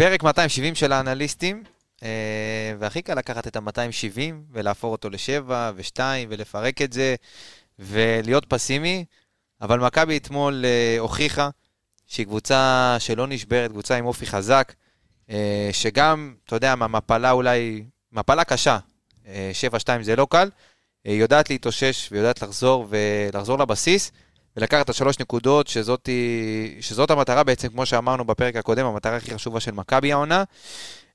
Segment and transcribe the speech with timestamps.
[0.00, 1.62] פרק 270 של האנליסטים,
[2.02, 2.08] אה,
[2.78, 4.20] והכי קל לקחת את ה-270
[4.52, 7.14] ולהפוך אותו ל-7 ו-2 ולפרק את זה
[7.78, 9.04] ולהיות פסימי,
[9.60, 11.50] אבל מכבי אתמול אה, הוכיחה
[12.06, 14.72] שהיא קבוצה שלא נשברת, קבוצה עם אופי חזק,
[15.30, 18.78] אה, שגם, אתה יודע, מהמפלה אולי, מפלה קשה,
[19.24, 19.28] 7-2
[20.02, 20.50] זה לא קל,
[21.04, 24.12] היא יודעת להתאושש ויודעת לחזור ולחזור לבסיס.
[24.56, 26.08] ולקחת את השלוש נקודות, שזאת,
[26.80, 30.44] שזאת המטרה בעצם, כמו שאמרנו בפרק הקודם, המטרה הכי חשובה של מכבי העונה.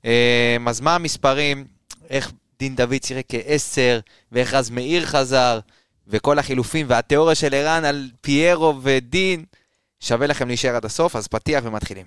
[0.04, 1.64] אה, אז מה המספרים,
[2.10, 4.00] איך דין דוד שיחק כעשר,
[4.32, 5.58] ואיך רז מאיר חזר,
[6.08, 9.44] וכל החילופים, והתיאוריה של ערן על פיירו ודין,
[10.00, 12.06] שווה לכם להישאר עד הסוף, אז פתיח ומתחילים.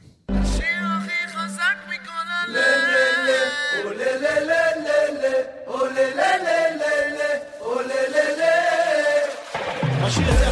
[10.10, 10.49] לשנת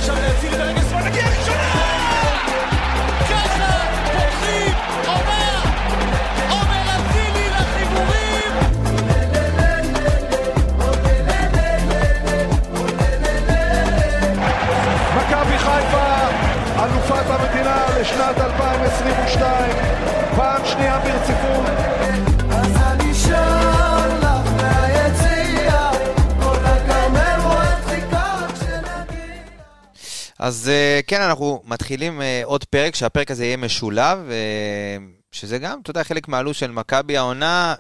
[30.39, 34.19] אז אה, כן, אנחנו מתחילים אה, עוד פרק, שהפרק הזה יהיה משולב.
[34.29, 34.97] אה,
[35.31, 37.75] שזה גם, אתה יודע, חלק מהלו"ז של מכבי העונה,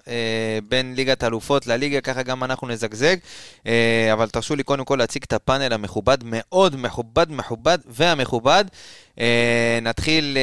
[0.67, 3.15] בין ליגת האלופות לליגה, ככה גם אנחנו נזגזג.
[4.13, 8.65] אבל תרשו לי קודם כל להציג את הפאנל המכובד, מאוד מכובד, מכובד והמכובד.
[9.81, 10.37] נתחיל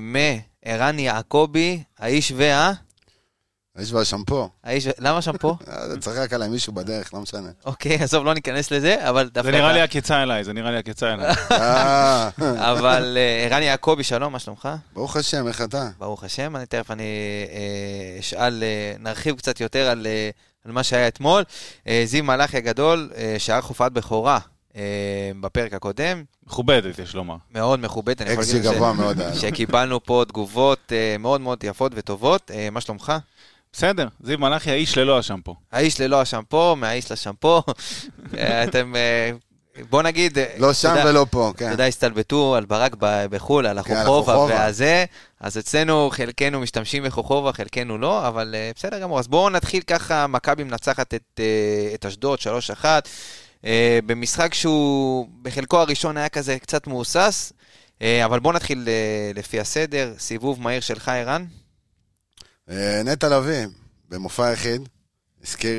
[0.00, 2.72] מערן יעקבי, האיש וה...
[3.76, 4.48] האיש והשמפו.
[4.64, 5.48] האיש, למה שמפו?
[5.68, 7.48] אה, צחק עליי מישהו בדרך, לא משנה.
[7.64, 9.50] אוקיי, עזוב, לא ניכנס לזה, אבל דווקא...
[9.50, 11.34] זה נראה לי עקיצה אליי, זה נראה לי עקיצה אליי.
[11.50, 12.28] אה.
[12.72, 14.68] אבל ערן יעקבי, שלום, מה שלומך?
[14.92, 15.88] ברוך השם, איך אתה?
[15.98, 17.04] ברוך השם, אני תכף אני
[18.20, 18.62] אשאל,
[18.98, 20.06] נרחיב קצת יותר על
[20.64, 21.44] מה שהיה אתמול.
[22.04, 24.38] זיו מלאכי הגדול, שערך הופעת בכורה
[25.40, 26.24] בפרק הקודם.
[26.46, 27.36] מכובדת, יש לומר.
[27.50, 28.22] מאוד מכובדת.
[28.22, 29.16] אקסי גבוה מאוד.
[29.34, 32.50] שקיבלנו פה תגובות מאוד מאוד יפות וטובות.
[32.72, 33.12] מה שלומך?
[33.76, 35.54] בסדר, זיו מלאכי האיש ללא השמפו.
[35.72, 37.62] האיש ללא השמפו, מהאיש לשמפו.
[38.64, 38.94] אתם,
[39.90, 40.38] בוא נגיד...
[40.58, 41.64] לא שם ולא פה, כן.
[41.64, 45.04] אתה יודע, הסתלבטו על ברק בחו"ל, על החוכובה והזה,
[45.40, 49.18] אז אצלנו חלקנו משתמשים בחוכובה, חלקנו לא, אבל בסדר גמור.
[49.18, 51.14] אז בואו נתחיל ככה, מכבי מנצחת
[51.94, 52.38] את אשדוד,
[52.82, 52.84] 3-1.
[54.06, 57.52] במשחק שהוא בחלקו הראשון היה כזה קצת מהוסס,
[58.02, 58.88] אבל בואו נתחיל
[59.34, 61.44] לפי הסדר, סיבוב מהיר שלך, ערן.
[63.04, 63.66] נטע לביא,
[64.08, 64.88] במופע יחיד,
[65.42, 65.76] הזכיר,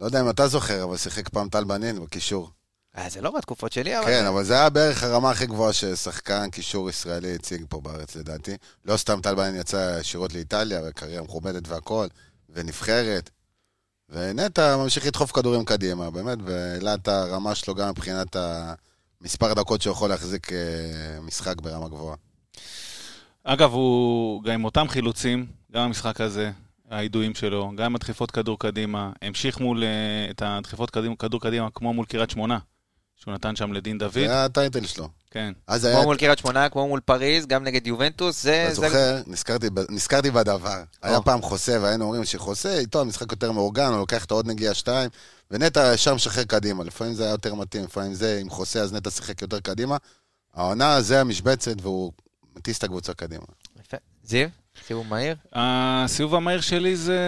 [0.00, 2.50] לא יודע אם אתה זוכר, אבל שיחק פעם טל בנין בקישור.
[2.96, 4.06] אה, זה לא בתקופות שלי, אבל...
[4.06, 8.56] כן, אבל זה היה בערך הרמה הכי גבוהה ששחקן קישור ישראלי הציג פה בארץ, לדעתי.
[8.84, 12.08] לא סתם טל בנין יצא ישירות לאיטליה, וקריירה מכובדת והכול,
[12.50, 13.30] ונבחרת.
[14.08, 18.36] ונטע ממשיך לדחוף כדורים קדימה, באמת, והעלה את הרמה שלו גם מבחינת
[19.20, 20.48] המספר הדקות שהוא יכול להחזיק
[21.22, 22.16] משחק ברמה גבוהה.
[23.44, 26.50] אגב, הוא גם עם אותם חילוצים, גם המשחק הזה,
[26.90, 29.84] הידועים שלו, גם עם הדחיפות כדור קדימה, המשיך מול
[30.30, 32.58] את הדחיפות כדור, כדור קדימה כמו מול קריית שמונה,
[33.16, 34.12] שהוא נתן שם לדין דוד.
[34.12, 35.08] זה הטייטל שלו.
[35.30, 35.52] כן.
[35.66, 36.02] כמו היה...
[36.02, 38.64] מול קריית שמונה, כמו מול פריז, גם נגד יובנטוס, זה...
[38.66, 39.22] אתה זוכר, זה...
[39.26, 40.76] נזכרתי, נזכרתי בדבר.
[40.76, 41.08] או.
[41.08, 44.74] היה פעם חוסה, והיינו אומרים שחוסה, איתו המשחק יותר מאורגן, הוא לוקח את העוד נגיעה
[44.74, 45.10] שתיים,
[45.50, 46.84] ונטע ישר משחרר קדימה.
[46.84, 49.96] לפעמים זה היה יותר מתאים, לפעמים זה, עם חוסה, אז נטע שיחק יותר קדימה.
[50.54, 52.12] העונה זה המשבצת, והוא
[52.56, 53.44] מטיס את הקבוצה קדימה.
[53.80, 53.96] יפה.
[54.22, 54.48] זיו?
[54.86, 55.36] סיבוב מהיר?
[55.52, 57.20] הסיבוב המהיר שלי זה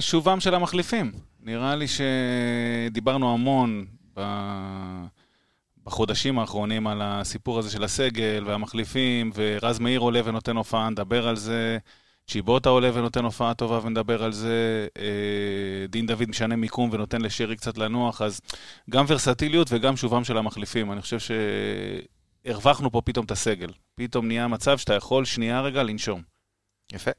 [0.00, 1.12] שובם של המחליפים.
[1.40, 4.22] נראה לי שדיברנו המון ב...
[5.84, 11.36] בחודשים האחרונים על הסיפור הזה של הסגל והמחליפים, ורז מאיר עולה ונותן הופעה, נדבר על
[11.36, 11.78] זה.
[12.26, 14.86] צ'יבוטה עולה ונותן הופעה טובה ונדבר על זה.
[15.88, 18.40] דין דוד משנה מיקום ונותן לשרי קצת לנוח, אז
[18.90, 20.92] גם ורסטיליות וגם שובם של המחליפים.
[20.92, 21.18] אני חושב
[22.46, 23.68] שהרווחנו פה פתאום את הסגל.
[23.94, 26.22] פתאום נהיה מצב שאתה יכול שנייה רגע לנשום.
[26.92, 27.10] יפה.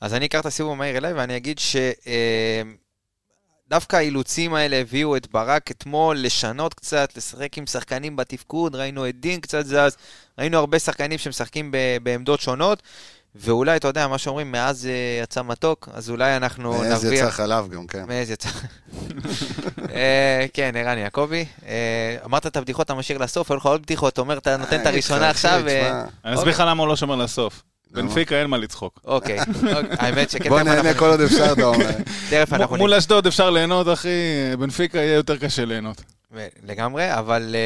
[0.00, 1.60] אז אני אקח את הסיבוב המהיר אליי ואני אגיד
[3.66, 9.20] שדווקא האילוצים האלה הביאו את ברק אתמול לשנות קצת, לשחק עם שחקנים בתפקוד, ראינו את
[9.20, 9.96] דין קצת זז,
[10.38, 12.82] ראינו הרבה שחקנים שמשחקים בעמדות שונות.
[13.34, 14.88] ואולי, אתה יודע, מה שאומרים, מאז
[15.22, 16.90] יצא מתוק, אז אולי אנחנו נרוויח...
[16.90, 18.04] מאז יצא חלב גם, כן.
[18.08, 18.48] מאז יצא...
[20.52, 21.44] כן, ערן יעקבי.
[22.24, 24.86] אמרת את הבדיחות, אתה משאיר לסוף, היו לך עוד בדיחות, אתה אומר, אתה נותן את
[24.86, 25.62] הראשונה עכשיו.
[26.24, 27.62] אני אסביר לך למה הוא לא שומר לסוף.
[27.90, 29.00] בנפיקה אין מה לצחוק.
[29.04, 29.38] אוקיי,
[29.98, 30.48] האמת שכן.
[30.48, 31.90] בוא נהנה כל עוד אפשר, אתה אומר.
[32.30, 32.76] תכף אנחנו...
[32.76, 34.08] מול אשדוד אפשר ליהנות, אחי,
[34.58, 36.02] בנפיקה יהיה יותר קשה ליהנות.
[36.62, 37.56] לגמרי, אבל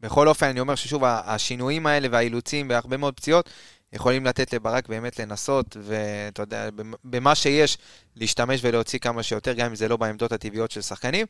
[0.00, 3.50] בכל אופן, אני אומר ששוב, השינויים האלה והאילוצים בהרבה מאוד פציעות,
[3.92, 6.68] יכולים לתת לברק באמת לנסות, ואתה יודע,
[7.04, 7.78] במה שיש,
[8.16, 11.26] להשתמש ולהוציא כמה שיותר, גם אם זה לא בעמדות הטבעיות של שחקנים.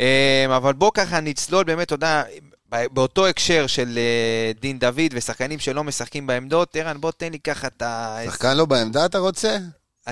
[0.00, 2.22] אה, אבל בוא ככה נצלול באמת, אתה יודע,
[2.70, 7.66] באותו הקשר של אה, דין דוד ושחקנים שלא משחקים בעמדות, ערן, בוא תן לי ככה
[7.66, 8.18] את ה...
[8.26, 9.58] שחקן לא בעמדה אתה רוצה?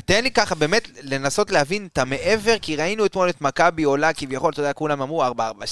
[0.01, 4.53] תן לי ככה באמת לנסות להבין את המעבר, כי ראינו אתמול את מכבי עולה כביכול,
[4.53, 5.25] אתה יודע, כולם אמרו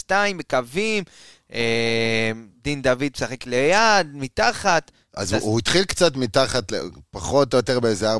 [0.09, 1.05] 4-4-2, מקווים,
[1.53, 2.31] אה,
[2.62, 4.91] דין דוד משחק ליד, מתחת.
[5.17, 6.73] אז הוא, הוא התחיל קצת מתחת,
[7.11, 8.19] פחות או יותר באיזה 4-4-2,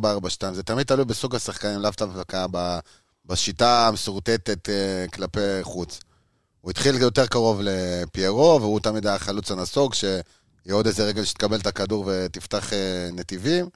[0.53, 2.47] זה תמיד תלוי בסוג השחקנים, לאו דווקא
[3.27, 6.01] בשיטה המסורטטת אה, כלפי חוץ.
[6.61, 10.23] הוא התחיל יותר קרוב לפיירו, והוא תמיד היה חלוץ הנסוג, שיהיה
[10.71, 13.69] עוד איזה רגל שתקבל את הכדור ותפתח אה, נתיבים.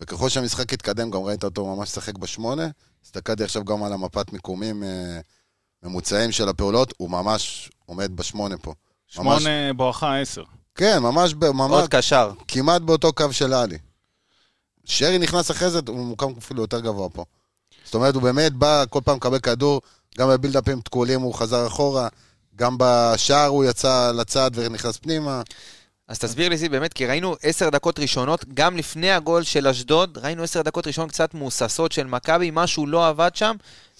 [0.00, 2.68] וככל שהמשחק התקדם, גם ראית אותו ממש לשחק בשמונה.
[3.04, 5.20] הסתכלתי עכשיו גם על המפת מיקומים אה,
[5.82, 8.74] ממוצעים של הפעולות, הוא ממש עומד בשמונה פה.
[9.06, 9.76] שמונה ממש...
[9.76, 10.42] בואכה עשר.
[10.74, 11.70] כן, ממש, ממש...
[11.70, 12.30] עוד קשר.
[12.48, 13.78] כמעט באותו קו של עלי.
[14.84, 17.24] שרי נכנס אחרי זה, הוא מוקם אפילו יותר גבוה פה.
[17.84, 19.80] זאת אומרת, הוא באמת בא כל פעם לקבל כדור,
[20.18, 22.08] גם בבילדאפים תקולים הוא חזר אחורה,
[22.56, 25.42] גם בשער הוא יצא לצד ונכנס פנימה.
[26.08, 30.18] אז תסביר לי, זיו, באמת, כי ראינו עשר דקות ראשונות, גם לפני הגול של אשדוד,
[30.18, 33.56] ראינו עשר דקות ראשונות קצת מהוססות של מכבי, משהו לא עבד שם.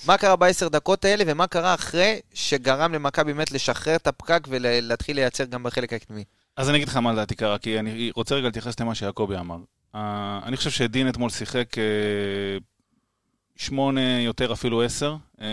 [0.07, 5.17] מה קרה בעשר דקות האלה, ומה קרה אחרי שגרם למכבי באמת לשחרר את הפקק ולהתחיל
[5.17, 6.25] לייצר גם בחלק הקדמי?
[6.57, 9.59] אז אני אגיד לך מה דעתי קרה, כי אני רוצה רגע להתייחס למה שיעקבי אמר.
[9.95, 9.97] Uh,
[10.45, 12.63] אני חושב שדין אתמול שיחק uh,
[13.57, 15.47] שמונה, יותר אפילו עשר, אה,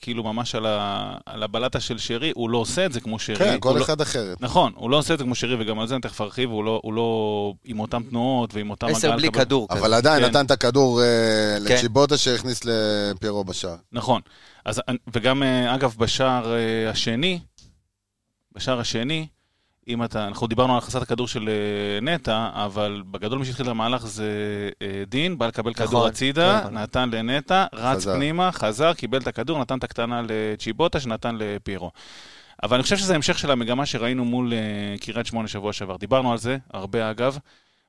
[0.00, 3.36] כאילו ממש על, ה, על הבלטה של שרי, הוא לא עושה את זה כמו שרי.
[3.36, 4.34] כן, כל לא- אחד לא, אחר.
[4.40, 6.64] נכון, הוא לא עושה את זה כמו שרי, וגם על זה אני תכף ארחיב, הוא
[6.64, 8.86] לא, הוא לא עם אותן תנועות ועם אותם...
[8.86, 9.66] עשר בלי כדור.
[9.70, 9.96] אבל כזה.
[9.96, 10.28] עדיין כן.
[10.28, 11.06] נתן את הכדור אה,
[11.58, 11.74] כן.
[11.74, 13.76] לצ'יבוטה שהכניס לפיירו בשער.
[13.92, 14.20] נכון,
[14.64, 14.82] אז,
[15.12, 17.40] וגם, אה, אגב, בשער אה, השני,
[18.54, 19.26] בשער השני,
[19.88, 23.70] אם אתה, אנחנו דיברנו על הכנסת הכדור של אה, נטע, אבל בגדול מי שהתחיל את
[23.70, 24.30] המהלך זה
[24.82, 26.78] אה, דין, בא לקבל נכון, כדור הצידה, נכון.
[26.78, 28.14] נתן לנטע, רץ חזר.
[28.14, 31.90] פנימה, חזר, קיבל את הכדור, נתן את הקטנה לצ'יבוטה, שנתן לפיירו.
[32.62, 35.96] אבל אני חושב שזה המשך של המגמה שראינו מול uh, קריית שמונה שבוע שעבר.
[35.96, 37.38] דיברנו על זה, הרבה אגב,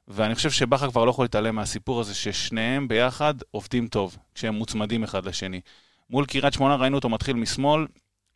[0.07, 5.03] ואני חושב שבכר כבר לא יכול להתעלם מהסיפור הזה ששניהם ביחד עובדים טוב, כשהם מוצמדים
[5.03, 5.61] אחד לשני.
[6.09, 7.85] מול קריית שמונה ראינו אותו מתחיל משמאל,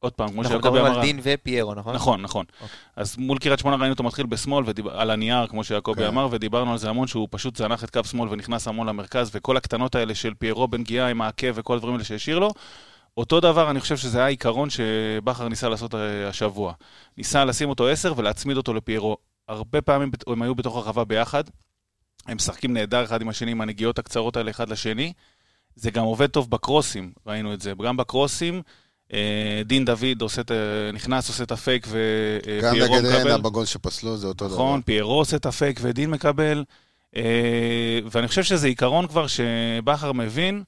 [0.01, 0.77] עוד פעם, כמו שיעקב אמר...
[0.77, 1.95] אנחנו מדברים על דין ופיירו, נכון?
[1.95, 2.45] נכון, נכון.
[2.49, 2.63] Okay.
[2.63, 2.77] אוקיי.
[2.95, 4.87] אז מול קריית שמונה ראינו אותו מתחיל בשמאל, ודיב...
[4.87, 5.97] על הנייר, כמו שיעקבי okay.
[5.97, 6.07] כן.
[6.07, 9.57] אמר, ודיברנו על זה המון, שהוא פשוט זנח את קו שמאל ונכנס המון למרכז, וכל
[9.57, 12.51] הקטנות האלה של פיירו בנגיעה עם העקב וכל הדברים האלה שהשאיר לו.
[13.17, 16.73] אותו דבר, אני חושב שזה היה עיקרון שבכר ניסה לעשות אה, השבוע.
[17.17, 19.17] ניסה לשים אותו עשר ולהצמיד אותו לפיירו.
[19.47, 21.43] הרבה פעמים הם היו בתוך הרחבה ביחד,
[22.27, 25.13] הם משחקים נהדר אחד עם השני, עם הנגיעות הקצרות האלה אחד לשני.
[25.75, 27.73] זה גם עובד טוב בקרוסים, ראינו את זה.
[27.85, 28.61] גם בקרוסים,
[29.65, 30.41] דין דוד עושה,
[30.93, 32.87] נכנס, עושה את הפייק ופיירו מקבל.
[32.87, 34.55] גם נגד ריינה בגול שפסלו זה אותו דבר.
[34.55, 36.63] נכון, פיירו עושה את הפייק ודין מקבל.
[37.15, 40.63] אה, ואני חושב שזה עיקרון כבר שבכר מבין,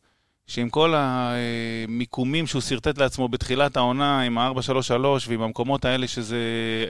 [0.47, 4.93] שעם כל המיקומים שהוא שרטט לעצמו בתחילת העונה, עם ה-4-3-3
[5.27, 6.37] ועם המקומות האלה שזה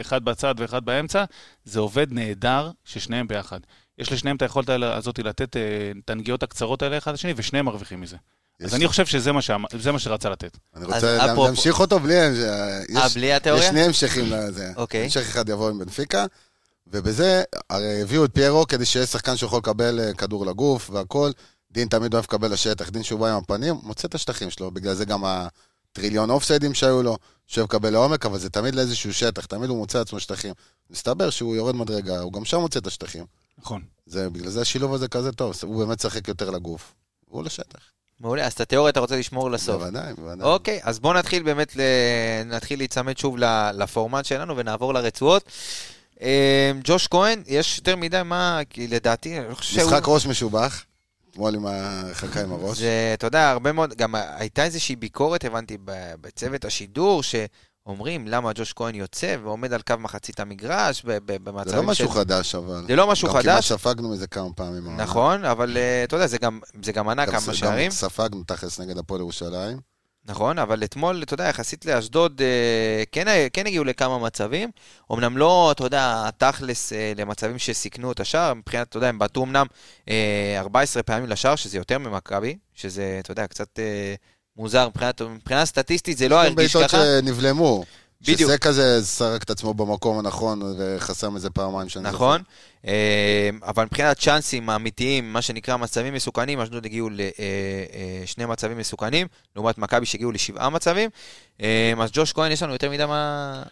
[0.01, 1.23] אחד בצד ואחד באמצע,
[1.65, 3.59] זה עובד נהדר ששניהם ביחד.
[3.97, 8.01] יש לשניהם את היכולת הזאת לתת אה, את הנגיעות הקצרות האלה אחד לשני, ושניהם מרוויחים
[8.01, 8.17] מזה.
[8.63, 9.31] אז אני חושב שזה
[9.91, 10.57] מה שרצה לתת.
[10.75, 12.19] אני רוצה להמשיך אותו בלי...
[12.19, 13.63] אה, בלי התיאוריה?
[13.63, 14.71] יש שני המשכים לזה.
[14.75, 15.03] אוקיי.
[15.03, 16.25] המשך אחד יבוא עם בנפיקה,
[16.87, 21.31] ובזה הרי הביאו את פיירו כדי שיהיה שחקן שיכול לקבל אה, כדור לגוף והכל.
[21.71, 24.93] דין תמיד אוהב לקבל לשטח, דין שהוא בא עם הפנים, מוצא את השטחים שלו, בגלל
[24.93, 27.17] זה גם הטריליון אופסיידים שהיו לו,
[27.47, 30.53] שאוהב לקבל לעומק, אבל זה תמיד לאיזשהו שטח, תמיד הוא מוצא לעצמו שטחים.
[30.89, 33.25] מסתבר שהוא יורד מדרגה, הוא גם שם מוצא את השטחים.
[33.57, 33.81] נכון.
[34.05, 36.93] זה, בגלל זה השילוב הזה כזה טוב, הוא באמת שחק יותר לגוף.
[37.29, 37.79] הוא לשטח.
[38.23, 39.81] מעולה, אז את התיאוריה אתה רוצה לשמור לסוף.
[39.81, 40.47] בוודאי, בוודאי.
[40.47, 41.81] אוקיי, אז בואו נתחיל באמת, ל...
[42.45, 43.35] נתחיל להיצמד שוב
[43.73, 45.43] לפורמט שלנו ונעבור לרצועות.
[46.21, 46.27] אמ,
[46.83, 49.91] ג'וש כהן, יש יותר מדי מה, כי לדעתי, אני חושב שהוא...
[49.91, 50.83] משחק ראש משובח.
[51.31, 52.77] אתמול עם ההרחקה עם הראש.
[52.77, 55.77] זה, אתה יודע, הרבה מאוד, גם הייתה איזושהי ביקורת, הבנתי,
[56.21, 57.35] בצוות השידור, ש...
[57.85, 61.69] אומרים למה ג'וש כהן יוצא ועומד על קו מחצית המגרש במצבים של...
[61.69, 62.13] זה לא משהו של...
[62.13, 62.85] חדש, אבל...
[62.87, 63.45] זה לא משהו גם חדש.
[63.45, 64.97] גם כמעט ספגנו מזה כמה פעמים.
[64.97, 67.85] נכון, אבל uh, אתה יודע, זה גם, זה גם ענה כמה שערים.
[67.85, 69.79] גם ספגנו תכלס נגד הפועל ירושלים.
[70.25, 74.69] נכון, אבל אתמול, אתה יודע, יחסית לאשדוד, uh, כן, כן הגיעו לכמה מצבים.
[75.11, 79.43] אמנם לא, אתה יודע, תכלס uh, למצבים שסיכנו את השער, מבחינת, אתה יודע, הם בעטו
[79.43, 79.65] אמנם
[80.05, 80.09] uh,
[80.57, 83.79] 14 פעמים לשער, שזה יותר ממכבי, שזה, אתה יודע, קצת...
[84.57, 86.79] מוזר, מבחינת, מבחינה סטטיסטית זה לא הרגיש ככה.
[86.79, 87.83] בעיטות שנבלמו.
[88.23, 88.39] בדיוק.
[88.39, 92.15] שזה כזה זרק את עצמו במקום הנכון וחסם איזה פעמיים שאני זוכר.
[92.15, 92.41] נכון,
[92.87, 98.77] אה, אבל מבחינת צ'אנסים האמיתיים, מה שנקרא מצבים מסוכנים, אשדוד הגיעו לשני אה, אה, מצבים
[98.77, 101.09] מסוכנים, לעומת מכבי שהגיעו לשבעה מצבים.
[102.01, 103.63] אז ג'וש כהן, יש לנו יותר מדי מה...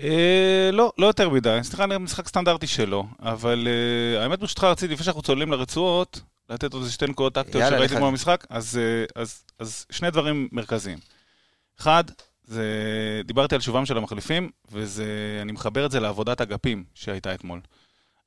[0.00, 1.58] אה, לא, לא יותר מדי.
[1.62, 3.68] סליחה, נראה משחק סטנדרטי שלו, אבל
[4.18, 6.20] האמת ברשותך רציתי, לפני שאנחנו צוללים לרצועות,
[6.50, 7.96] לתת עוד שתי נקודות טקטיות שראיתי.
[7.96, 10.98] כמו במשחק, אז, אה, אז, אז שני דברים מרכזיים.
[11.80, 12.04] אחד,
[12.44, 12.64] זה,
[13.24, 17.60] דיברתי על שובם של המחליפים, ואני מחבר את זה לעבודת אגפים שהייתה אתמול.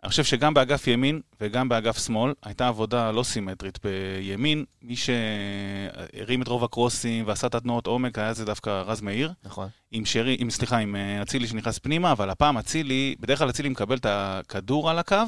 [0.04, 3.80] אני חושב שגם באגף ימין וגם באגף שמאל הייתה עבודה לא סימטרית.
[3.84, 9.32] בימין, מי שהרים את רוב הקרוסים ועשה את התנועות עומק היה זה דווקא רז מאיר.
[9.44, 9.68] נכון.
[9.92, 13.70] עם שרי, עם, סליחה, עם אה, אצילי שנכנס פנימה, אבל הפעם אצילי, בדרך כלל אצילי
[13.70, 15.24] מקבל את הכדור על הקו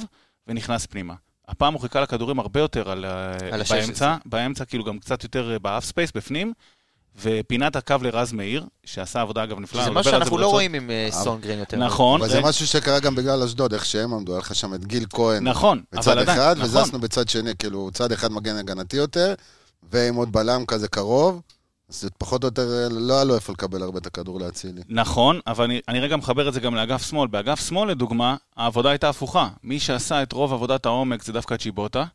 [0.48, 1.13] ונכנס פנימה.
[1.49, 4.15] הפעם הוא חיכה לכדורים הרבה יותר על, ה- על באמצע.
[4.25, 6.53] באמצע כאילו גם קצת יותר אה, ב half space בפנים,
[7.21, 9.83] ופינה את הקו לרז מאיר, שעשה עבודה אגב נפלאה.
[9.83, 10.53] זה משהו זה שאנחנו לא ברצון.
[10.55, 11.77] רואים עם אה, סונדגרן יותר.
[11.77, 14.85] נכון, אבל זה משהו שקרה גם בגלל אשדוד, איך שהם עמדו, היה לך שם את
[14.85, 16.65] גיל כהן נכון, בצד אבל עדיין, אחד, נכון.
[16.81, 19.33] וזזנו בצד שני, כאילו, צד אחד מגן הגנתי יותר,
[19.91, 21.41] ועם עוד בלם כזה קרוב,
[21.89, 24.81] אז פחות או יותר, לא היה לו איפה לקבל הרבה את הכדור לאצילי.
[24.89, 27.27] נכון, אבל אני, אני רגע מחבר את זה גם לאגף שמאל.
[27.27, 29.50] באגף שמאל, לדוגמה, העבודה הייתה הפוכה.
[29.63, 32.05] מי שעשה את רוב עבודת העומק זה דווקא צ'יבוטה.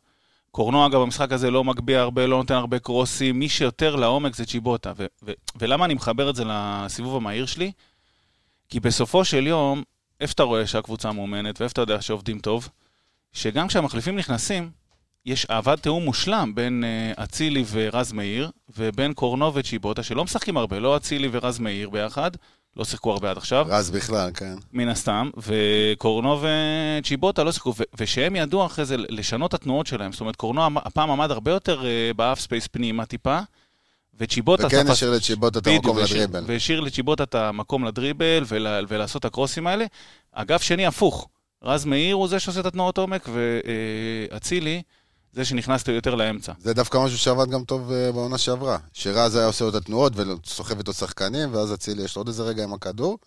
[0.51, 3.39] קורנו, אגב, במשחק הזה לא מגביה הרבה, לא נותן הרבה קרוסים.
[3.39, 4.93] מי שיותר לעומק זה צ'יבוטה.
[4.97, 7.71] ו- ו- ולמה אני מחבר את זה לסיבוב המהיר שלי?
[8.69, 9.83] כי בסופו של יום,
[10.21, 12.69] איפה אתה רואה שהקבוצה מאומנת, ואיפה אתה יודע שעובדים טוב?
[13.33, 14.71] שגם כשהמחליפים נכנסים,
[15.25, 20.79] יש עוד תיאום מושלם בין אה, אצילי ורז מאיר, ובין קורנו וצ'יבוטה, שלא משחקים הרבה,
[20.79, 22.31] לא אצילי ורז מאיר ביחד,
[22.77, 24.55] לא שיחקו הרבה עד עכשיו, רז בכלל, כן.
[24.73, 30.11] מן הסתם, וקורנו וצ'יבוטה לא שיחקו, ו- ושהם ידעו אחרי זה לשנות את התנועות שלהם.
[30.11, 33.39] זאת אומרת, קורנו הפעם עמד הרבה יותר אה, ב half space פנימה טיפה,
[34.19, 34.67] וצ'יבוטה...
[34.67, 36.43] וכן השאיר לצ'יבוטה את המקום לדריבל.
[36.47, 39.85] והשאיר לצ'יבוטה את המקום לדריבל ולה, ולעשות את הקרוסים האלה.
[40.31, 41.27] אגף שני, הפוך.
[41.63, 43.29] רז מאיר הוא זה שעושה את התנועות עומק,
[44.31, 44.81] ואצילי,
[45.35, 46.53] זה שנכנס יותר לאמצע.
[46.59, 48.77] זה דווקא משהו שעבד גם טוב אה, בעונה שעברה.
[48.93, 52.43] שרז היה עושה לו את התנועות וסוחב איתו שחקנים, ואז אצילי יש לו עוד איזה
[52.43, 53.17] רגע עם הכדור,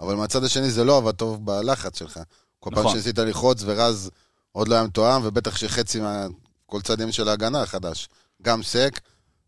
[0.00, 2.20] אבל מהצד השני זה לא עבד טוב בלחץ שלך.
[2.60, 2.92] כל פעם נכון.
[2.92, 4.10] שניסית ללחוץ ורז
[4.52, 6.26] עוד לא היה מתואם, ובטח שחצי מה...
[6.66, 8.08] כל צדים של ההגנה חדש.
[8.42, 9.00] גם סק,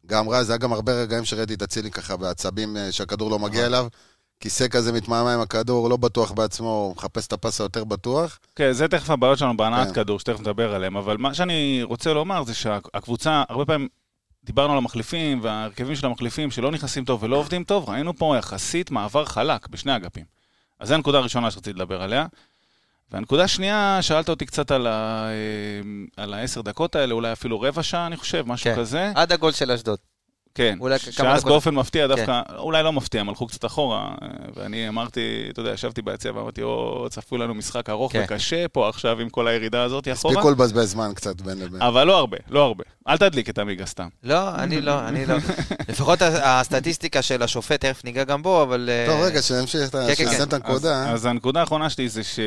[0.06, 3.66] גם רז, היה גם הרבה רגעים שראיתי את אצילי ככה בעצבים אה, שהכדור לא מגיע
[3.66, 3.86] אליו,
[4.40, 8.38] כי סק כזה מתמהמה עם הכדור, לא בטוח בעצמו, הוא מחפש את הפס היותר בטוח.
[8.56, 9.94] כן, זה תכף הבעיות שלנו בהנעת כן.
[9.94, 13.88] כדור, שתכף נדבר עליהם, אבל מה שאני רוצה לומר זה שהקבוצה, הרבה פעמים
[14.44, 18.90] דיברנו על המחליפים וההרכבים של המחליפים שלא נכנסים טוב ולא עובדים טוב, ראינו פה יחסית
[18.90, 20.24] מעבר חלק בשני אגפים.
[20.80, 22.26] אז זו הנקודה הראשונה שרציתי לדבר עליה.
[23.10, 27.82] והנקודה השנייה, שאלת אותי קצת על, ה, אה, על העשר דקות האלה, אולי אפילו רבע
[27.82, 28.76] שעה, אני חושב, משהו כן.
[28.76, 29.12] כזה.
[29.14, 29.98] עד הגול של אשדוד.
[30.58, 30.78] כן,
[31.10, 31.44] שאז.
[31.44, 35.72] באופן מפתיע דווקא, אולי לא מפתיע, הם הלכו קצת אחורה, אה, ואני אמרתי, אתה יודע,
[35.72, 38.24] ישבתי ביציע ואמרתי, או, צפוי לנו משחק ארוך כן.
[38.24, 40.34] וקשה פה עכשיו עם כל הירידה הזאת אחורה.
[40.34, 41.82] הספיקו לבזבז זמן קצת בין לבין.
[41.82, 42.84] אבל לא הרבה, לא הרבה.
[43.08, 44.08] אל תדליק את עמיגה סתם.
[44.22, 45.34] לא, אני לא, אני לא.
[45.88, 48.90] לפחות הסטטיסטיקה של השופט, תכף ניגע גם בו, אבל...
[48.92, 50.14] אה, טוב, רגע, שנמשיך, כן, כן.
[50.14, 51.10] שנסיים את הנקודה.
[51.10, 52.38] אז הנקודה האחרונה שלי זה ש...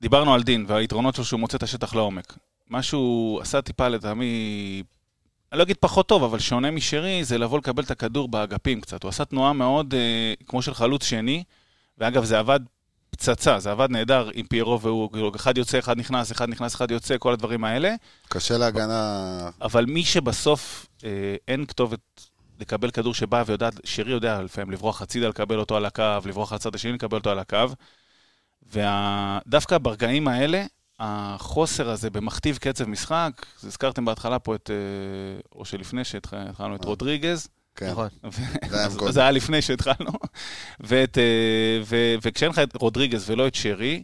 [0.00, 2.34] דיברנו על דין והיתרונות שלו שהוא מוצא את השטח לעומק.
[2.70, 4.82] מה שהוא עשה טיפה לטעמי,
[5.52, 9.02] אני לא אגיד פחות טוב, אבל שונה משרי, זה לבוא לקבל את הכדור באגפים קצת.
[9.02, 11.44] הוא עשה תנועה מאוד אה, כמו של חלוץ שני,
[11.98, 12.60] ואגב, זה עבד
[13.10, 16.90] פצצה, זה עבד נהדר עם פיירו והוא, כאילו, אחד יוצא, אחד נכנס, אחד נכנס, אחד
[16.90, 17.94] יוצא, כל הדברים האלה.
[18.28, 21.10] קשה להגנה, אבל מי שבסוף אה,
[21.48, 22.00] אין כתובת
[22.60, 26.74] לקבל כדור שבא ויודע, שרי יודע לפעמים לברוח הצידה לקבל אותו על הקו, לברוח לצד
[26.74, 27.66] השני לקבל אותו על הקו.
[28.72, 30.64] ודווקא ברגעים האלה,
[30.98, 36.88] החוסר הזה במכתיב קצב משחק, הזכרתם בהתחלה פה את, אה, או שלפני שהתחלנו את אה.
[36.88, 38.08] רודריגז, כן, נכון.
[39.10, 40.10] זה היה לפני שהתחלנו,
[40.80, 44.02] ואת, אה, ו, וכשאין לך את רודריגז ולא את שרי,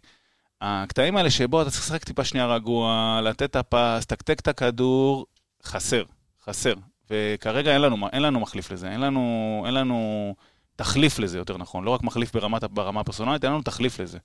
[0.61, 5.27] הקטעים האלה שבו אתה צריך לשחק טיפה שנייה רגוע, לתת את הפס, תקתק את הכדור,
[5.65, 6.05] חסר,
[6.45, 6.75] חסר.
[7.11, 10.35] וכרגע אין לנו, אין לנו מחליף לזה, אין לנו, אין לנו
[10.77, 11.85] תחליף לזה, יותר נכון.
[11.85, 14.19] לא רק מחליף ברמת, ברמה הפרסונלית, אין לנו תחליף לזה.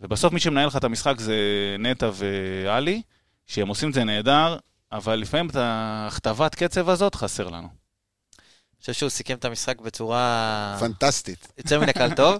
[0.00, 1.36] ובסוף מי שמנהל לך את המשחק זה
[1.78, 3.02] נטע ואלי,
[3.46, 4.56] שהם עושים את זה נהדר,
[4.92, 7.68] אבל לפעמים את ההכתבת קצב הזאת חסר לנו.
[7.68, 11.48] אני חושב שהוא סיכם את המשחק בצורה פנטסטית.
[11.58, 12.36] יוצא מן הכלל טוב.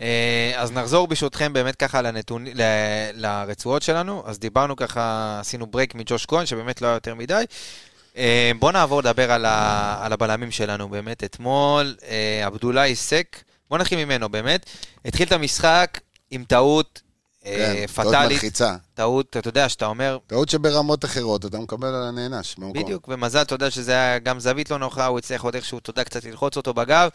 [0.00, 4.22] אה, אז נחזור ברשותכם באמת ככה לנתון, ל- לרצועות שלנו.
[4.26, 7.44] אז דיברנו ככה, עשינו ברייק מג'וש כהן, שבאמת לא היה יותר מדי.
[8.16, 11.24] אה, בואו נעבור לדבר על, ה, על הבלמים שלנו באמת.
[11.24, 14.66] אתמול, אה, עבדולאי סק, בואו נתחיל ממנו באמת.
[15.04, 17.02] התחיל את המשחק עם טעות
[17.46, 18.76] אה, כן, טעות פטאלית, מלחיצה.
[18.94, 22.56] טעות, אתה יודע, שאתה אומר, טעות שברמות אחרות, אתה מקבל על הנענש.
[22.74, 25.90] בדיוק, ומזל, אתה יודע שזה היה גם זווית לא נוחה, הוא הצליח עוד איכשהו, אתה
[25.90, 27.08] יודע, קצת ללחוץ אותו בגב.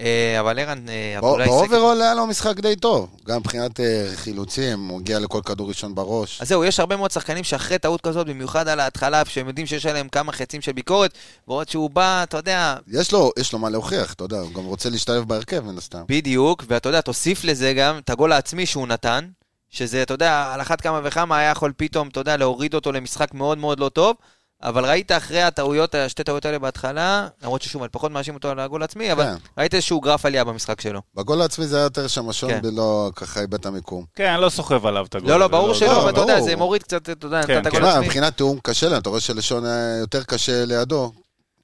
[0.00, 1.50] אה, אבל ערן, אה, אבולאי סק...
[1.50, 3.16] ב overall היה לו משחק די טוב.
[3.26, 6.40] גם מבחינת אה, חילוצים, הוא הגיע לכל כדור ראשון בראש.
[6.40, 9.86] אז זהו, יש הרבה מאוד שחקנים שאחרי טעות כזאת, במיוחד על ההתחלה, שהם יודעים שיש
[9.86, 11.14] עליהם כמה חצים של ביקורת,
[11.48, 14.64] ועוד שהוא בא, אתה יודע, יש לו, יש לו מה להוכיח, אתה יודע, הוא גם
[14.64, 16.02] רוצה להשתלב בהרכב מן הסתם.
[16.08, 19.28] בדיוק, ואתה יודע, תוסיף לזה גם את הגול העצמי שהוא נתן,
[19.70, 23.34] שזה, אתה יודע, על אחת כמה וכמה היה יכול פתאום, אתה יודע, להוריד אותו למשחק
[23.34, 24.16] מאוד מאוד לא טוב,
[24.62, 28.60] אבל ראית אחרי הטעויות, השתי טעויות האלה בהתחלה, למרות ששוב, אני פחות מאשים אותו על
[28.60, 29.34] הגול העצמי, אבל כן.
[29.58, 31.00] ראית איזשהו גרף עלייה במשחק שלו.
[31.14, 32.60] בגול העצמי זה היה יותר שמשון כן.
[32.64, 34.04] ולא ככה איבד את המיקום.
[34.14, 35.30] כן, אני לא סוחב עליו את הגול.
[35.30, 36.46] לא, לא, ברור שלא, לא, אבל אתה יודע, ברור.
[36.48, 37.80] זה מוריד קצת, אתה יודע, כן, נתת כן.
[37.80, 38.06] גול עצמי.
[38.06, 41.12] מבחינת תיאום קשה להם, אתה רואה שלשון היה יותר קשה לידו.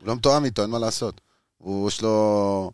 [0.05, 1.21] לא מתואם איתו, אין מה לעשות.
[1.59, 2.71] הוא, יש לו...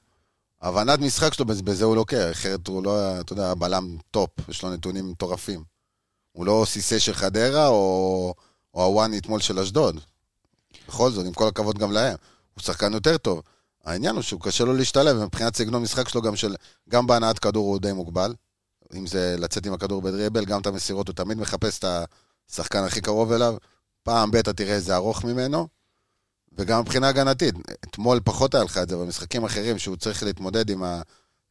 [0.63, 4.71] הבנת משחק שלו, בזה- הוא לוקח, אחרת הוא לא, אתה יודע, בלם top, יש לו
[4.71, 5.63] נתונים מטורפים.
[6.33, 8.35] הוא לא סיסי של חדרה, או,
[8.75, 10.01] או הוואני אתמול של אשדוד.
[10.89, 12.17] בכל זאת, עם כל הכבוד גם להם.
[12.55, 13.43] הוא שחקן יותר טוב.
[13.85, 16.55] העניין הוא שהוא קשה לו להשתלב, ומבחינת סגנון משחק שלו, גם, של,
[16.89, 18.35] גם בהנעת כדור הוא די מוגבל.
[18.95, 21.85] אם זה לצאת עם הכדור בדריבל, גם את המסירות, הוא תמיד מחפש את
[22.51, 23.57] השחקן הכי קרוב אליו.
[24.03, 25.69] פעם ב' אתה תראה איזה ארוך ממנו,
[26.53, 27.55] וגם מבחינה הגנתית.
[27.85, 31.03] אתמול פחות היה לך את זה, במשחקים אחרים, שהוא צריך להתמודד עם ה...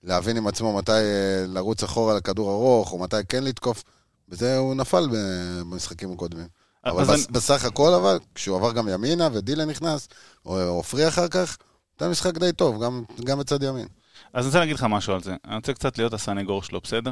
[0.04, 3.84] להבין עם עצמו מתי אה, לרוץ אחורה לכדור ארוך, או מתי כן לתקוף.
[4.28, 6.48] בזה הוא נפל במשחקים הקודמים.
[6.86, 10.08] אבל בס, אני- בסך הכל, אבל, כשהוא עבר גם ימינה ודילן נכנס,
[10.46, 11.58] או עופרי אחר כך,
[12.00, 13.88] היה משחק די טוב, גם, גם בצד ימין.
[14.34, 15.36] אז אני רוצה להגיד לך משהו על זה.
[15.46, 17.12] אני רוצה קצת להיות הסנגור שלו, בסדר?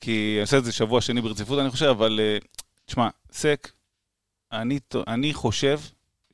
[0.00, 2.38] כי אני עושה את זה שבוע שני ברציפות, אני חושב, אבל אה,
[2.86, 3.72] תשמע, סק,
[4.52, 5.80] אני, אני חושב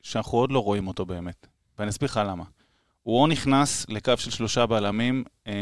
[0.02, 1.46] שאנחנו עוד לא רואים אותו באמת.
[1.78, 2.44] ואני אסביר לך למה.
[3.02, 5.52] הוא או נכנס לקו של שלושה בלמים, אה,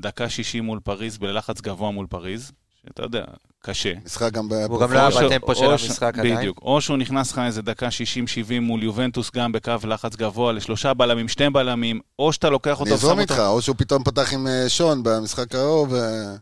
[0.00, 2.52] דקה 60 מול פריז, בלחץ גבוה מול פריז,
[2.82, 3.24] שאתה יודע,
[3.62, 3.92] קשה.
[4.04, 6.36] משחק גם הוא גם לא היה בטמפו של המשחק עדיין.
[6.36, 6.58] בדיוק.
[6.62, 11.28] או שהוא נכנס לך איזה דקה 60-70 מול יובנטוס, גם בקו לחץ גבוה, לשלושה בלמים,
[11.28, 14.46] שתי בלמים, או שאתה לוקח אותו אני אזרום ושם איתך, או שהוא פתאום פתח עם
[14.46, 15.54] אה, שון במשחק
[15.90, 15.96] ו...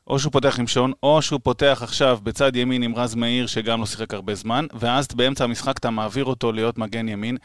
[0.07, 3.81] או שהוא פותח עם שון, או שהוא פותח עכשיו בצד ימין עם רז מאיר, שגם
[3.81, 7.37] לא שיחק הרבה זמן, ואז באמצע המשחק אתה מעביר אותו להיות מגן ימין.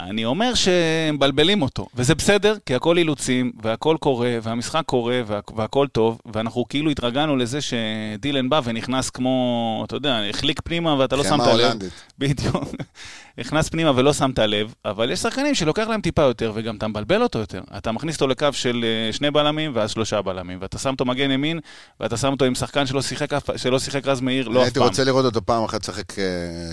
[0.00, 5.40] אני אומר שהם מבלבלים אותו, וזה בסדר, כי הכל אילוצים, והכל קורה, והמשחק קורה, וה-
[5.56, 11.16] והכל טוב, ואנחנו כאילו התרגלנו לזה שדילן בא ונכנס כמו, אתה יודע, החליק פנימה ואתה
[11.16, 11.46] לא שמת לב.
[11.48, 11.92] הולנדית.
[12.18, 12.64] בדיוק.
[13.40, 17.22] נכנס פנימה ולא שמת לב, אבל יש שחקנים שלוקח להם טיפה יותר, וגם אתה מבלבל
[17.22, 17.62] אותו יותר.
[17.76, 21.30] אתה מכניס אותו לקו של אה, שני בלמים, ואז שלושה בלמים, ואתה שם אותו מגן
[21.30, 21.60] ימין,
[22.00, 24.88] ואתה שם אותו עם שחקן שלא שיחק, שלא שיחק רז מאיר, לא אף הייתי פעם.
[24.88, 26.24] רוצה לראות אותו פעם אחת לשחק אה,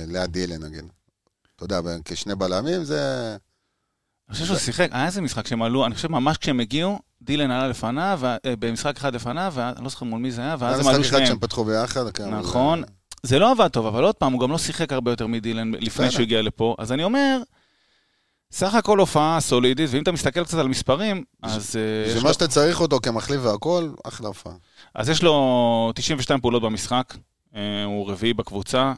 [0.08, 0.84] ליד דילן, נגיד.
[1.66, 3.36] אתה יודע, כשני בלמים זה...
[4.30, 7.52] אני חושב שהוא שיחק, היה איזה משחק שהם עלו, אני חושב ממש כשהם הגיעו, דילן
[7.52, 10.82] עלה לפניו, אה, במשחק אחד לפניו, ואני לא זוכר מול מי זה היה, ואז היה
[10.82, 11.28] הם עלו משחק אחד שניהם.
[11.28, 12.12] שהם פתחו ביחד.
[12.12, 12.84] כן, נכון.
[13.24, 16.12] זה לא עבד טוב, אבל עוד פעם, הוא גם לא שיחק הרבה יותר מדילן לפני.
[16.12, 16.76] שהוא הגיע לפה.
[16.80, 17.42] אז אני אומר,
[18.52, 22.34] סך הכל הופעה סולידית, ואם אתה מסתכל קצת על מספרים, אז, אה, בשביל לו, מה
[22.34, 24.54] שאתה צריך אותו כמחליף והכל, אחלה הופעה.
[24.96, 27.14] אז יש לו 92 פעולות במשחק,
[27.56, 28.94] אה, הוא רביעי בקבוצה.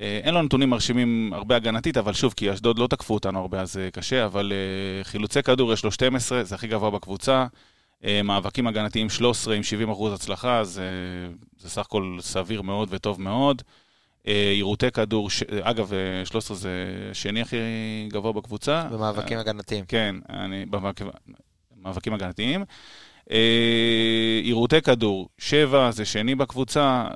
[0.00, 3.60] אה, אין לו נתונים מרשימים הרבה הגנתית, אבל שוב, כי אשדוד לא תקפו אותנו הרבה,
[3.60, 7.46] אז אה, קשה, אבל אה, חילוצי כדור יש לו 12, זה הכי גבוה בקבוצה.
[8.24, 13.20] מאבקים הגנתיים 13 עם 70 אחוז הצלחה, אז אה, זה סך הכל סביר מאוד וטוב
[13.20, 13.62] מאוד.
[14.26, 15.42] יירוטי כדור, ש...
[15.42, 16.70] אגב, אה, 13 זה
[17.12, 17.56] שני הכי
[18.12, 18.88] גבוה בקבוצה.
[18.92, 19.84] במאבקים הגנתיים.
[19.84, 21.06] כן, אני, במאבקים,
[21.76, 22.64] מאבקים הגנתיים.
[24.42, 27.06] יירוטי כדור, שבע, זה שני בקבוצה,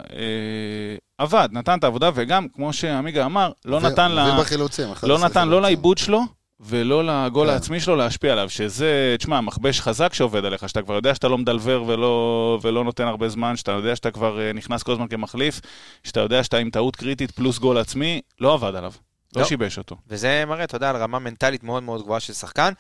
[1.19, 5.19] עבד, נתן את העבודה, וגם, כמו שעמיגה אמר, לא ו- נתן, לה, ובחילוצים, 11 לא
[5.19, 5.63] נתן לא.
[5.63, 6.21] לעיבוד שלו,
[6.61, 7.53] ולא לגול כן.
[7.53, 11.39] העצמי שלו להשפיע עליו, שזה, תשמע, מכבש חזק שעובד עליך, שאתה כבר יודע שאתה לא
[11.39, 15.61] מדלבר ולא, ולא נותן הרבה זמן, שאתה יודע שאתה כבר אה, נכנס כל הזמן כמחליף,
[16.05, 18.93] שאתה יודע שאתה עם טעות קריטית פלוס גול עצמי, לא עבד עליו,
[19.37, 19.49] לא, לא.
[19.49, 19.97] שיבש אותו.
[20.09, 22.73] וזה מראה, אתה יודע, על רמה מנטלית מאוד מאוד גבוהה של שחקן.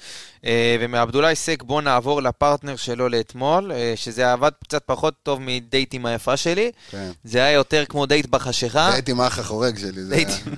[0.44, 5.94] אה, ומעבדולאי סק בוא נעבור לפרטנר שלו לאתמול, אה, שזה עבד קצת פחות טוב מדייט
[5.94, 6.70] עם היפה שלי.
[6.90, 7.10] כן.
[7.24, 8.92] זה היה יותר כמו דייט בחשיכה.
[8.92, 10.04] הייתי עם האח החורג שלי.
[10.04, 10.28] זה דייט.
[10.28, 10.54] היה-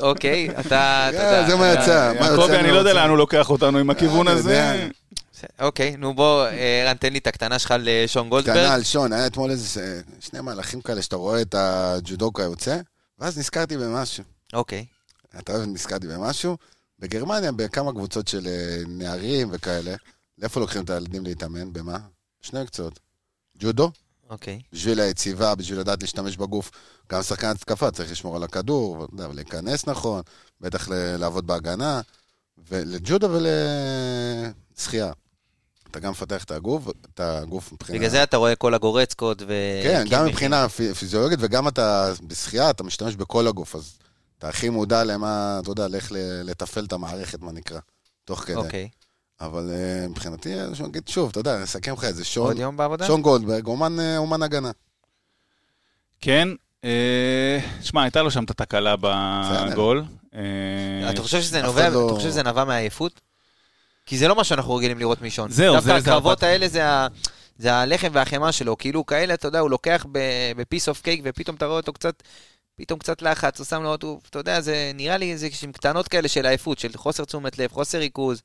[0.08, 0.60] אוקיי, אתה,
[1.08, 1.46] אתה כן, יודע.
[1.48, 2.12] זה מה יצא.
[2.20, 2.92] מה יוצא יעקבי, אני לא יודע?
[2.92, 4.88] לאן הוא לוקח אותנו עם הכיוון הזה.
[5.60, 6.50] אוקיי, נו בוא, אה,
[6.86, 8.56] ערן, תן לי את הקטנה שלך לשון קטנה גולדברג.
[8.70, 12.76] על שון, היה אתמול איזה שני מהלכים כאלה שאתה רואה את הג'ודוקה יוצא,
[13.18, 14.24] ואז נזכרתי במשהו.
[14.52, 14.86] אוקיי.
[15.38, 16.56] אתה אוהב, נזכרתי במשהו.
[16.98, 19.94] בגרמניה, בכמה קבוצות של אה, נערים וכאלה,
[20.38, 21.72] לאיפה לוקחים את הילדים להתאמן?
[21.72, 21.98] במה?
[22.40, 23.00] שני מקצועות.
[23.58, 23.90] ג'ודו,
[24.30, 24.60] אוקיי.
[24.72, 26.70] בשביל היציבה, בשביל לדעת להשתמש בגוף.
[27.12, 30.22] גם שחקן התקפה צריך לשמור על הכדור, יודע, ולהיכנס נכון,
[30.60, 32.00] בטח לעבוד בהגנה,
[32.68, 35.12] ולג'ודו ולשחייה.
[35.90, 36.84] אתה גם מפתח את הגוף,
[37.14, 37.98] את הגוף מבחינה...
[37.98, 39.52] בגלל זה אתה רואה כל הגורצקות ו...
[39.82, 40.30] כן, גם קימי.
[40.30, 43.98] מבחינה פי- פיזיולוגית, וגם אתה, בשחייה אתה משתמש בכל הגוף, אז
[44.42, 47.78] אתה הכי מודע למה, אתה יודע, לאיך ל- לתפעל את המערכת, מה נקרא,
[48.24, 48.54] תוך כדי.
[48.54, 48.88] אוקיי.
[49.40, 52.24] אבל אה, מבחינתי, אני אגיד שוב, אתה יודע, נסכם לך את זה.
[52.24, 53.06] שון, עוד יום בעבודה?
[53.06, 54.70] שון גולדברג, אומן, אה, אומן הגנה.
[56.20, 56.48] כן,
[56.84, 60.04] אה, שמע, הייתה לו שם את התקלה בגול.
[60.34, 63.20] אה, אתה חושב שזה נובע, לא- אתה חושב שזה נבע מעייפות?
[64.06, 65.50] כי זה לא מה שאנחנו רגילים לראות משון.
[65.50, 67.06] זהו, דווקא זה- זה הקרבות הבט- האלה זה ה...
[67.58, 70.06] זה הלחם והחמאה שלו, כאילו כאלה, אתה יודע, הוא לוקח
[70.56, 72.22] בפיס אוף קייק ופתאום אתה רואה אותו קצת,
[72.76, 76.08] פתאום קצת לחץ, הוא שם לו אותו, אתה יודע, זה נראה לי איזה שהן קטנות
[76.08, 78.42] כאלה של עייפות, של חוסר תשומת לב, חוסר ריכוז.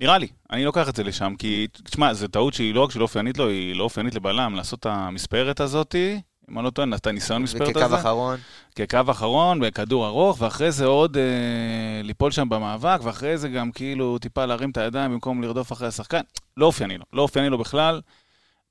[0.00, 3.02] נראה לי, אני לוקח את זה לשם, כי, תשמע, זו טעות שהיא לא רק שלא
[3.02, 7.06] אופיינית לו, היא לא אופיינית לבלם, לעשות את המספרת הזאתי, אם אני לא טועה, את
[7.06, 8.38] הניסיון מספרת וכקו הזה, אחרון.
[8.76, 14.18] כקו אחרון, בכדור ארוך, ואחרי זה עוד אה, ליפול שם במאבק, ואחרי זה גם כאילו
[14.18, 16.20] טיפה להרים את הידיים במקום לרדוף אחרי השחקן.
[16.56, 18.00] לא אופייני לו, לא אופייני לו בכלל.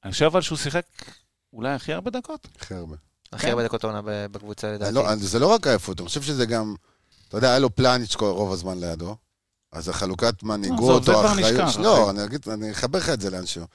[0.04, 0.86] אני חושב אבל שהוא שיחק
[1.54, 2.48] אולי הכי הרבה דקות.
[2.60, 2.96] הכי הרבה.
[3.36, 4.96] הכי הרבה דקות עונה בקבוצה לדעתי.
[4.96, 6.76] לא, זה לא רק עייפות, אני חושב שזה גם,
[7.28, 9.16] אתה יודע, היה לו פלניץ' רוב הזמן לידו,
[9.72, 11.62] אז החלוקת מנהיגות זה או כבר אחריות...
[11.62, 12.10] נשכח, לא.
[12.10, 13.66] אני אגיד, אני אחבר לך את זה לאנשהו.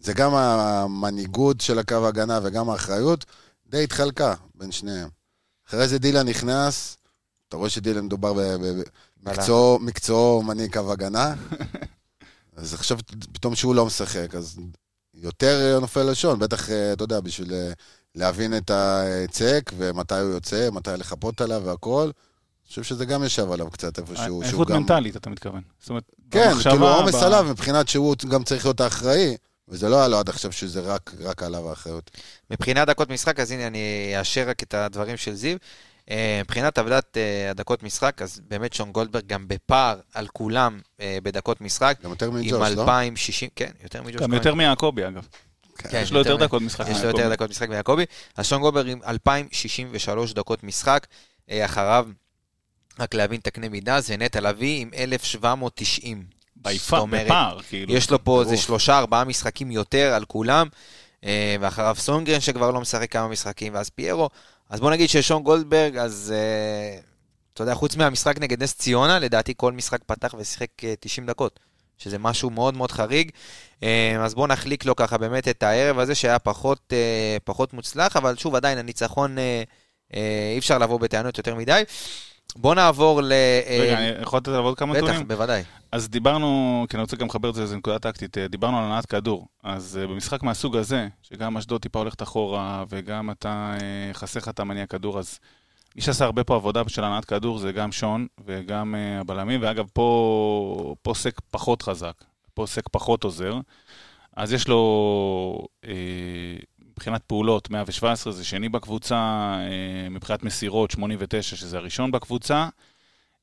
[0.00, 3.24] זה גם המנהיגות של הקו ההגנה וגם האחריות,
[3.66, 5.08] די התחלקה בין שניהם.
[5.68, 6.96] אחרי זה דילן נכנס,
[7.48, 8.32] אתה רואה שדילן מדובר
[9.22, 11.34] במקצועו מקצועו מנהיג קו הגנה,
[12.56, 12.98] אז עכשיו
[13.32, 14.56] פתאום שהוא לא משחק, אז
[15.14, 17.72] יותר נופל לשון, בטח, אה, אתה יודע, בשביל אה,
[18.18, 22.02] להבין את הצק ומתי הוא יוצא, מתי לחפות עליו והכל.
[22.02, 24.24] אני חושב שזה גם ישב עליו קצת איפשהו.
[24.24, 25.62] שהוא איכות מנטלית, אתה מתכוון.
[25.80, 29.36] זאת אומרת, כן, כאילו העומס ב- עליו מבחינת שהוא גם צריך להיות האחראי,
[29.68, 32.10] וזה לא היה לו עד עכשיו שזה רק, רק עליו האחריות.
[32.50, 35.56] מבחינת דקות משחק, אז הנה אני אאשר רק את הדברים של זיו.
[36.10, 41.18] אה, מבחינת טבלת אה, הדקות משחק, אז באמת שון גולדברג גם בפער על כולם אה,
[41.22, 41.96] בדקות משחק.
[42.04, 42.84] גם יותר עם מג'וש, לא?
[42.84, 44.34] 260, כן, יותר מג'וש גם.
[44.34, 45.26] יותר מיעקבי, אגב.
[45.78, 47.08] כן, יש לו יותר דקות משחק יש לו.
[47.08, 48.04] יותר דקות משחק מיעקבי.
[48.36, 51.06] אז שון גולדברג עם 2,063 דקות משחק.
[51.50, 52.06] אה, אחריו,
[52.98, 56.24] רק להבין את הקנה מידה, זה נטע לביא עם 1,790.
[56.56, 57.94] ביפה, זאת אומרת, בפער, כאילו.
[57.94, 58.56] יש לו פה איזה.
[58.56, 60.68] שלושה, ארבעה משחקים יותר על כולם,
[61.24, 64.30] אה, ואחריו סונגרן שכבר לא משחק כמה משחקים, ואז פיירו.
[64.70, 67.00] אז בוא נגיד ששון גולדברג, אז אה,
[67.54, 71.60] אתה יודע, חוץ מהמשחק נגד נס ציונה, לדעתי כל משחק פתח ושיחק אה, 90 דקות,
[71.98, 73.30] שזה משהו מאוד מאוד חריג.
[73.82, 78.16] אה, אז בואו נחליק לו ככה באמת את הערב הזה שהיה פחות, אה, פחות מוצלח,
[78.16, 79.62] אבל שוב, עדיין הניצחון, אה,
[80.54, 81.82] אי אפשר לבוא בטענות יותר מדי.
[82.56, 83.32] בואו נעבור ל...
[83.80, 85.28] רגע, אני יכול לתת עוד כמה בטח, נתונים?
[85.28, 85.62] בוודאי.
[85.92, 89.06] אז דיברנו, כי אני רוצה גם לחבר את זה לאיזה נקודה טקטית, דיברנו על הנעת
[89.06, 89.46] כדור.
[89.64, 93.74] אז במשחק מהסוג הזה, שגם אשדוד טיפה הולכת אחורה, וגם אתה,
[94.12, 95.38] חסר לך את המניע כדור, אז
[95.96, 99.86] מי שעשה הרבה פה עבודה של הנעת כדור זה גם שון וגם אה, הבלמים, ואגב,
[99.92, 102.24] פה, פה סק פחות חזק,
[102.54, 103.60] פה סק פחות עוזר.
[104.36, 105.92] אז יש לו, אה,
[106.90, 109.16] מבחינת פעולות, 117 זה שני בקבוצה,
[109.58, 112.68] אה, מבחינת מסירות, 89 שזה הראשון בקבוצה.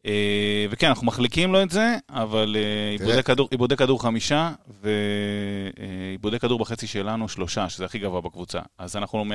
[0.05, 3.77] אה, וכן, אנחנו מחליקים לו את זה, אבל אה, עיבודי תראה.
[3.77, 8.59] כדור, חמישה, ועיבודי כדור בחצי שלנו שלושה, שזה הכי גבוה בקבוצה.
[8.77, 9.25] אז אנחנו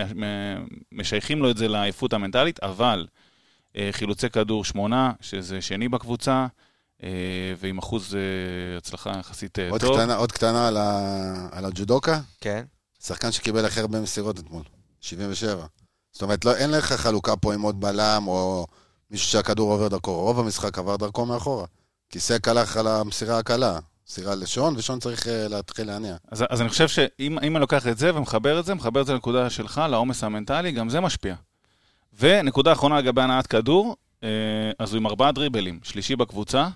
[0.92, 3.06] משייכים לו את זה לעייפות המנטלית, אבל
[3.76, 6.46] אה, חילוצי כדור שמונה, שזה שני בקבוצה,
[7.02, 7.08] אה,
[7.60, 9.96] ועם אחוז אה, הצלחה יחסית אה, עוד טוב.
[9.96, 11.48] קטנה, עוד קטנה על, ה...
[11.52, 12.64] על הג'ודוקה, כן.
[13.02, 14.62] שחקן שקיבל הכי הרבה מסירות אתמול,
[15.00, 15.66] 77.
[16.12, 18.66] זאת אומרת, לא, אין לך חלוקה פה עם עוד בלם או
[19.10, 21.66] מישהו שהכדור עובר דרכו, רוב המשחק עבר דרכו מאחורה.
[22.10, 26.16] כי סק הלך על המסירה הקלה, מסירה לשון, ושון צריך אה, להתחיל להניע.
[26.30, 29.06] אז, אז אני חושב שאם אם אני לוקח את זה ומחבר את זה, מחבר את
[29.06, 31.34] זה לנקודה שלך, לעומס המנטלי, גם זה משפיע.
[32.18, 34.28] ונקודה אחרונה לגבי הנעת כדור, אה,
[34.78, 36.68] אז הוא עם ארבעה דריבלים, שלישי בקבוצה,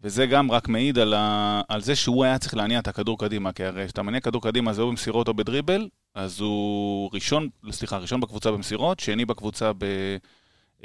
[0.00, 3.52] וזה גם רק מעיד על, ה, על זה שהוא היה צריך להניע את הכדור קדימה,
[3.52, 7.96] כי הרי כשאתה מניע כדור קדימה זה או במסירות או בדריבל, אז הוא ראשון, סליחה,
[7.96, 9.84] ראשון בקבוצה במסירות, שני בקבוצה ב,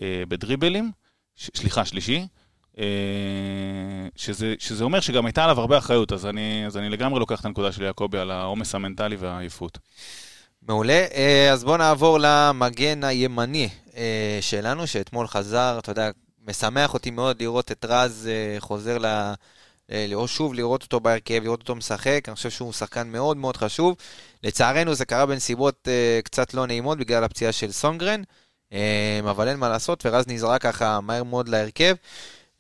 [0.02, 0.92] בדריבלים,
[1.36, 2.28] ש, סליחה, שלישי.
[2.80, 2.84] אה,
[4.16, 7.46] שזה, שזה אומר שגם הייתה עליו הרבה אחריות, אז אני, אז אני לגמרי לוקח את
[7.46, 9.78] הנקודה של יעקבי על העומס המנטלי והעייפות.
[10.62, 11.06] מעולה.
[11.14, 16.12] אה, אז בואו נעבור למגן הימני אה, שלנו, שאתמול חזר, אתה יודע,
[16.48, 19.34] משמח אותי מאוד לראות את רז אה, חוזר ל...
[19.92, 23.58] אה, או שוב לראות אותו בהרכב, לראות אותו משחק, אני חושב שהוא שחקן מאוד מאוד
[23.58, 23.96] חשוב.
[24.44, 28.26] לצערנו זה קרה בנסיבות אה, קצת לא נעימות בגלל הפציעה של סונגרן, אה,
[29.30, 31.96] אבל אין מה לעשות, ורז נזרק ככה מהר מאוד להרכב.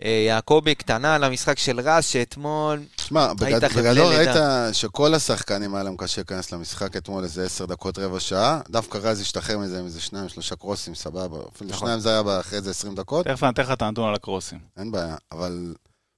[0.03, 3.67] אה, יעקבי קטנה על המשחק של רז, שאתמול שמע, היית בגד...
[3.67, 4.13] חבלי בגדול.
[4.13, 4.29] ראית
[4.73, 8.61] שכל השחקנים היה להם קשה להיכנס למשחק אתמול איזה עשר דקות, רבע שעה.
[8.69, 11.37] דווקא רז השתחרר מזה עם איזה שניים, שלושה קרוסים, סבבה.
[11.55, 11.87] אפילו נכון.
[11.87, 14.59] שניים זה היה אחרי איזה עשרים דקות, תכף אני אתן לך את הנתון על הקרוסים.
[14.77, 15.15] אין בעיה.
[15.31, 15.75] אבל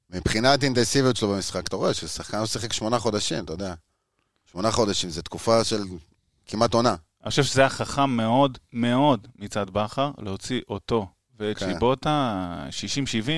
[0.09, 3.73] מבחינת אינטנסיביות שלו במשחק, אתה רואה ששחקן הוא שיחק שמונה חודשים, אתה יודע.
[4.51, 5.83] שמונה חודשים, זו תקופה של
[6.47, 6.95] כמעט עונה.
[7.23, 11.07] אני חושב שזה היה חכם מאוד מאוד מצד בכר להוציא אותו
[11.39, 12.55] וצ'יבוטה,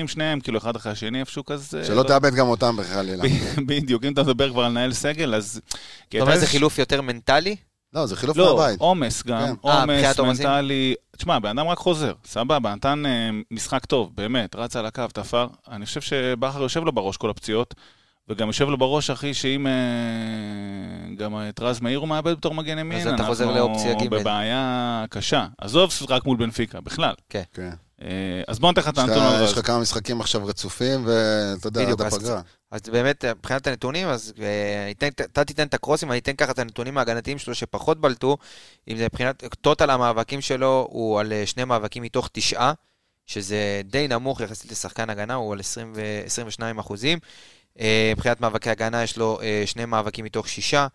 [0.06, 1.84] 60-70, שניהם, כאילו אחד אחרי השני, איפשהו כזה.
[1.84, 3.24] שלא לא- תאבד גם אותם בחלילה.
[3.66, 5.60] בדיוק, אם אתה מדבר כבר על לנהל סגל, אז...
[6.12, 7.56] זאת אומרת, זה חילוף יותר מנטלי?
[7.94, 8.80] לא, זה חילוף לא, מהבית.
[8.80, 9.68] עומס גם, כן.
[9.68, 10.40] אה, עומס?
[10.40, 10.94] מנטלי.
[11.16, 15.46] תשמע, בן אדם רק חוזר, סבבה, נתן אה, משחק טוב, באמת, רץ על הקו, תפר.
[15.68, 17.74] אני חושב שבכר יושב לו בראש כל הפציעות,
[18.28, 19.72] וגם יושב לו בראש, אחי, שאם אה,
[21.16, 23.94] גם את רז מאיר הוא מאבד בתור מגן ימין, אתה חוזר לאופציה ג'.
[23.94, 25.46] אנחנו בבעיה קשה.
[25.58, 27.14] עזוב רק מול בנפיקה, בכלל.
[27.28, 27.42] כן.
[28.02, 28.08] אה,
[28.48, 29.52] אז בוא ניתן לך את הנתון על יש.
[29.52, 32.40] לך כמה משחקים עכשיו רצופים, ואתה יודע, עד אז- הפגרה.
[32.70, 34.90] אז באמת, מבחינת הנתונים, אז אה,
[35.24, 38.36] אתה תיתן את הקרוסים, אני אתן ככה את הנתונים ההגנתיים שלו שפחות בלטו.
[38.88, 42.72] אם זה מבחינת, טוטל המאבקים שלו הוא על אה, שני מאבקים מתוך תשעה,
[43.26, 47.18] שזה די נמוך יחסית לשחקן הגנה, הוא על 20 ו- 22 אחוזים.
[47.80, 50.86] אה, מבחינת מאבקי הגנה יש לו אה, שני מאבקים מתוך שישה,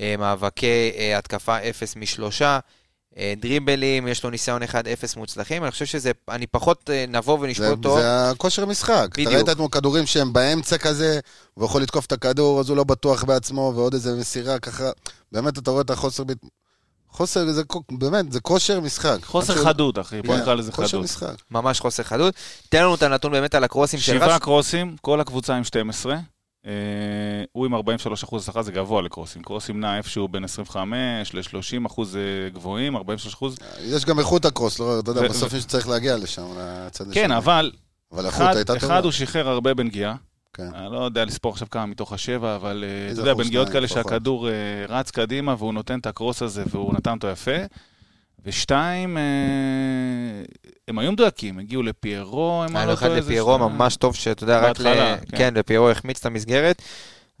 [0.00, 2.58] אה, מאבקי התקפה אפס משלושה.
[3.36, 7.98] דריבלים, יש לו ניסיון אחד אפס מוצלחים, אני חושב שזה, אני פחות נבוא ונשפוט אותו.
[7.98, 9.08] זה הכושר משחק.
[9.12, 9.32] אתה בדיוק.
[9.34, 11.20] ראית אתמול כדורים שהם באמצע כזה,
[11.56, 14.90] והוא יכול לתקוף את הכדור, אז הוא לא בטוח בעצמו, ועוד איזה מסירה ככה.
[15.32, 16.22] באמת, אתה רואה את החוסר...
[17.14, 19.18] חוסר, זה באמת, זה כושר משחק.
[19.24, 20.94] חוסר משהו- חדות, אחי, בוא כן, נקרא לזה חדות.
[20.94, 21.34] משחק.
[21.50, 22.34] ממש חוסר חדות.
[22.68, 24.38] תן לנו את הנתון באמת על הקרוסים של שבעה.
[24.38, 26.16] קרוסים, כל הקבוצה עם 12.
[26.66, 26.70] אה,
[27.52, 29.42] הוא עם 43 אחוז הצלחה, זה גבוה לקרוסים.
[29.42, 33.56] קרוסים נע איפשהו בין 25 ל-30 אחוז אה, גבוהים, 43 אחוזz.
[33.80, 37.14] יש גם איכות הקרוס, לא, אתה יודע, ו- בסוף ו- צריך להגיע לשם, לצד השני.
[37.14, 37.72] כן, אבל
[38.12, 38.86] אבל איכות אחד, הייתה טובה.
[38.94, 40.14] אחד הוא שחרר הרבה בנגיעה.
[40.54, 40.68] כן.
[40.74, 44.02] אני לא יודע לספור עכשיו כמה מתוך השבע, אבל אה, אתה יודע, בנגיעות כאלה לפחות.
[44.04, 44.52] שהכדור אה,
[44.88, 47.56] רץ קדימה והוא נותן את הקרוס הזה והוא נתן אותו יפה.
[48.46, 49.22] ושתיים, אה,
[50.88, 54.80] הם היו מדויקים, הגיעו לפיירו, הם היה לו אחד לפיירו ממש טוב, שאתה יודע, רק
[54.80, 54.84] ל...
[54.84, 55.36] כן.
[55.36, 56.82] כן, לפיירו החמיץ את המסגרת.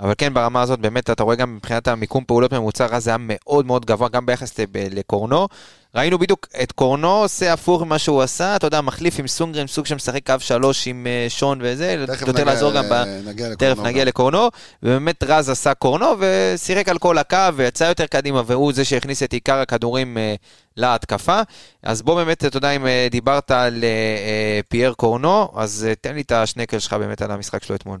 [0.00, 3.66] אבל כן, ברמה הזאת, באמת, אתה רואה גם מבחינת המיקום פעולות ממוצע, רז היה מאוד
[3.66, 5.48] מאוד גבוה, גם ביחס לקורנו.
[5.94, 9.86] ראינו בדיוק את קורנו עושה הפוך ממה שהוא עשה, אתה יודע, מחליף עם סונגרן, סוג
[9.86, 12.92] שמשחק קו שלוש עם אה, שון וזה, יותר לעזור ל- גם ב...
[12.92, 13.78] לקורנו תכף.
[13.84, 14.48] נגיע לקורנו,
[14.82, 19.32] ובאמת רז עשה קורנו ושיחק על כל הקו ויצא יותר קדימה, והוא זה שהכניס את
[19.32, 20.34] עיקר הכדורים אה,
[20.76, 21.40] להתקפה.
[21.82, 25.94] אז בוא באמת, אתה יודע, אם אה, דיברת על אה, אה, פייר קורנו, אז אה,
[25.94, 27.98] תן לי את השנקל שלך באמת על המשחק שלו אתמול.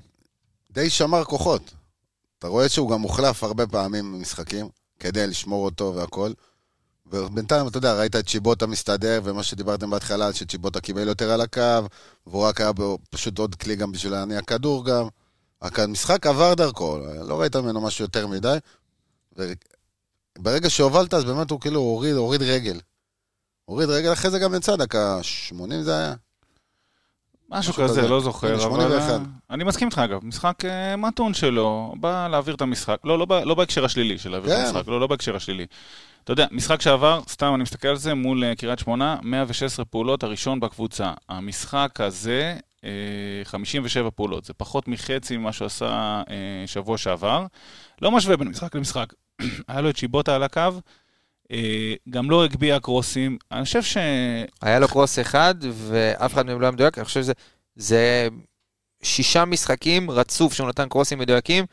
[0.72, 1.83] די שמר כוחות.
[2.44, 4.68] אתה רואה שהוא גם מוחלף הרבה פעמים במשחקים,
[5.00, 6.32] כדי לשמור אותו והכל.
[7.06, 11.80] ובינתיים, אתה יודע, ראית את צ'יבוטה מסתדר, ומה שדיברתם בהתחלה, שצ'יבוטה קיבל יותר על הקו,
[12.26, 15.06] והוא רק היה בו פשוט עוד כלי גם בשביל להניע כדור גם.
[15.62, 18.58] רק המשחק עבר דרכו, לא ראית ממנו משהו יותר מדי.
[20.38, 22.80] וברגע שהובלת, אז באמת הוא כאילו הוריד, הוריד רגל.
[23.64, 26.14] הוריד רגל, אחרי זה גם יצא, דקה 80 זה היה.
[27.58, 28.08] משהו כזה, כזה.
[28.08, 28.60] לא זוכר, אבל...
[28.60, 29.10] 81.
[29.10, 29.18] אה,
[29.50, 30.24] אני מסכים איתך, אגב.
[30.24, 32.96] משחק אה, מתון שלו, בא להעביר את המשחק.
[33.04, 34.66] לא, לא, לא בהקשר השלילי של להעביר את כן.
[34.66, 35.66] המשחק, לא, לא בהקשר השלילי.
[36.24, 40.22] אתה יודע, משחק שעבר, סתם אני מסתכל על זה, מול אה, קריית שמונה, 116 פעולות,
[40.22, 41.12] הראשון בקבוצה.
[41.28, 42.90] המשחק הזה, אה,
[43.44, 44.44] 57 פעולות.
[44.44, 46.22] זה פחות מחצי ממה שהוא עשה
[46.66, 47.46] שבוע שעבר.
[48.02, 49.12] לא משווה בין משחק למשחק.
[49.68, 50.70] היה לו את שיבוטה על הקו,
[52.10, 53.38] גם לא הגביה קרוסים.
[53.52, 53.96] אני חושב ש...
[54.62, 57.32] היה לו קרוס אחד, ואף אחד מהם לא היה מדויק, אני חושב שזה
[57.76, 58.28] זה
[59.02, 61.64] שישה משחקים רצוף שהוא נתן קרוסים מדויקים,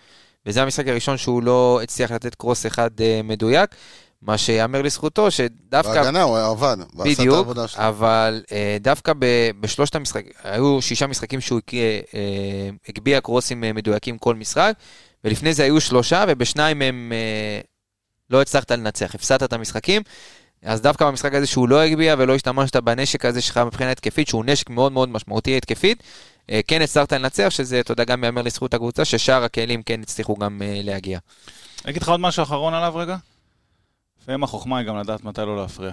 [0.46, 3.76] וזה המשחק הראשון שהוא לא הצליח לתת קרוס אחד אה, מדויק,
[4.22, 5.94] מה שיאמר לזכותו, שדווקא...
[5.94, 7.88] בהגנה הוא עבד, ועשה את העבודה שלו.
[7.88, 9.26] אבל אה, דווקא ב,
[9.60, 14.74] בשלושת המשחקים, היו שישה משחקים שהוא אה, הגביה קרוסים אה, מדויקים כל משחק,
[15.24, 17.62] ולפני זה היו שלושה, ובשניים הם אה,
[18.32, 20.02] לא הצלחת לנצח, הפסדת את המשחקים.
[20.64, 24.46] אז דווקא במשחק הזה שהוא לא הגביה ולא השתמשת בנשק הזה שלך מבחינה התקפית, שהוא
[24.46, 26.04] נשק מאוד מאוד משמעותי התקפית,
[26.50, 30.36] אה, כן הצלחת לנצח, שזה, אתה יודע, גם יאמר לזכות הקבוצה, ששאר הכלים כן הצליחו
[30.36, 31.20] גם אה, להגיע.
[31.86, 33.18] אני אגיד לך עוד משהו אחרון עליו רגע?
[34.22, 35.92] לפעמים החוכמה היא גם לדעת מתי לא להפריע.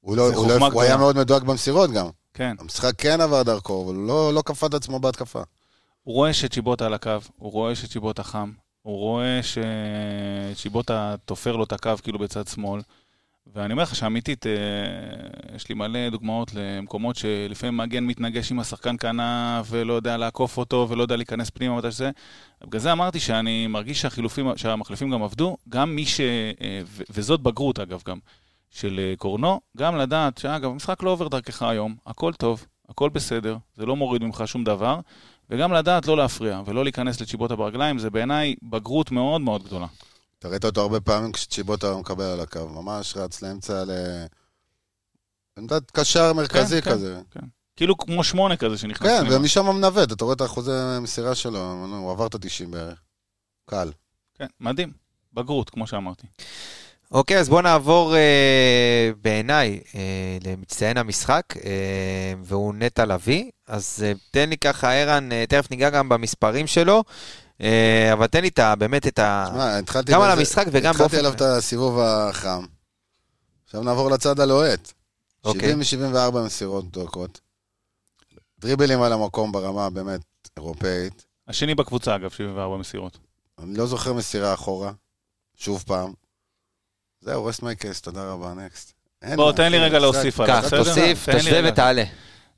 [0.00, 0.96] הוא, לא, הוא, לא, הוא היה.
[0.96, 2.08] מאוד מדויק במסירות גם.
[2.34, 2.56] כן.
[2.58, 5.42] המשחק כן עבר דרכו, אבל הוא לא, לא כפה את עצמו בהתקפה.
[6.02, 8.52] הוא רואה שצ'יבוטה על הקו, הוא רואה שצ'יבוטה חם,
[8.88, 12.80] הוא רואה שצ'יבוטה תופר לו את הקו כאילו בצד שמאל.
[13.54, 14.52] ואני אומר לך שאמיתית, אה,
[15.56, 20.86] יש לי מלא דוגמאות למקומות שלפעמים מגן מתנגש עם השחקן כנף ולא יודע לעקוף אותו
[20.88, 22.10] ולא יודע להיכנס פנימה מתי שזה.
[22.64, 26.20] בגלל זה אמרתי שאני מרגיש שהחילופים, שהמחליפים גם עבדו, גם מי ש...
[26.20, 28.18] אה, וזאת בגרות אגב גם,
[28.70, 33.56] של אה, קורנו, גם לדעת שאגב, המשחק לא עובר דרכך היום, הכל טוב, הכל בסדר,
[33.76, 35.00] זה לא מוריד ממך שום דבר,
[35.50, 39.86] וגם לדעת לא להפריע ולא להיכנס לצ'יבוטה ברגליים, זה בעיניי בגרות מאוד מאוד גדולה.
[40.38, 43.90] אתה ראית אותו הרבה פעמים כשצ'יבוטה מקבל על הקו, ממש רץ לאמצע ל...
[45.58, 47.20] עמדת קשר מרכזי כן, כזה.
[47.76, 49.26] כאילו כמו שמונה כזה שנכנס כן.
[49.30, 53.00] ומשם מנווט, אתה רואה את האחוזי המסירה שלו, הוא עבר את ה-90 בערך.
[53.70, 53.90] קל.
[54.34, 54.92] כן, מדהים.
[55.32, 56.26] בגרות, כמו שאמרתי.
[57.10, 60.00] אוקיי, אז בואו נעבור אה, בעיניי אה,
[60.44, 61.70] למצטיין המשחק, אה,
[62.42, 63.50] והוא נטע לביא.
[63.66, 67.04] אז אה, תן לי ככה, ערן, אה, תכף ניגע גם במספרים שלו,
[67.60, 69.44] אה, אבל תן לי את ה, באמת את ה...
[69.50, 70.12] תשמע, התחלתי...
[70.12, 72.64] גם על בזה- המשחק וגם התחלתי באופן- עליו את הסיבוב החם.
[73.64, 74.92] עכשיו נעבור לצד הלוהט.
[75.44, 75.84] אוקיי.
[75.84, 77.40] 70 מ-74 מסירות דוקות.
[78.60, 80.20] דריבלים על המקום ברמה באמת
[80.56, 81.24] אירופאית.
[81.48, 83.18] השני בקבוצה, אגב, 74 מסירות.
[83.62, 84.92] אני לא זוכר מסירה אחורה.
[85.56, 86.12] שוב פעם.
[87.20, 88.92] זהו, רסט מייקס, תודה רבה, נקסט.
[89.36, 89.98] בוא, תן לי רגע.
[89.98, 90.84] להוסיף עליו, קח, בסדר?
[90.84, 91.60] תוסיף, תשווה.
[91.64, 92.04] ותעלה.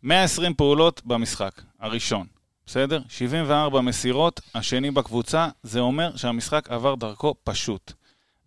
[0.03, 2.27] 120 פעולות במשחק, הראשון,
[2.67, 3.01] בסדר?
[3.09, 7.93] 74 מסירות, השני בקבוצה, זה אומר שהמשחק עבר דרכו פשוט.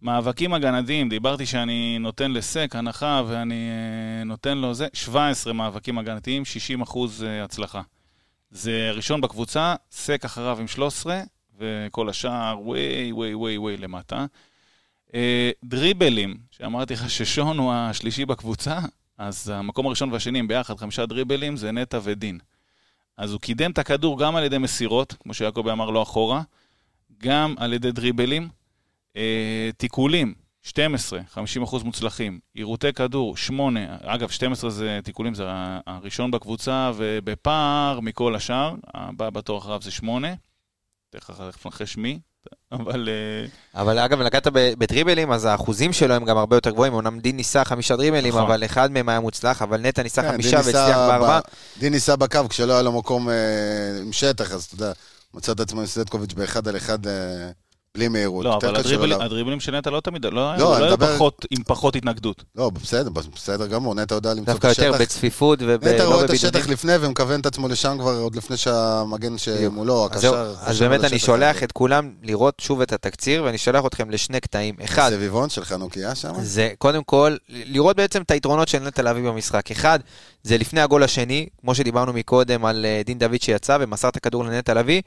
[0.02, 6.46] מאבקים הגנתיים, דיברתי שאני נותן לסק הנחה ואני אה, נותן לו זה, 17 מאבקים הגנתיים,
[6.46, 7.82] 60 אחוז אה, הצלחה.
[8.52, 11.22] זה ראשון בקבוצה, סק אחריו עם 13,
[11.60, 14.26] וכל השאר ווי ווי ווי ווי למטה.
[15.14, 18.80] אה, דריבלים, שאמרתי לך ששון הוא השלישי בקבוצה,
[19.18, 22.40] אז המקום הראשון והשני הם ביחד, חמישה דריבלים, זה נטע ודין.
[23.18, 26.42] אז הוא קידם את הכדור גם על ידי מסירות, כמו שיעקבי אמר לו אחורה,
[27.18, 28.50] גם על ידי דריבלים.
[29.18, 32.40] אה, תיקולים, 12, 50% מוצלחים.
[32.54, 33.98] עירותי כדור, 8.
[34.02, 35.44] אגב, 12 זה תיקולים, זה
[35.88, 40.28] הראשון בקבוצה, ובפער מכל השאר, הבא בתור אחריו זה 8.
[41.10, 42.20] תכף נחש מי,
[42.72, 43.10] אבל...
[43.10, 46.94] אה, אבל אגב, נגעת בדריבלים, אז האחוזים שלו הם גם הרבה יותר גבוהים.
[46.94, 48.42] אמנם דין ניסה חמישה דריבלים, נכון.
[48.42, 51.40] אבל אחד מהם היה מוצלח, אבל נטע ניסה כן, חמישה והצליח בארבעה.
[51.80, 53.36] דין ניסה בקו כשלא היה לו מקום אה,
[54.02, 54.92] עם שטח, אז אתה יודע,
[55.34, 57.52] מצא את עצמו עם סדקוביץ' באחד על אחד אה,
[57.98, 58.46] בלי מהירות.
[58.46, 61.64] לא, אבל קשור הדריבלים, של נטע לא תמיד, לא, לא, לא היו מדבר- פחות, עם
[61.64, 62.44] פחות התנגדות.
[62.56, 65.02] לא, בסדר, בסדר גמור, נטע יודע למצוא את דווקא יותר השטח.
[65.02, 66.36] בצפיפות נטע ולא רואה את בבידודים.
[66.36, 70.54] השטח לפני ומכוון את עצמו לשם כבר עוד לפני שהמגן שמולו, הקשר...
[70.62, 71.66] אז באמת אני השטח שולח הזה.
[71.66, 74.76] את כולם לראות שוב את התקציר, ואני שולח אתכם לשני קטעים.
[74.84, 76.34] אחד, הסביבון של חנוכיה שם?
[76.42, 79.72] זה קודם כל, לראות בעצם את היתרונות של נטע לביא במשחק.
[79.72, 80.00] אחד,
[80.44, 84.44] זה לפני הגול השני, כמו שדיברנו מקודם על אה, דין דוד שיצא ומסר את הכדור
[84.44, 85.02] לנטע לביא.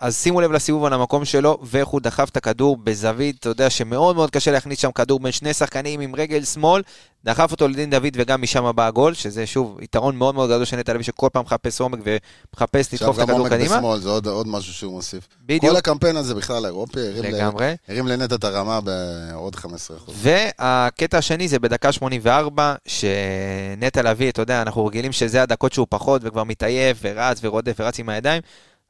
[0.00, 3.70] אז שימו לב לסיבוב על המקום שלו, ואיך הוא דחף את הכדור בזווית, אתה יודע
[3.70, 6.82] שמאוד מאוד קשה להכניס שם כדור בין שני שחקנים עם רגל שמאל,
[7.24, 10.76] דחף אותו לדין דוד וגם משם בא הגול, שזה שוב יתרון מאוד מאוד גדול של
[10.76, 13.76] נטע לביא, שכל פעם מחפש עומק ומחפש עכשיו לדחוף את גם הכדור עומק קדימה.
[13.76, 15.28] בשמאל, זה עוד- עוד משהו שהוא מוסיף.
[15.46, 17.74] בדיוק, כל הקמפיין הזה בכלל האירופי הרים ל- לגמרי.
[17.88, 20.12] הרים לנטע את הרמה בעוד 15%.
[20.14, 26.20] והקטע השני זה בדקה 84, שנטע לביא, אתה יודע, אנחנו רגילים שזה הדקות שהוא פחות
[26.24, 28.42] וכבר מתעייף ורץ ורודף ורץ עם הידיים.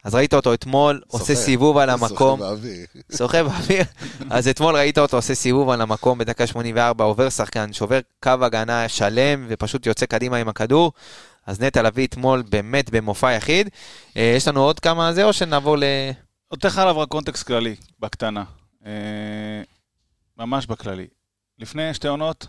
[0.04, 1.34] אז ראית אותו אתמול, עושה סוחב.
[1.34, 2.86] סיבוב על המקום, באוויר.
[3.12, 3.82] סוחב באוויר.
[4.30, 8.88] אז אתמול ראית אותו עושה סיבוב על המקום בדקה 84, עובר שחקן, שובר קו הגנה
[8.88, 10.92] שלם ופשוט יוצא קדימה עם הכדור.
[11.46, 13.68] אז נטע לביא אתמול באמת במופע יחיד.
[14.16, 15.84] אה, יש לנו עוד כמה זה, או שנעבור ל...
[16.52, 18.44] נותן לך עליו רק קונטקסט כללי, בקטנה.
[18.86, 18.92] אה,
[20.38, 21.06] ממש בכללי.
[21.58, 22.46] לפני שתי עונות,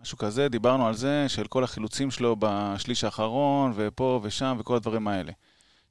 [0.00, 5.08] משהו כזה, דיברנו על זה, של כל החילוצים שלו בשליש האחרון, ופה ושם, וכל הדברים
[5.08, 5.32] האלה.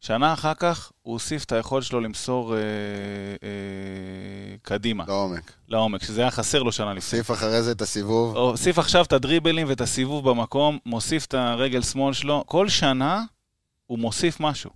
[0.05, 2.59] שנה אחר כך, הוא הוסיף את היכולת שלו למסור אה,
[3.43, 3.49] אה,
[4.61, 5.51] קדימה, לעומק.
[5.67, 7.19] לעומק, שזה היה חסר לו שנה לפני.
[7.19, 8.37] הוסיף אחרי זה את הסיבוב.
[8.37, 12.43] הוסיף עכשיו את הדריבלים ואת הסיבוב במקום, מוסיף את הרגל שמאל שלו.
[12.47, 13.23] כל שנה
[13.85, 14.69] הוא מוסיף משהו.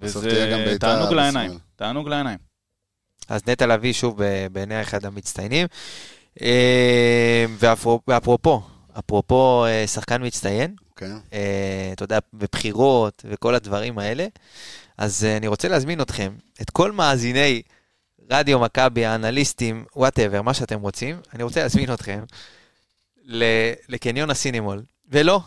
[0.00, 1.16] וזה תענוג בשמאל.
[1.16, 1.58] לעיניים.
[1.76, 2.38] תענוג לעיניים.
[3.28, 4.20] אז נטע לביא שוב
[4.52, 5.66] בעיני אחד המצטיינים.
[6.42, 8.62] אה, ואפרו- ואפרופו,
[8.98, 11.16] אפרופו אה, שחקן מצטיין, כן.
[11.32, 14.26] אה, אתה יודע, בבחירות וכל הדברים האלה,
[14.98, 16.32] אז אה, אני רוצה להזמין אתכם,
[16.62, 17.62] את כל מאזיני
[18.30, 22.24] רדיו מכבי, האנליסטים, וואטאבר, מה שאתם רוצים, אני רוצה להזמין אתכם
[23.88, 24.82] לקניון הסינימול.
[25.10, 25.40] ולא,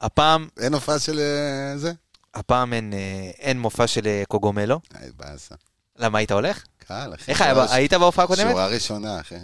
[0.00, 1.92] הפעם, אין הופעה של אה, זה?
[2.34, 2.92] הפעם אין,
[3.38, 4.80] אין מופע של קוגומלו.
[5.00, 5.54] איי, באסה.
[5.98, 6.64] למה, היית הולך?
[6.88, 7.30] קל, אחי.
[7.30, 8.50] איך היה, היית בהופעה הקודמת?
[8.50, 9.34] שורה ראשונה, אחי.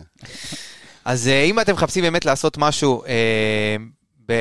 [1.05, 3.77] אז אם אתם מחפשים באמת לעשות משהו, אה,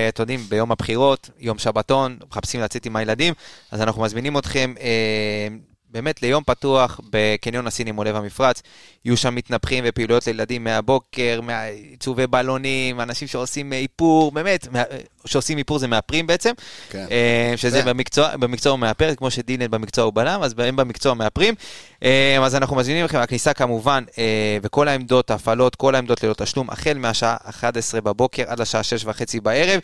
[0.10, 3.34] אתם יודעים, ביום הבחירות, יום שבתון, מחפשים לצאת עם הילדים,
[3.72, 5.48] אז אנחנו מזמינים אתכם אה,
[5.92, 8.62] באמת ליום פתוח בקניון הסינים עולב המפרץ.
[9.06, 14.84] יהיו שם מתנפחים ופעילויות לילדים מהבוקר, מעיצובי בלונים, אנשים שעושים איפור, באמת, מה-
[15.26, 16.52] שעושים איפור זה מאפרים בעצם,
[16.90, 17.06] כן.
[17.12, 17.86] אה, שזה כן.
[17.90, 21.56] במקצוע, במקצוע הוא מאפר, כמו שדילן במקצוע הוא בלם, אז הם במקצוע מאפרים.
[22.04, 26.70] אה, אז אנחנו מזמינים אתכם, הכניסה כמובן, אה, וכל העמדות, ההפעלות, כל העמדות ללא תשלום,
[26.70, 29.80] החל מהשעה 11 בבוקר עד לשעה 6 וחצי בערב.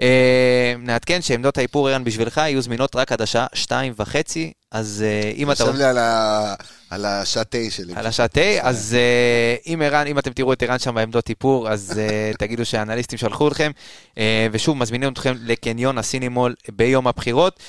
[0.00, 5.04] אה, נעדכן שעמדות האיפור ערן בשבילך יהיו זמינות רק עד השעה 2 וחצי, אז
[5.36, 5.64] אם אתה...
[5.64, 6.54] יושב לי על ה...
[6.90, 7.92] על השעת תה שלי.
[7.96, 11.68] על השעה תה, אז אה, אם ערן, אם אתם תראו את ערן שם בעמדות איפור,
[11.68, 13.70] אז אה, תגידו שהאנליסטים שלחו לכם.
[14.18, 17.60] אה, ושוב, מזמינים אתכם לקניון הסינימול ביום הבחירות.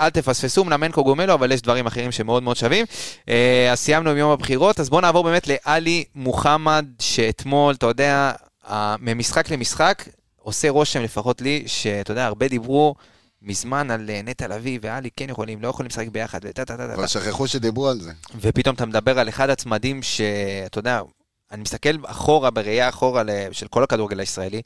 [0.00, 2.86] אל תפספסו, מנמן קוגומלו, אבל יש דברים אחרים שמאוד מאוד שווים.
[3.72, 8.32] אז סיימנו עם יום הבחירות, אז בואו נעבור באמת לעלי מוחמד, שאתמול, אתה יודע,
[9.00, 10.04] ממשחק למשחק,
[10.42, 12.94] עושה רושם, לפחות לי, שאתה יודע, הרבה דיברו
[13.42, 16.86] מזמן על אה, נטע לביא ועלי כן יכולים, לא יכולים לשחק ביחד, וטה טה טה
[16.88, 16.94] טה.
[16.94, 18.12] אבל שכחו שדיברו על זה.
[18.40, 21.00] ופתאום אתה מדבר על אחד הצמדים שאתה יודע,
[21.52, 23.22] אני מסתכל אחורה, בראייה אחורה
[23.52, 24.62] של כל הכדורגל הישראלי,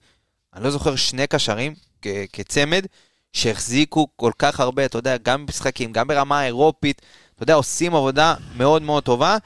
[0.55, 2.87] אני לא זוכר שני קשרים כ- כצמד
[3.33, 7.03] שהחזיקו כל כך הרבה, אתה יודע, גם במשחקים, גם ברמה האירופית,
[7.35, 9.37] אתה יודע, עושים עבודה מאוד מאוד טובה,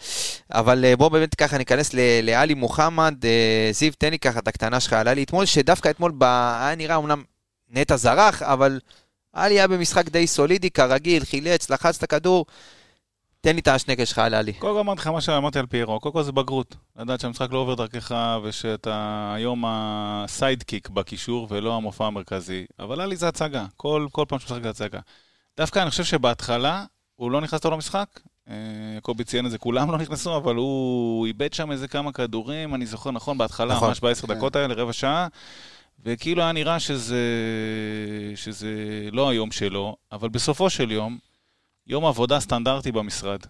[0.53, 4.49] אבל אה, בוא באמת ככה ניכנס ל- לעלי מוחמד, אה, זיו, תן לי ככה את
[4.49, 6.23] הקטנה שלך על עלי אתמול, שדווקא אתמול ב...
[6.25, 7.23] היה נראה אמנם
[7.71, 8.81] נטע זרח, אבל
[9.33, 12.47] עלי היה במשחק די סולידי, כרגיל, חילץ, לחץ את הכדור.
[13.41, 14.53] תן לי את השנקל שלך על עלי.
[14.53, 16.77] קודם כל אמרתי לך מה שאמרתי על פיירו, קודם כל זה בגרות.
[16.97, 22.65] לדעת שהמשחק לא עובר דרכך ושאתה היום הסיידקיק בקישור ולא המופע המרכזי.
[22.79, 25.01] אבל עלי זה הצגה, כל, כל פעם שהוא משחק זה הצגה.
[25.57, 26.85] דווקא אני חושב שבהתחלה
[27.17, 28.21] הוא לא נכנס טוב למשחק.
[28.49, 28.55] אה,
[29.03, 32.87] קובי ציין את זה, כולם לא נכנסו, אבל הוא איבד שם איזה כמה כדורים, אני
[32.87, 33.89] זוכר נכון, בהתחלה, נכון.
[33.89, 34.35] ממש בעשר כן.
[34.35, 35.27] דקות האלה, רבע שעה.
[36.05, 37.25] וכאילו היה נראה שזה,
[38.37, 38.75] שזה
[39.13, 41.19] לא היום שלו, אבל בסופו של יום,
[41.87, 43.41] יום עבודה סטנדרטי במשרד.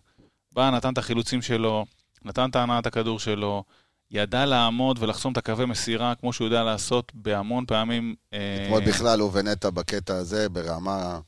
[0.52, 1.86] בא, נתן את החילוצים שלו,
[2.24, 3.64] נתן את הנעת הכדור שלו,
[4.10, 8.14] ידע לעמוד ולחסום את הקווי מסירה כמו שהוא יודע לעשות בהמון פעמים.
[8.32, 11.20] אה, אתמול בכלל הוא ונטע בקטע הזה ברמה...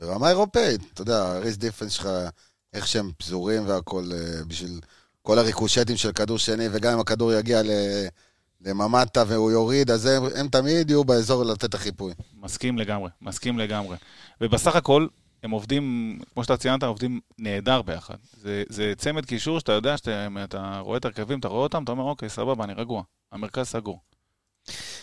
[0.00, 0.80] ברמה אירופאית.
[0.92, 2.08] אתה יודע, הריס דיפנס שלך,
[2.72, 4.80] איך שהם פזורים והכל, אה, בשביל
[5.22, 7.70] כל הריקושטים של כדור שני, וגם אם הכדור יגיע ל...
[8.60, 12.12] לממטה והוא יוריד, אז הם, הם תמיד יהיו באזור לתת את החיפוי.
[12.42, 13.96] מסכים לגמרי, מסכים לגמרי.
[14.40, 15.06] ובסך הכל,
[15.42, 18.14] הם עובדים, כמו שאתה ציינת, עובדים נהדר ביחד.
[18.42, 21.92] זה, זה צמד קישור שאתה יודע שאתה אתה רואה את הרכבים, אתה רואה אותם, אתה
[21.92, 23.02] אומר, אוקיי, סבבה, אני רגוע.
[23.32, 24.00] המרכז סגור.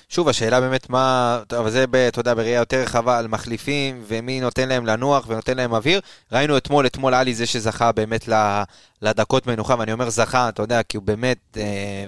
[0.09, 4.69] שוב, השאלה באמת מה, אבל זה, אתה יודע, בראייה יותר רחבה על מחליפים, ומי נותן
[4.69, 6.01] להם לנוח ונותן להם אוויר.
[6.31, 8.29] ראינו אתמול, אתמול עלי זה שזכה באמת
[9.01, 12.05] לדקות מנוחה, ואני אומר זכה, אתה יודע, כי הוא באמת, אה,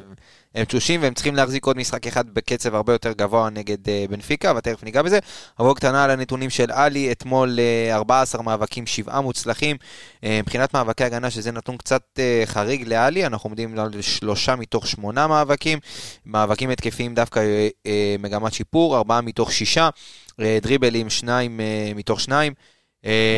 [0.56, 4.54] הם תשושים והם צריכים להחזיק עוד משחק אחד בקצב הרבה יותר גבוה נגד אה, בנפיקה,
[4.58, 5.20] ותכף ניגע בזה.
[5.58, 9.78] עבור קטנה על הנתונים של עלי, אתמול אה, 14 מאבקים, 7 מוצלחים.
[10.24, 14.88] אה, מבחינת מאבקי הגנה, שזה נתון קצת אה, חריג לעלי, אנחנו עומדים על שלושה מתוך
[14.88, 15.80] שמונה מאבקים.
[16.26, 19.90] מאבקים התקפיים דווקא אה, אה, מגמת שיפור, ארבעה מתוך שישה,
[20.62, 21.60] דריבלים שניים
[21.96, 22.54] מתוך שניים.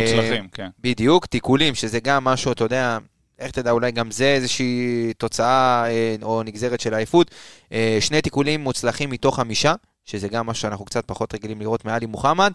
[0.01, 0.67] מוצלחים, כן.
[0.79, 2.97] בדיוק, תיקולים, שזה גם משהו, אתה יודע,
[3.39, 7.31] איך תדע, אולי גם זה איזושהי תוצאה אה, או נגזרת של עייפות.
[7.71, 9.73] אה, שני תיקולים מוצלחים מתוך חמישה.
[10.07, 12.53] שזה גם משהו שאנחנו קצת פחות רגילים לראות מעלי מוחמד.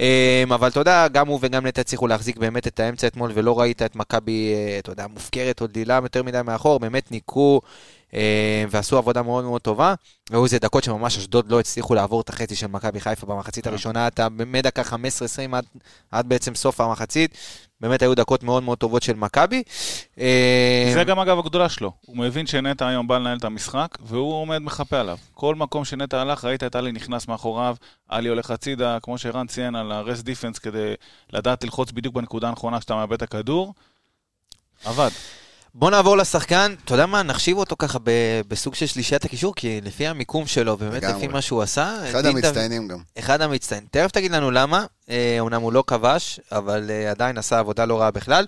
[0.00, 3.82] אה, אבל יודע, גם הוא וגם נטע הצליחו להחזיק באמת את האמצע אתמול, ולא ראית
[3.82, 7.60] את מכבי, אתה יודע, מופקרת או דלילה יותר מדי מאחור, באמת ניקו
[8.70, 9.94] ועשו עבודה מאוד מאוד טובה.
[10.30, 13.70] והיו איזה דקות שממש אשדוד לא הצליחו לעבור את החצי של מכבי חיפה במחצית אה.
[13.72, 14.94] הראשונה, אתה מדקה 15-20
[15.52, 15.64] עד,
[16.10, 17.38] עד בעצם סוף המחצית.
[17.80, 19.62] באמת היו דקות מאוד מאוד טובות של מכבי.
[20.18, 21.92] אה, זה גם אגב הגדולה שלו.
[22.06, 25.18] הוא מבין שנטע היום בא לנהל את המשחק, והוא עומד מחפה עליו.
[25.34, 27.76] כל מקום שנטע הלך, ראית את עלי נכנס מאחוריו,
[28.08, 30.94] עלי הולך הצידה, כמו שערן ציין על הרס דיפנס, כדי
[31.32, 33.74] לדעת ללחוץ בדיוק בנקודה הנכונה שאתה מאבד את הכדור.
[34.84, 35.10] עבד.
[35.74, 39.80] בוא נעבור לשחקן, אתה יודע מה, נחשיב אותו ככה ב- בסוג של שלישיית הקישור, כי
[39.80, 41.16] לפי המיקום שלו, לגמרי.
[41.16, 42.98] לפי מה שהוא עשה, אחד המצטיינים גם.
[43.18, 43.88] אחד המצטיינים.
[43.90, 48.00] תכף תגיד לנו למה, אה, אומנם הוא לא כבש, אבל אה, עדיין עשה עבודה לא
[48.00, 48.46] רעה בכלל.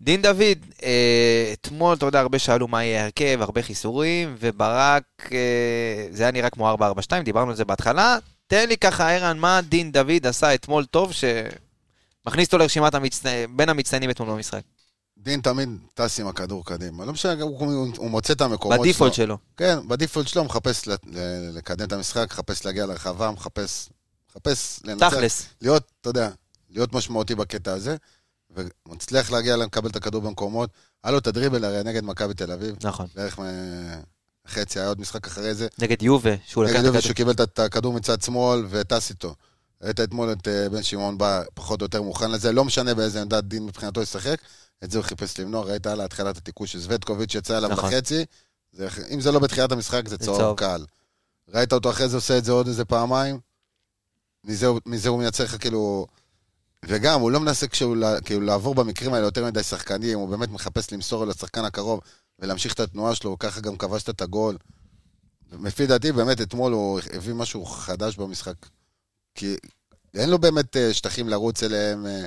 [0.00, 5.02] דין דוד, אה, אתמול, אתה יודע, הרבה שאלו מה יהיה ההרכב, הרבה חיסורים, וברק,
[5.32, 6.76] אה, זה היה נראה כמו 4-4-2,
[7.24, 8.18] דיברנו על זה בהתחלה.
[8.46, 13.68] תן לי ככה, ערן, מה דין דוד עשה אתמול טוב, שמכניס אותו לרשימת המצטיינים, בין
[13.68, 14.60] המצטיינים אתמול במשחק.
[15.18, 17.04] דין תמיד טס עם הכדור קדימה.
[17.04, 19.24] לא משנה, הוא, הוא, הוא מוצא את המקומות בדיפולט שלו.
[19.26, 19.38] שלו.
[19.56, 23.88] כן, בדיפולט שלו מחפש ל- ל- לקדם את המשחק, מחפש להגיע לרחבה, מחפש...
[24.30, 25.08] מחפש לנצח.
[25.10, 25.46] תכלס.
[25.62, 26.30] להיות, אתה יודע,
[26.70, 27.96] להיות משמעותי בקטע הזה,
[28.50, 30.70] ומצליח להגיע לקבל את הכדור במקומות.
[31.04, 33.06] היה לו את הדריבל הרי נגד מכבי תל אביב, נכון.
[33.14, 33.38] בערך
[34.48, 35.66] חצי, היה עוד משחק אחרי זה.
[35.78, 37.00] נגד יובה, שהוא לקח נגד את הכדור.
[37.00, 39.34] שהוא קיבל את- את הכדור מצד שמאל וטס איתו.
[39.82, 43.22] ראית אתמול את אה, בן שמעון בא פחות או יותר מוכן לזה, לא משנה באיזה
[43.22, 44.36] עמדת דין מבחינתו ישחק,
[44.84, 47.90] את זה הוא חיפש למנוע, ראית על התחלת התיקוי שסווטקוביץ' יצא אליו נכון.
[47.90, 48.24] בחצי,
[48.72, 50.58] זה, אם זה לא בתחילת המשחק זה צהוב צהוב.
[50.58, 50.84] קל.
[51.48, 53.40] ראית אותו אחרי זה עושה את זה עוד איזה פעמיים,
[54.44, 56.06] מזה, מזה הוא מייצר לך כאילו...
[56.86, 60.92] וגם, הוא לא מנסה כשהוא, כאילו לעבור במקרים האלה יותר מדי שחקנים, הוא באמת מחפש
[60.92, 62.00] למסור לשחקן הקרוב
[62.38, 64.56] ולהמשיך את התנועה שלו, ככה גם כבשת את הגול.
[65.62, 68.54] לפי דעתי, באמת, אתמול הוא הביא משהו חדש במשחק.
[69.34, 69.56] כי
[70.14, 72.24] אין לו באמת אה, שטחים לרוץ אליהם, אה,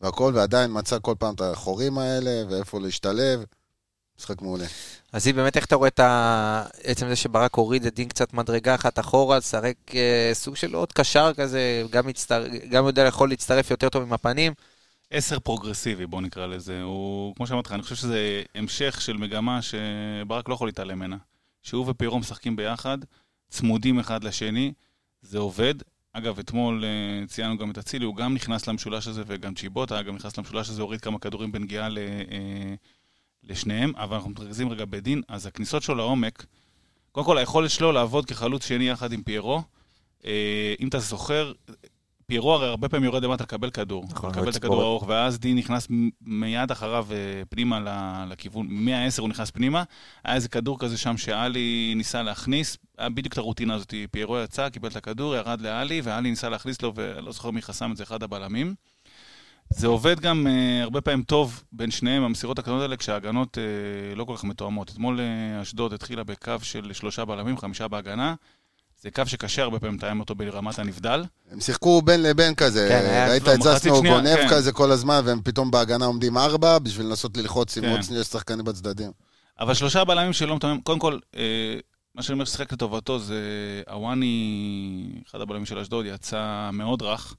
[0.00, 3.44] והכל, ועדיין מצא כל פעם את החורים האלה, ואיפה להשתלב.
[4.18, 4.64] משחק מעולה.
[5.12, 6.64] אז היא באמת, איך אתה רואה את ה...
[6.82, 10.92] עצם זה שברק הוריד את דין קצת מדרגה אחת אחורה, לשחק אה, סוג של עוד
[10.92, 12.46] קשר כזה, גם, מצטר...
[12.70, 14.52] גם יודע יכול להצטרף יותר טוב עם הפנים.
[15.10, 16.82] עשר פרוגרסיבי, בוא נקרא לזה.
[16.82, 21.16] הוא, כמו שאמרתי לך, אני חושב שזה המשך של מגמה שברק לא יכול להתעלם ממנה.
[21.62, 22.98] שהוא ופיירו משחקים ביחד,
[23.50, 24.72] צמודים אחד לשני,
[25.22, 25.74] זה עובד.
[26.18, 30.16] אגב, אתמול אה, ציינו גם את אצילי, הוא גם נכנס למשולש הזה, וגם צ'יבוטה גם
[30.16, 31.98] נכנס למשולש הזה, הוריד כמה כדורים בנגיעה ל...
[31.98, 32.74] אה,
[33.42, 36.46] לשניהם, אבל אנחנו מתרכזים רגע בדין, אז הכניסות שלו לעומק,
[37.12, 39.62] קודם כל היכולת שלו לעבוד כחלוץ שני יחד עם פיירו,
[40.24, 41.52] אה, אם אתה זוכר,
[42.30, 44.56] פיירו הרי הרבה פעמים יורד למטה לקבל כדור, נכון, לקבל את.
[44.56, 45.88] הכדור הארוך, ואז דין נכנס
[46.20, 49.82] מיד אחריו אה, פנימה לכיוון, מ-10 הוא נכנס פנימה,
[50.24, 54.68] היה איזה כדור כזה שם שאלי ניסה להכניס, היה בדיוק את הרוטינה הזאת, פיירו יצא,
[54.68, 58.02] קיבל את הכדור, ירד לאלי, ואלי ניסה להכניס לו, ולא זוכר מי חסם את זה,
[58.02, 58.74] אחד הבלמים.
[59.70, 64.24] זה עובד גם uh, הרבה פעמים טוב בין שניהם, המסירות הקטנות האלה, כשההגנות uh, לא
[64.24, 64.90] כל כך מתואמות.
[64.90, 68.34] אתמול uh, אשדוד התחילה בקו של שלושה בלמים, חמישה בהגנה.
[69.00, 71.24] זה קו שקשה הרבה פעמים לתאם אותו ברמת הנבדל.
[71.50, 74.48] הם שיחקו בין לבין כזה, כן, ראית את זסנו גונב כן.
[74.50, 77.90] כזה כל הזמן, והם פתאום בהגנה עומדים ארבע, בשביל לנסות ללחוץ עם כן.
[77.90, 79.10] עוד שני שחקנים בצדדים.
[79.60, 81.78] אבל שלושה בלמים שלא מתואמים, קודם כל, אה,
[82.14, 83.40] מה שאני אומר ששיחק לטובתו זה
[83.90, 87.34] הוואני, אחד הבלמים של אשדוד, יצא מאוד רך.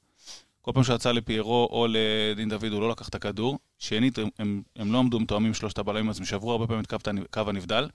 [0.61, 3.59] כל פעם שיצא לפיירו או לדין דוד הוא לא לקח את הכדור.
[3.77, 6.87] שנית, הם, הם, הם לא עמדו מתואמים שלושת הבלמים, אז הם שברו הרבה פעמים את
[6.87, 7.89] קו, הנ- קו הנבדל.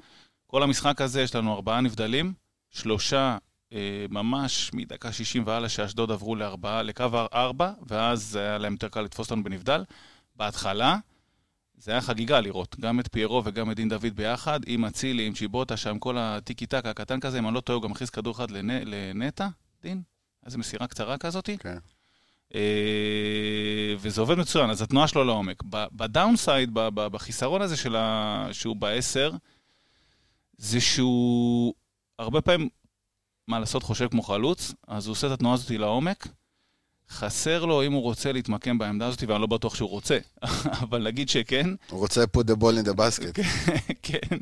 [0.47, 2.33] כל המשחק הזה יש לנו ארבעה נבדלים,
[2.71, 3.37] שלושה
[4.11, 9.31] ממש מדקה 60 והלאה שאשדוד עברו לארבעה, לקו ארבע, ואז היה להם יותר קל לתפוס
[9.31, 9.85] אותנו בנבדל.
[10.37, 10.97] בהתחלה,
[11.79, 15.33] זה היה חגיגה לראות, גם את פיירו וגם את דין דוד ביחד, עם אצילי, עם
[15.33, 18.35] צ'יבוטה, שם כל הטיקי טקה הקטן כזה, אם אני לא טועה, הוא גם הכניס כדור
[18.35, 18.71] אחד לנ...
[18.71, 19.49] לנטע,
[19.83, 20.03] דין?
[20.47, 21.59] איזה מסירה קצרה כזאתי.
[21.59, 21.79] כן.
[22.55, 25.63] אה, וזה עובד מצוין, אז התנועה שלו לעומק.
[25.71, 28.47] בדאונסייד, בחיסרון הזה של ה...
[28.53, 29.33] שהוא בעשר,
[30.57, 31.75] זה שהוא
[32.19, 32.69] הרבה פעמים,
[33.49, 36.29] מה לעשות, חושב כמו חלוץ, אז הוא עושה את התנועה הזאת לעומק.
[37.11, 40.19] חסר לו אם הוא רוצה להתמקם בעמדה הזאת, ואני לא בטוח שהוא רוצה,
[40.83, 43.43] אבל נגיד שכן, הוא רוצה put the ball in the basket.
[44.03, 44.37] כן.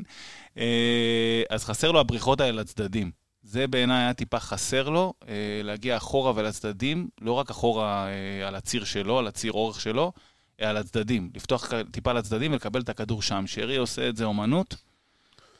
[0.57, 3.11] אה, אז חסר לו הבריחות האלה לצדדים.
[3.43, 8.55] זה בעיניי היה טיפה חסר לו, אה, להגיע אחורה ולצדדים, לא רק אחורה אה, על
[8.55, 10.11] הציר שלו, על הציר אורך שלו,
[10.61, 11.29] אלא על הצדדים.
[11.35, 13.43] לפתוח טיפה לצדדים ולקבל את הכדור שם.
[13.47, 14.75] שרי עושה את זה אומנות.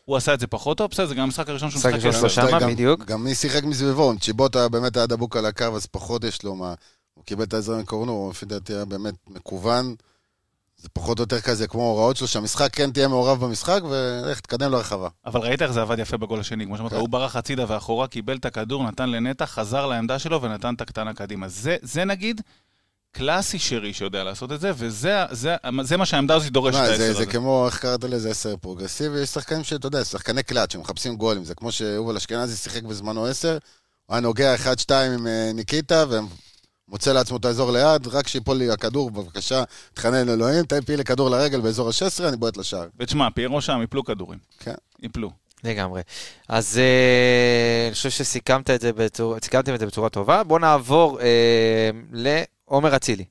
[0.05, 1.93] הוא עשה את זה פחות טוב, בסדר, זה גם המשחק הראשון שהוא משחק
[2.25, 3.05] ראשון גם- בדיוק.
[3.05, 6.73] גם מי שיחק מסביבו, צ'יבוטה באמת היה דבוק על הקו, אז פחות יש לו מה...
[7.13, 9.95] הוא קיבל את העזרה מקורנו, הוא לפי דעתי היה באמת מקוון.
[10.77, 14.71] זה פחות או יותר כזה כמו ההוראות שלו, שהמשחק כן תהיה מעורב במשחק, ולך תקדם
[14.71, 15.09] לרחבה.
[15.25, 16.97] אבל ראית איך זה עבד יפה בגול השני, כמו שאמרת, כן.
[16.97, 21.13] הוא ברח הצידה ואחורה, קיבל את הכדור, נתן לנטע, חזר לעמדה שלו ונתן את הקטנה
[21.13, 21.47] קדימה.
[21.47, 22.41] זה, זה נגיד
[23.13, 27.13] קלאסי שרי שיודע לעשות את זה, וזה זה, זה מה שהעמדה הזאת דורשת, מה, זה.
[27.13, 31.43] זה כמו, איך קראת לזה, עשר פרוגרסיבי, יש שחקנים שאתה יודע, שחקני קלאץ' שמחפשים גולים,
[31.43, 33.57] זה כמו שיובל אשכנזי שיחק בזמנו עשר,
[34.05, 36.05] הוא היה נוגע 1-2 עם אה, ניקיטה,
[36.89, 41.29] ומוצא לעצמו את האזור ליד, רק שיפול לי הכדור, בבקשה, תחנן לאלוהים, תפיל לי כדור
[41.29, 42.87] לרגל באזור ה-16, אני בועט לשער.
[42.99, 44.39] ותשמע, פיירו שם, יפלו כדורים.
[44.59, 44.75] כן.
[45.01, 45.31] יפלו.
[45.63, 46.01] לגמרי.
[46.49, 50.43] אז אה, אני חושב שסיכמת את זה בצורה, סיכמתם את זה בצורה טובה.
[50.43, 53.25] בואו נעבור אה, לעומר אצילי.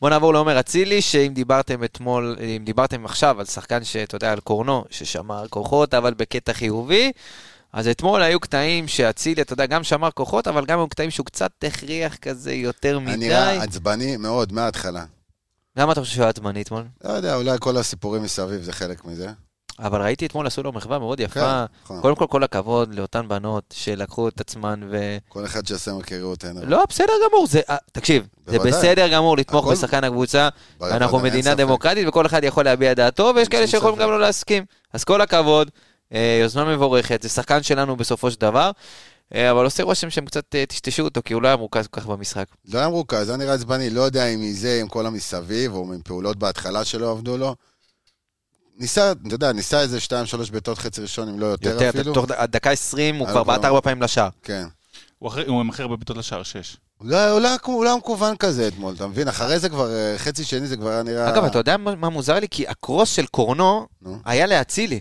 [0.00, 4.40] בואו נעבור לעומר אצילי, שאם דיברתם אתמול, אם דיברתם עכשיו על שחקן שאתה יודע, על
[4.40, 7.12] קורנו, ששמר כוחות, אבל בקטע חיובי,
[7.72, 11.26] אז אתמול היו קטעים שאצילי, אתה יודע, גם שמר כוחות, אבל גם היו קטעים שהוא
[11.26, 13.16] קצת הכריח כזה יותר אני מדי.
[13.16, 15.04] נראה עצבני מאוד מההתחלה.
[15.76, 16.84] למה אתה חושב שהוא היה עצבני אתמול?
[17.04, 19.28] לא יודע, אולי כל הסיפורים מסביב זה חלק מזה.
[19.78, 21.64] אבל ראיתי אתמול עשו לו מחווה מאוד כן, יפה.
[21.84, 22.00] נכון.
[22.00, 25.16] קודם כל, כל הכבוד לאותן בנות שלקחו את עצמן ו...
[25.28, 26.60] כל אחד שיעשה מכירות הנה.
[26.64, 28.72] לא, בסדר גמור, זה, אה, תקשיב, זה בוודאי.
[28.72, 30.48] בסדר גמור לתמוך הכל- בשחקן הקבוצה,
[30.82, 31.54] אנחנו אין מדינה.
[31.54, 33.96] דמוקרטית וכל אחד יכול להביע דעתו, ויש אין כאלה שיכולים.
[33.98, 34.64] גם לא להסכים.
[34.92, 35.70] אז כל הכבוד,
[36.14, 38.70] אה, יוזמה מבורכת, זה שחקן שלנו בסופו של דבר,
[39.34, 42.06] אה, אבל עושה רושם שהם קצת טשטשו אותו, כי הוא לא היה מורכז כל כך
[42.06, 42.44] במשחק.
[42.72, 46.36] לא היה מרוכז, היה נראה עצבני, לא יודע אם מזה, עם כל המסביב, או מפעולות
[46.36, 47.54] בהתחלה שלא עבדו לו.
[48.78, 50.10] ניסה, אתה יודע, ניסה איזה 2-3
[50.52, 52.14] בעיטות חצי ראשון, אם לא יותר, יותר, אפילו.
[52.14, 54.28] תוך ד- דקה 20 הוא כבר בעט ארבע פעמים לשער.
[54.42, 54.66] כן.
[55.18, 56.76] הוא אחרי- הוא ממכר בביטות לשער 6.
[56.98, 57.98] הוא לא- הוא לא היה הוא לא
[58.38, 59.28] כזה אתמול, אתה מבין?
[59.28, 61.28] אחרי זה כבר, אה, חצי שני זה כבר היה נראה...
[61.28, 62.46] אגב, אתה יודע מה מה מוזר לי?
[62.50, 64.18] כי הקרוס של קורנו נו.
[64.24, 65.00] היה לאצילי.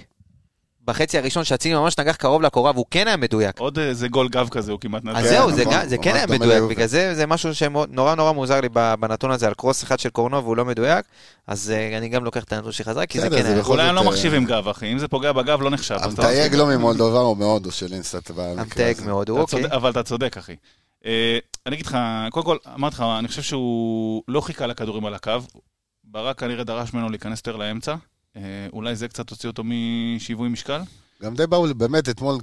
[0.87, 3.59] בחצי הראשון שאצילי ממש נגח קרוב לקורה, והוא כן היה מדויק.
[3.59, 5.17] עוד איזה גול גב כזה, הוא כמעט נתן.
[5.17, 6.73] אז זהו, זה נכון, זה כן היה מדויק, ליובל.
[6.73, 10.09] בגלל זה זה משהו שנורא נורא מוזר לי ב- בנתון הזה על קרוס אחד של
[10.09, 11.05] קורנו והוא לא מדויק,
[11.47, 13.63] אז אה, אני גם לוקח את הנתון שחזרה, כי זה בסדר, כן זה היה.
[13.63, 14.91] אולי אני לא זאת, מחשיב אה, עם גב, אחי.
[14.91, 15.95] אם זה פוגע בגב, לא נחשב.
[15.95, 16.55] אתה המתייג.
[16.55, 19.65] לו ממולדובה או מהודו של אינסטאט במקרה המתייג אתה אוקיי.
[19.71, 20.55] אבל אתה צודק, אחי.
[21.05, 21.97] אה, אני אגיד לך,
[22.31, 25.31] קודם כל, אמרתי לך, אני חושב שהוא לא חיכה לכדורים על הקו.
[26.03, 27.95] ברק כנראה דרש ממנו להיכנס יותר לאמצע.
[28.37, 30.81] אה, אולי זה קצת הוציא אותו משיווי משקל.
[31.21, 32.37] גם די באו, באמת, אתמול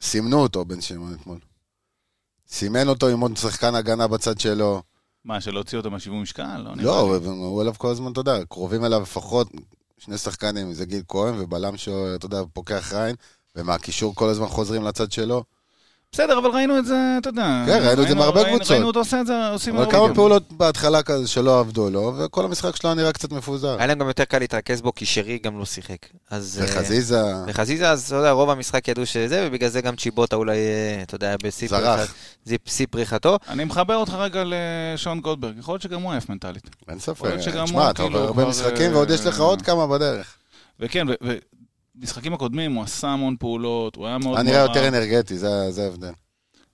[0.00, 1.38] סימנו אותו, בן שמעון אתמול.
[2.48, 4.82] סימן אותו עם עוד שחקן הגנה בצד שלו.
[5.24, 6.58] מה, שלא הוציא אותו מהשיווי משקל?
[6.58, 7.00] לא, לא.
[7.26, 9.48] הוא אליו כל הזמן, אתה יודע, קרובים אליו לפחות
[9.98, 13.16] שני שחקנים, זה גיל כהן ובלם שאתה יודע, פוקח ריין,
[13.56, 15.44] ומהקישור כל הזמן חוזרים לצד שלו.
[16.12, 17.62] בסדר, אבל ראינו את זה, אתה יודע.
[17.66, 18.70] כן, ראינו את זה ראינו- קבוצות.
[18.70, 20.14] ראינו אותו עושה את זה, עושים אבל כמה.
[20.14, 23.76] פעולות בהתחלה כזה שלא עבדו לו, וכל המשחק שלו נראה קצת מפוזר.
[23.78, 25.96] היה להם גם יותר קל להתרכז בו, כי שרי גם לא שיחק.
[26.30, 26.58] אז...
[26.62, 30.56] אה, וחזיזה, וחזיזה, אז אתה יודע, רוב המשחק ידעו שזה, ובגלל זה גם צ'יבוטה אולי,
[30.56, 31.68] אה, אתה יודע, בשיא.
[31.68, 32.08] פריחת-
[32.90, 33.38] פריחתו.
[33.48, 36.70] אני מחבר אותך רגע לשון גולדברג, יכול להיות שגם הוא עייף מנטלית.
[36.88, 37.24] אין ספק.
[37.64, 40.36] תשמע, אתה כאילו עובר הרבה כבר, משחקים אה, ועוד יש לך עוד כמה בדרך.
[40.80, 41.06] וכן,
[41.94, 44.88] ובמשחקים הקודמים הוא עשה המון פעולות, הוא היה מאוד היה נראה יותר.
[44.88, 46.12] אנרגטי, זה זה ההבדל.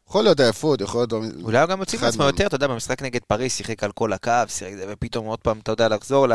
[0.09, 1.13] יכול להיות עייפות, יכול להיות...
[1.43, 2.25] אולי הוא גם יוציא אחד מעצמו.
[2.25, 5.59] יותר, אתה יודע, במשחק נגד פריז שיחק על כל הקו, שיחק זה, ופתאום עוד פעם,
[5.59, 6.27] אתה יודע, לחזור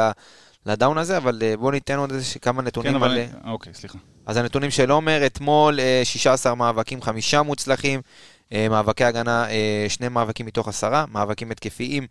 [0.66, 3.12] לדאון הזה, אבל אה, בוא ניתן עוד איזה כמה כן, נתונים אבל...
[3.12, 3.18] על...
[3.18, 3.98] אה, אני- אוקיי, סליחה.
[4.26, 8.02] אז הנתונים של עומר, אתמול אה, 16 מאבקים, חמישה מוצלחים,
[8.54, 12.08] אה, מאבקי הגנה, אה, שני מאבקים מתוך עשרה, מאבקים התקפיים,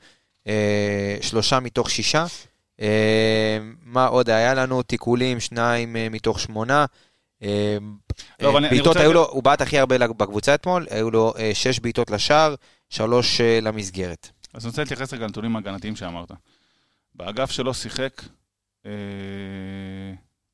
[0.47, 2.25] אה, שלושה מתוך שישה.
[2.81, 4.83] אה, מה עוד היה לנו?
[4.83, 6.85] תיקולים, שניים אה, מתוך שמונה.
[7.43, 7.77] אה,
[8.41, 12.55] לא, בעיטות היו לו, הוא בעט הכי הרבה בקבוצה אתמול, היו לו שש בעיטות לשער,
[12.89, 14.31] שלוש למסגרת.
[14.55, 16.33] אז אני רוצה להתייחס רגע לנתונים ההגנתיים שאמרת.
[17.15, 18.23] באגף שלו שיחק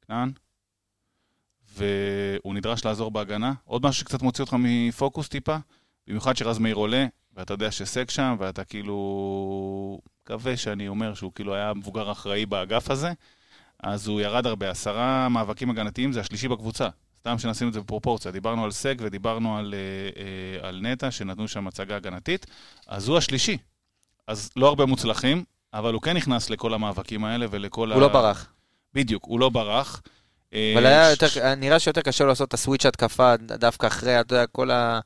[0.06, 0.30] כנען,
[1.76, 3.52] והוא נדרש לעזור בהגנה.
[3.64, 5.56] עוד משהו שקצת מוציא אותך מפוקוס טיפה,
[6.06, 10.00] במיוחד שרז מאיר עולה, ואתה יודע שסק שם, ואתה כאילו...
[10.26, 13.12] מקווה שאני אומר שהוא כאילו היה מבוגר אחראי באגף הזה,
[13.82, 14.70] אז הוא ירד הרבה.
[14.70, 16.88] עשרה מאבקים הגנתיים זה השלישי בקבוצה.
[17.18, 18.30] סתם שנשים את זה בפרופורציה.
[18.30, 20.22] דיברנו על סק ודיברנו על, אה,
[20.62, 22.46] אה, על נטע, שנתנו שם הצגה הגנתית.
[22.86, 23.58] אז הוא השלישי.
[24.26, 28.48] אז לא הרבה מוצלחים, אבל הוא כן נכנס לכל המאבקים האלה ולכל הוא לא ברח.
[28.94, 30.02] בדיוק, הוא לא ברח.
[30.54, 34.20] אה, אבל היה ש- יותר, נראה שיותר קשה לו לעשות את הסוויץ' התקפה דווקא אחרי,
[34.20, 35.00] אתה יודע, כל ה...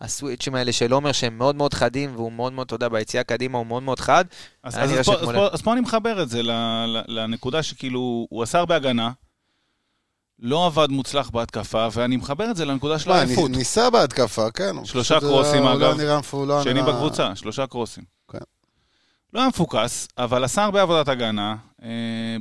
[0.00, 3.58] הסוויצ'ים האלה של עומר שהם מאוד מאוד חדים והוא מאוד מאוד, אתה יודע, ביציאה קדימה
[3.58, 4.24] הוא מאוד מאוד חד.
[4.62, 6.50] אז, אז, נראה אז, פה, אז, פה, אז פה אני מחבר את זה ל,
[6.86, 9.10] ל, לנקודה שכאילו, הוא עשה הרבה הגנה,
[10.38, 13.50] לא עבד מוצלח בהתקפה, ואני מחבר את זה לנקודה של העייפות.
[13.50, 14.84] ניסה בהתקפה, כן.
[14.84, 15.96] שלושה פשוט, קרוסים, לא אגב.
[16.00, 18.04] נראה מפו- לא שני נראה- בקבוצה, שלושה קרוסים.
[18.32, 18.38] כן.
[19.32, 21.56] לא היה מפוקס, אבל עשה הרבה עבודת הגנה.
[21.84, 21.90] אה,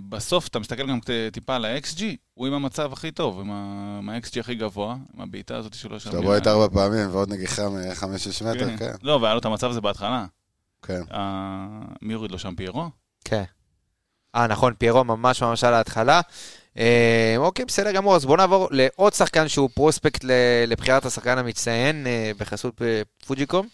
[0.10, 1.00] בסוף, אתה מסתכל גם
[1.32, 2.02] טיפה על ה-XG,
[2.34, 6.12] הוא עם המצב הכי טוב, עם ה-XG הכי גבוה, עם הבעיטה הזאת שלו שם.
[6.12, 8.91] שאתה רואה את ארבע פעמים ועוד נגיחה מ-5-6 מטר, כן.
[9.04, 10.26] לא, והיה לו את המצב הזה בהתחלה.
[10.86, 11.02] כן.
[11.14, 11.66] אה,
[12.02, 12.89] מי הוריד לו שם פיירו?
[13.26, 13.44] כן.
[14.36, 16.22] אה, נכון, פיירו ממש ממש על ההתחלה.
[16.78, 20.32] אה, אוקיי, בסדר גמור, אז בואו נעבור לעוד שחקן שהוא פרוספקט ל-
[20.68, 23.68] לבחירת השחקן המצטיין אה, בחסות אה, פוג'יקום.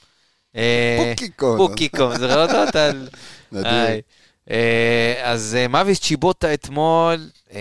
[0.55, 1.57] אה, פוקיקון.
[1.57, 2.63] פוקיקום, זוכר אותו?
[2.69, 2.91] אתה...
[3.51, 3.69] נדיר.
[4.51, 4.55] אה,
[5.23, 7.29] אז אה, מאביס צ'יבוטה אתמול.
[7.53, 7.59] אה,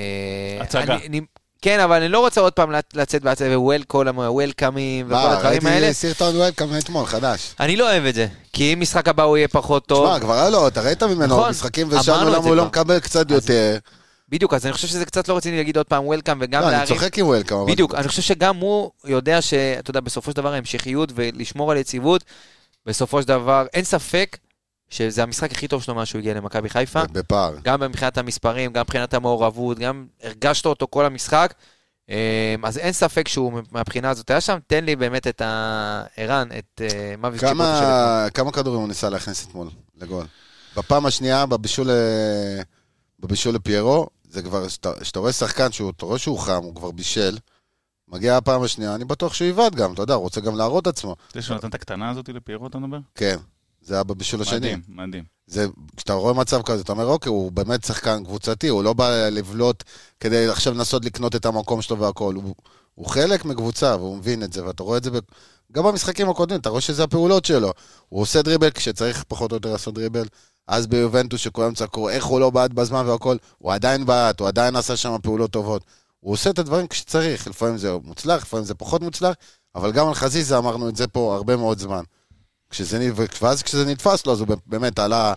[0.61, 0.95] הצגה.
[0.95, 1.20] אני- אני-
[1.62, 5.80] כן, אבל אני לא רוצה עוד פעם לצ- לצאת בהצגה ווולקאמים וכל הדברים האלה.
[5.80, 7.55] ראיתי סרטון וולקאם מאתמול, חדש.
[7.61, 10.34] אני לא אוהב את זה, כי אם משחק הבא הוא יהיה פחות טוב, תשמע, כבר
[10.34, 12.64] היה לו, אתה ראית ממנו נכון, משחקים ושאלנו למה הוא לא.
[12.64, 13.78] מקבל קצת אז- יותר.
[14.28, 16.72] בדיוק, אז אני חושב שזה קצת לא רציני להגיד עוד פעם וולקאם וגם לא, אני
[16.76, 16.89] להרים.
[16.89, 17.72] צוחק עם וולקאם, אבל...
[17.72, 22.24] בדיוק, אני חושב שגם הוא יודע שאתה יודע, בסופו של דבר ההמשכיות ולשמור על יציבות,
[22.86, 24.36] בסופו של דבר, אין ספק
[24.91, 27.03] שזה המשחק הכי טוב שלו מאז שהוא הגיע למכבי חיפה.
[27.12, 27.55] בפער.
[27.62, 31.55] גם מבחינת המספרים, גם מבחינת המעורבות, גם הרגשת אותו כל המשחק.
[32.11, 34.59] אה, אז אין ספק שהוא מהבחינה הזאת היה שם.
[34.66, 36.05] תן לי באמת את ה...
[36.16, 38.30] ערן, את אה, מאביס צ'יבוטה של אתמול.
[38.30, 40.26] כמה כמה כדורים הוא ניסה להכניס אתמול לגול?
[40.76, 42.61] בפעם השנייה, בבישול ל-
[43.20, 46.91] בבישול לפיירו, זה כבר, שאתה שאתה רואה שחקן שהוא, אתה רואה שהוא חם, הוא כבר
[46.91, 47.39] בישל,
[48.09, 51.16] מגיע הפעם השנייה, אני בטוח שהוא יבעט גם, אתה יודע, הוא רוצה גם להראות עצמו.
[51.34, 52.99] זה שהוא נתן את הקטנה הזאת לפיירו, אתה מדבר?
[53.14, 53.36] כן,
[53.89, 54.59] זה היה בבישול השני.
[54.59, 55.24] מדהים, מדהים.
[55.47, 55.66] זה,
[55.97, 59.84] כשאתה רואה מצב כזה, אתה אומר, אוקיי, הוא באמת שחקן קבוצתי, הוא לא בא לבלוט
[60.20, 62.34] כדי עכשיו לנסות לקנות את המקום שלו והכל.
[62.34, 62.55] הוא,
[62.95, 65.18] הוא חלק מקבוצה, והוא מבין את זה, ואתה רואה את זה ב...
[65.72, 67.72] גם במשחקים הקודמים, אתה רואה שזה הפעולות שלו.
[68.09, 70.26] הוא עושה דריבל כשצריך פחות או יותר לעשות דריבל.
[70.66, 74.76] אז ביובנטוס, שכולם צעקו, איך הוא לא בעט בזמן והכל, הוא עדיין בעט, הוא עדיין
[74.76, 75.84] עשה שם פעולות טובות.
[76.20, 79.34] הוא עושה את הדברים כשצריך, לפעמים זה מוצלח, לפעמים זה פחות מוצלח,
[79.74, 82.03] אבל גם על חזיזה אמרנו את זה פה הרבה מאוד זמן.
[82.70, 83.10] כשזה,
[83.42, 85.34] ואז כשזה נתפס לו, אז הוא באמת עלה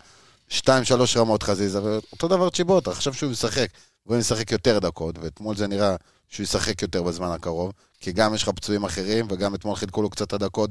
[0.49, 3.67] שתיים, שלוש רמות חזיזה, ואותו דבר צ'יבוטה, עכשיו שהוא ישחק,
[4.05, 5.95] והוא ישחק יותר דקות, ואתמול זה נראה
[6.27, 10.09] שהוא ישחק יותר בזמן הקרוב, כי גם יש לך פצועים אחרים, וגם אתמול חילקו לו
[10.09, 10.69] קצת הדקות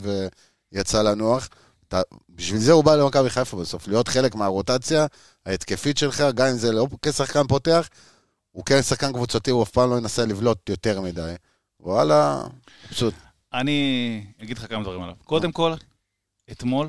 [0.73, 1.49] ויצא לנוח.
[1.89, 5.07] אתה, בשביל זה הוא בא למכבי חיפה בסוף, להיות חלק מהרוטציה
[5.47, 7.89] ההתקפית שלך, גם אם זה לא כשחקן פותח,
[8.51, 11.35] הוא כן שחקן קבוצתי, הוא אף פעם לא ינסה לבלוט יותר מדי.
[11.81, 12.43] וואלה,
[12.89, 13.15] פשוט.
[13.55, 15.15] אני אגיד לך כמה דברים עליו.
[15.25, 15.75] קודם כל,
[16.53, 16.89] אתמול,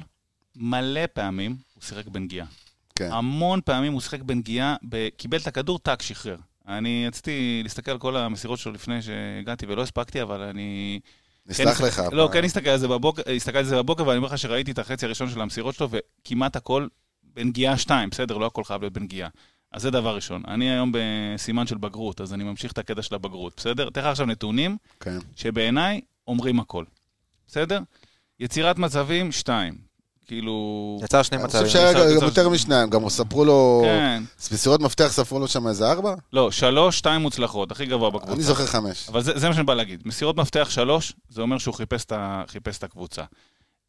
[0.56, 2.48] מלא פעמים הוא שיחק בנגיעה.
[2.96, 3.12] כן.
[3.12, 5.10] המון פעמים הוא שיחק בנגיעה, ב...
[5.10, 6.38] קיבל את הכדור, טאק, שחרר.
[6.68, 11.00] אני רציתי להסתכל על כל המסירות שלו לפני שהגעתי ולא הספקתי, אבל אני...
[11.46, 12.02] נסלח כן, לך.
[12.12, 12.30] לא.
[12.34, 15.06] כן הסתכל על זה בבוקר, הסתכלתי על זה בבוקר, ואני אומר לך שראיתי את החצי
[15.06, 16.88] הראשון של המסירות שלו, וכמעט הכל
[17.24, 18.38] בנגיעה שתיים, בסדר?
[18.38, 19.30] לא הכל חייב להיות בנגיעה.
[19.72, 20.44] אז זה דבר ראשון.
[20.48, 23.88] אני היום בסימן של בגרות, אז אני ממשיך את הקטע של הבגרות, בסדר?
[23.88, 25.18] אתן לך עכשיו נתונים כן.
[25.36, 26.86] שבעיניי אומרים הכל,
[27.48, 27.80] בסדר?
[28.42, 29.74] יצירת מצבים, שתיים.
[30.26, 31.00] כאילו...
[31.04, 31.72] יצר שני אני חושב מצבים.
[31.72, 33.82] שהיה גם יותר משניים, גם ספרו לו...
[33.86, 34.24] כן.
[34.52, 36.16] מסירות מפתח ספרו לו שם איזה ארבע?
[36.34, 38.34] לא, שלוש, שתיים מוצלחות, הכי גבוה בקבוצה.
[38.34, 39.10] אני זוכר חמש.
[39.10, 40.02] אבל זה, זה מה שאני בא להגיד.
[40.06, 42.14] מסירות מפתח שלוש, זה אומר שהוא חיפש את,
[42.48, 43.24] חיפש את הקבוצה.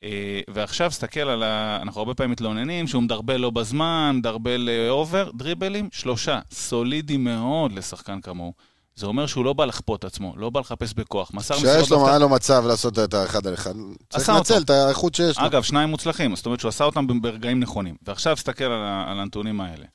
[0.04, 1.78] אה, ועכשיו, סתכל על ה...
[1.82, 6.40] אנחנו הרבה פעמים מתלוננים שהוא מדרבל לא בזמן, מדרבל אה, אובר, דריבלים, שלושה.
[6.52, 8.52] סולידי מאוד לשחקן כמוהו.
[8.96, 11.30] זה אומר שהוא לא בא לכפות עצמו, לא בא לחפש בכוח.
[11.34, 13.74] מסר מסירות כשיש לו, היה לו מצב לעשות את האחד על אחד,
[14.08, 14.62] צריך לנצל.
[14.62, 15.46] את האיכות שיש לו.
[15.46, 17.96] אגב, שניים מוצלחים, זאת אומרת שהוא עשה אותם ברגעים נכונים.
[18.02, 19.86] ועכשיו תסתכל על, על הנתונים האלה.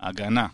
[0.00, 0.46] הגנה,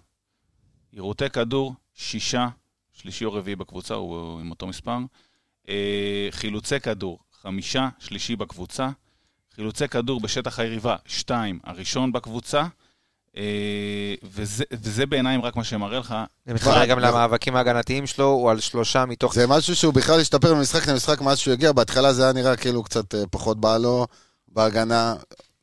[0.93, 2.49] עירותי כדור, שישה,
[2.93, 4.97] שלישי או רביעי בקבוצה, הוא עם אותו מספר.
[5.69, 8.89] אה, חילוצי כדור, חמישה, שלישי בקבוצה.
[9.55, 12.67] חילוצי כדור בשטח היריבה, שתיים, הראשון בקבוצה.
[13.37, 16.15] אה, וזה, וזה בעיניים רק מה שמראה לך.
[16.47, 16.99] זה מתחבר גם?
[16.99, 19.35] למאבקים ההגנתיים שלו, הוא על שלושה מתוך...
[19.35, 22.83] זה משהו שהוא בכלל השתפר ממשחק למשחק מאז שהוא הגיע, בהתחלה זה היה נראה כאילו
[22.83, 24.07] קצת אה, פחות בא לו
[24.49, 25.15] בהגנה,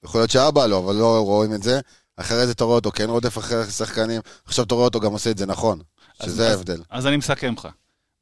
[0.05, 1.80] יכול להיות שהיה בא לו, אבל לא רואים את זה.
[2.18, 5.32] אחרי זה אתה רואה אותו כן רודף אחרי השחקנים, עכשיו אתה רואה אותו גם עושה
[5.32, 5.80] את זה נכון,
[6.20, 6.82] אז- שזה ההבדל.
[6.89, 7.68] אז אני מסכם לך.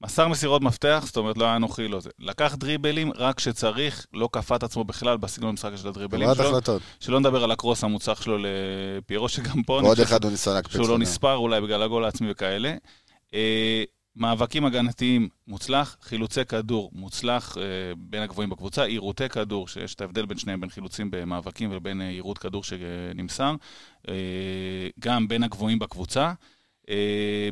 [0.06, 2.10] מסר מסירות מפתח, זאת אומרת, לא היה אנוכי, לא זה.
[2.20, 6.43] לקח דריבלים רק כשצריך, לא כפה את עצמו בכלל בסגנון המשחק של הדריבלים שלו.
[6.43, 6.82] החלטות.
[6.99, 10.74] שלא נדבר על הקרוס המוצלח שלו לפיירו, שגם פה ועוד אחד הוא ניסה להקפיץ.
[10.74, 10.97] שהוא לא.
[10.97, 12.76] נספר, אולי בגלל הגול העצמי וכאלה.
[13.34, 13.84] אה,
[14.16, 17.64] מאבקים הגנתיים מוצלח, חילוצי כדור מוצלח אה,
[17.97, 22.10] בין הגבוהים בקבוצה, עירותי כדור, שיש את ההבדל בין שניהם, בין חילוצים במאבקים ובין אה,
[22.10, 23.56] עירות כדור שנמסר,
[24.10, 24.14] אה,
[24.99, 26.34] גם בין הגבוהים בקבוצה.
[26.89, 27.49] אה,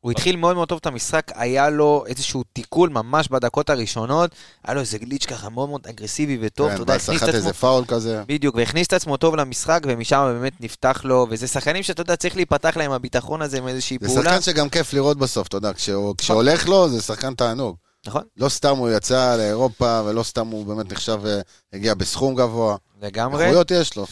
[0.00, 4.30] הוא התחיל מאוד מאוד טוב את המשחק, היה לו איזשהו תיקול ממש בדקות הראשונות,
[4.64, 7.28] היה לו איזה גליץ' ככה מאוד מאוד אגרסיבי וטוב, אתה כן, יודע, ואז הכניס את
[7.28, 8.22] עצמו, איזה פאול כזה.
[8.26, 12.36] בדיוק, והכניס את עצמו טוב למשחק, ומשם באמת נפתח לו, וזה שחקנים שאתה יודע, צריך
[12.36, 15.72] להיפתח להם הביטחון הזה עם איזושהי זה פעולה, שחקן שגם כיף לראות בסוף, אתה יודע,
[15.72, 17.76] כשהוא- כשהולך לו זה שחקן תענוג.
[18.06, 18.22] נכון?
[18.36, 21.40] לא סתם הוא יצא לאירופה, ולא סתם הוא באמת נחשב, אה,
[21.72, 22.76] הגיע בסכום גבוה.
[23.02, 23.44] לגמרי.
[23.44, 24.06] איכויות יש לו.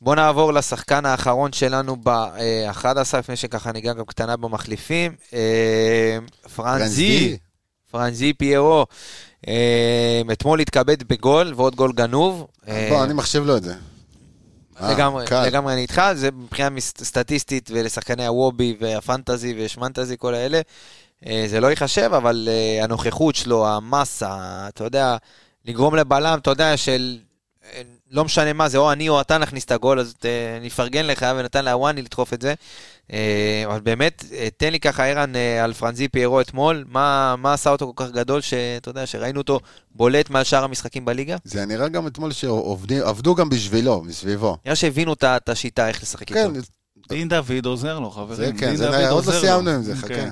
[0.00, 5.12] בוא נעבור לשחקן האחרון שלנו ב-11, לפני שככה ניגע גם קטנה במחליפים.
[5.32, 6.18] אה,
[6.56, 7.36] פרנזי,
[7.90, 8.86] פרנזי פיירו,
[9.48, 12.46] אה, אתמול התכבד בגול ועוד גול גנוב.
[12.68, 13.74] אה, בוא, אני מחשיב לו את זה.
[14.80, 15.24] לגמרי.
[15.46, 20.60] לגמרי אני איתך, זה מבחינה סטטיסטית ולשחקני הוובי והפנטזי ושמנטזי, כל האלה,
[21.46, 22.48] זה לא ייחשב, אבל
[22.82, 25.16] הנוכחות שלו, המסה, אתה יודע,
[25.64, 27.18] לגרום לבלם, אתה יודע, של...
[28.10, 31.06] לא משנה מה זה, או אני או אתה נכניס את הגול, אז אה, אני אפרגן
[31.06, 32.54] לך ונתן לאוואני לדחוף את זה.
[33.12, 37.70] אה, אבל באמת, אה, תן לי ככה, ערן, על פרנזי פיירו אתמול, מה, מה עשה
[37.70, 39.60] אותו כל כך גדול, שאתה יודע, שראינו אותו
[39.90, 41.36] בולט מעל שאר המשחקים בליגה?
[41.44, 44.56] זה נראה גם אתמול שעבדו גם בשבילו, מסביבו.
[44.64, 46.54] נראה שהבינו את השיטה, איך לשחק איתו.
[46.54, 46.60] כן,
[47.08, 48.36] דין דוד עוזר לו, חברים.
[48.36, 49.32] זה כן, זה נראה- עוד לא.
[49.40, 50.08] סיימנו עם זה, חכה.
[50.08, 50.30] כן.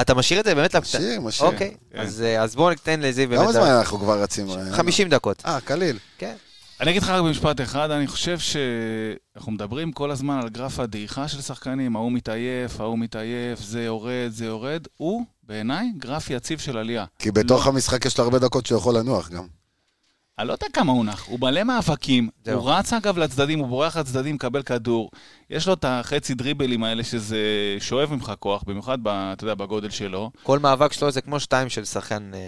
[0.00, 0.76] אתה משאיר את זה באמת?
[0.76, 1.48] משאיר, משאיר.
[1.50, 1.98] אוקיי, כן.
[1.98, 3.42] אז, אז בואו ניתן לזיו באמת...
[3.42, 4.46] כמה זמן אנחנו כבר רצים?
[4.72, 5.42] 50 דקות.
[5.46, 5.98] אה, קליל.
[6.18, 6.34] כן.
[6.80, 11.28] אני אגיד לך רק במשפט אחד, אני חושב שאנחנו מדברים כל הזמן על גרף הדעיכה
[11.28, 14.86] של שחקנים, ההוא מתעייף, ההוא מתעייף, זה יורד, זה יורד.
[14.96, 17.04] הוא, בעיניי, גרף יציב של עלייה.
[17.18, 19.46] כי בתוך המשחק יש לו הרבה דקות שהוא יכול לנוח גם.
[20.38, 22.60] אני לא יודע כמה הוא נח, הוא מלא מאבקים, זהו.
[22.60, 25.10] הוא רץ אגב לצדדים, הוא בורח לצדדים, מקבל כדור.
[25.50, 27.38] יש לו את החצי דריבלים האלה שזה
[27.80, 30.30] שואב ממך כוח, במיוחד, ב, אתה יודע, בגודל שלו.
[30.42, 32.30] כל מאבק שלו זה כמו שתיים של שחקן...
[32.34, 32.40] אה,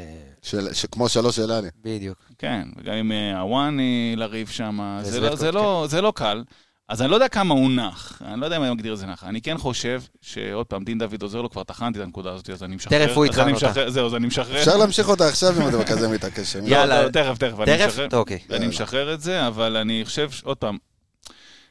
[0.42, 1.68] של- ש- כמו שלוש של אלי.
[1.84, 2.18] בדיוק.
[2.38, 6.42] כן, וגם עם אה, הוואני לריב שם, זה, לא, וזלטקוט, זה, לא, זה לא קל.
[6.88, 9.06] אז אני לא יודע כמה הוא נח, אני לא יודע אם אני מגדיר את זה
[9.06, 9.24] נח.
[9.24, 12.62] אני כן חושב שעוד פעם, דין דוד עוזר לו, כבר טחנתי את הנקודה הזאת, אז
[12.62, 13.06] אני משחרר.
[13.06, 13.90] תכף הוא יטחן אותה.
[13.90, 14.60] זהו, אז אני משחרר.
[14.60, 16.56] אפשר להמשיך אותה עכשיו אם אתה כזה מתעקש.
[16.56, 17.02] לא, יאללה.
[17.02, 17.86] לא, תכף, תכף, תכף?
[17.86, 18.08] משחרר.
[18.12, 18.38] אוקיי.
[18.50, 18.66] אני.
[18.66, 20.78] משחרר את זה, אבל אני חושב, עוד פעם,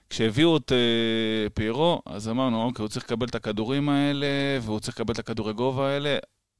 [0.09, 4.27] כשהביאו את אה, פיירו, אז אמרנו, אוקיי, הוא צריך לקבל את הכדורים האלה,
[4.61, 6.17] והוא צריך לקבל את הכדורי גובה האלה.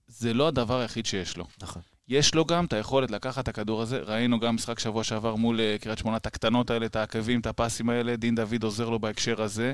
[0.08, 1.46] זה לא הדבר היחיד שיש לו.
[1.62, 1.82] נכון.
[2.10, 4.00] יש לו גם את היכולת לקחת את הכדור הזה.
[4.06, 7.48] ראינו גם משחק שבוע שעבר מול אה, קריית שמונה, את הקטנות האלה, את העקבים, את
[7.48, 8.16] הפסים האלה.
[8.16, 9.74] דין דוד עוזר לו בהקשר הזה.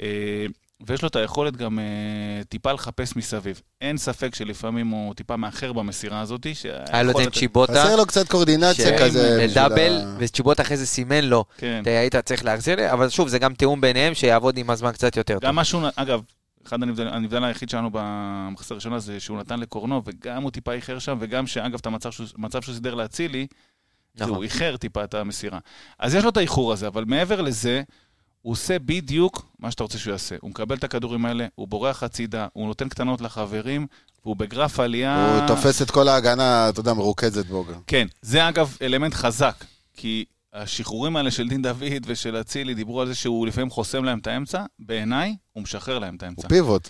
[0.00, 0.46] אה,
[0.86, 1.84] ויש לו את היכולת גם אה,
[2.48, 3.60] טיפה לחפש מסביב.
[3.80, 6.46] אין ספק שלפעמים הוא טיפה מאחר במסירה הזאת.
[6.88, 9.46] היה לו את זה עם צ'יבוטה, חסר לו קצת קואורדינציה ש- כזה.
[9.50, 11.82] לדאבל, ה- וצ'יבוטה אחרי זה סימן לו, כן.
[11.86, 15.34] היית צריך להחזיר לי, אבל שוב, זה גם תיאום ביניהם, שיעבוד עם הזמן קצת יותר
[15.34, 15.42] טוב.
[15.44, 16.20] גם משהו, אגב,
[16.66, 20.98] אחד הנבדל, הנבדל היחיד שלנו במחצית הראשונה זה שהוא נתן לקורנו, וגם הוא טיפה איחר
[20.98, 22.26] שם, וגם שאגב, את המצב שהוא,
[22.74, 23.46] סידר לאצילי,
[24.14, 24.34] נכון.
[24.34, 25.58] הוא איחר טיפה את המסירה.
[25.98, 27.82] אז יש לו את האיחור הזה, אבל מעבר לזה,
[28.42, 30.36] הוא עושה בדיוק מה שאתה רוצה שהוא יעשה.
[30.40, 33.86] הוא מקבל את הכדורים האלה, הוא בורח הצידה, הוא נותן קטנות לחברים,
[34.24, 35.38] והוא בגרף עלייה...
[35.38, 37.80] הוא תופס את כל ההגנה, אתה יודע, מרוכזת בו גם.
[37.86, 39.64] כן, זה אגב אלמנט חזק,
[39.96, 40.24] כי
[40.56, 44.26] השחרורים האלה של דין דוד ושל אצילי דיברו על זה שהוא לפעמים חוסם להם את
[44.26, 46.42] האמצע, בעיניי הוא משחרר להם את האמצע.
[46.42, 46.88] הוא פיבוט.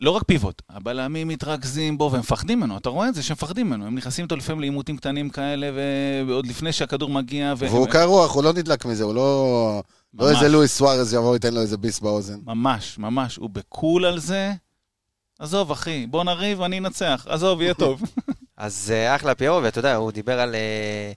[0.00, 3.86] לא רק פיבוט, הבלמים מתרכזים בו ומפחדים ממנו, אתה רואה את זה שהם מפחדים ממנו,
[3.86, 5.70] הם נכנסים איתו לפעמים לעימותים קטנים כאלה,
[6.26, 9.82] ועוד לפני שהכדור מגיע, ו- והוא קר רוח, הוא לא נדלק מזה, הוא לא...
[10.14, 10.36] לא ממש.
[10.36, 12.38] איזה לואיס סוארז יבוא וייתן לו איזה ביס באוזן.
[12.46, 14.52] ממש, ממש, הוא בקול על זה.
[15.38, 17.26] עזוב, אחי, בוא נריב, אני אנצח.
[17.28, 18.02] עזוב, יהיה טוב.
[18.56, 20.54] אז אה, אחלה פיירו, ואתה יודע, הוא דיבר על...
[20.54, 21.12] אה,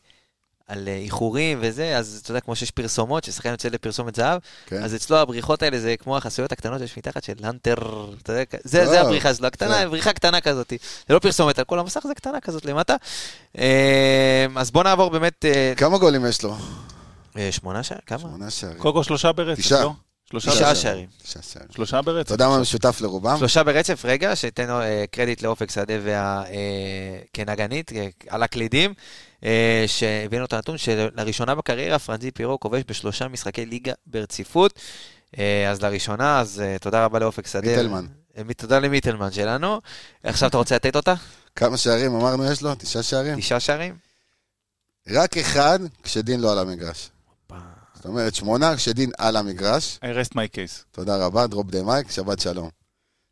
[0.67, 4.83] על אה, איחורים וזה, אז אתה יודע, כמו שיש פרסומות, ששחקן יוצא לפרסומת זהב, כן.
[4.83, 7.75] אז אצלו הבריחות האלה זה כמו החסויות הקטנות שיש מתחת של הנטר,
[8.21, 9.89] אתה יודע, זה, זה לא, הבריחה שלו, הקטנה, כן.
[9.89, 10.73] בריחה קטנה כזאת.
[11.07, 12.95] זה לא פרסומת על כל המסך, זה קטנה כזאת למטה.
[13.57, 15.45] אה, אז בוא נעבור באמת...
[15.45, 16.55] אה, כמה גולים יש לו?
[17.37, 18.01] אה, שמונה שערים?
[18.07, 18.19] כמה?
[18.19, 18.77] שמונה שערים.
[18.77, 19.83] קודם כל שלושה ברצף, תשעה.
[19.83, 19.93] לא?
[20.29, 20.75] שלושה תשעה.
[20.75, 21.07] שערים.
[21.23, 21.67] תשעה שערים.
[21.71, 22.25] שלושה ברצף.
[22.25, 23.37] אתה יודע מה משותף לרובם?
[23.37, 25.93] שלושה ברצף, רגע, שתן לו אה, קרדיט לאופק שדה.
[26.03, 26.43] אה,
[27.33, 28.95] כנגנית, אה, על הקלידים, אה,
[29.87, 34.79] שהבאנו את הנתון שלראשונה בקריירה פרנזי פירו כובש בשלושה משחקי ליגה ברציפות.
[35.39, 37.69] אה, אז לראשונה, אז אה, תודה רבה לאופק שדה.
[37.69, 38.05] מיטלמן.
[38.37, 39.81] אה, תודה למיטלמן שלנו.
[40.23, 41.13] עכשיו אתה רוצה לתת אותה?
[41.55, 42.75] כמה שערים אמרנו יש לו?
[42.75, 43.39] תשעה שערים?
[43.39, 43.95] תשעה שערים?
[45.09, 47.09] רק אחד כשדין לא על המגרש.
[47.95, 49.99] זאת אומרת, שמונה כשדין על המגרש.
[50.01, 50.83] I rest my case.
[50.91, 52.69] תודה רבה, drop the mic, שבת שלום.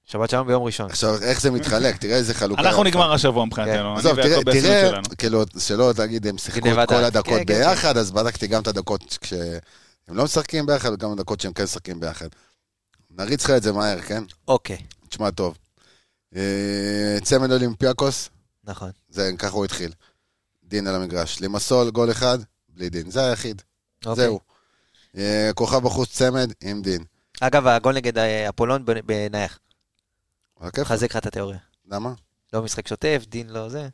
[0.05, 0.89] שבת שלום ביום ראשון.
[0.89, 1.97] עכשיו, איך זה מתחלק?
[1.97, 2.61] תראה איזה חלוקה.
[2.61, 2.83] אנחנו.
[2.83, 3.91] נגמר השבוע מבחינתנו.
[3.91, 4.15] אני עזוב,
[4.51, 5.01] תראה.
[5.17, 6.95] כאילו, שלא תגיד, הם שיחקו את כל.
[6.95, 9.59] הדקות כן, כן, ביחד, אז בדקתי גם את הדקות כשהם
[10.09, 12.27] לא משחקים ביחד, וגם הדקות שהם כן משחקים ביחד.
[13.11, 14.23] נריץ לך את זה מהר, כן?
[14.47, 14.77] אוקיי,
[15.09, 15.57] תשמע טוב.
[16.35, 18.29] אה, צמד אולימפיאקוס,
[18.63, 18.89] נכון.
[19.09, 19.91] זה, ככה הוא התחיל.
[20.63, 21.39] דין על המגרש.
[21.39, 22.37] לימסול, גול אחד,
[22.69, 23.11] בלי דין.
[23.11, 23.61] זה היחיד,
[24.05, 24.23] אוקיי.
[24.23, 24.39] זהו.
[25.17, 27.03] אה, כוכב בחוץ צמד עם דין.
[27.41, 29.59] אגב, הגול נגד אה, אפולון בנ- בנייח.
[30.63, 30.93] רק איפה?
[30.93, 31.57] מחזק לך את התיאוריה.
[31.91, 32.13] למה?
[32.53, 33.87] לא משחק שוטף, דין לא זה.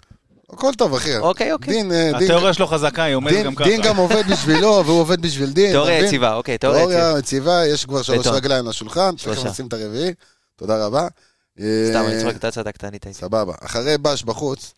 [0.49, 1.17] הכל טוב, אחי.
[1.17, 1.74] אוקיי, אוקיי.
[1.74, 3.70] דין, אה, דין, התיאוריה שלו חזקה, היא עומדת גם ככה.
[3.70, 5.72] דין גם עובד בשבילו, והוא עובד בשביל דין.
[5.72, 6.05] תיאוריה?
[6.05, 6.99] יציבה, אוקיי, תיאוריה יציבה.
[6.99, 8.28] תיאוריה יציבה, יש כבר שלוש.
[8.28, 9.49] רגליים לשולחן, תכף שלושה.
[9.49, 10.13] נשים את הרביעי.
[10.55, 11.07] תודה רבה.
[11.57, 11.65] סתם,
[11.95, 13.20] אה, אני צוחק, אתה צדקת, ענית איתי.
[13.20, 13.53] סבבה.
[13.59, 14.74] אחרי בש בחוץ,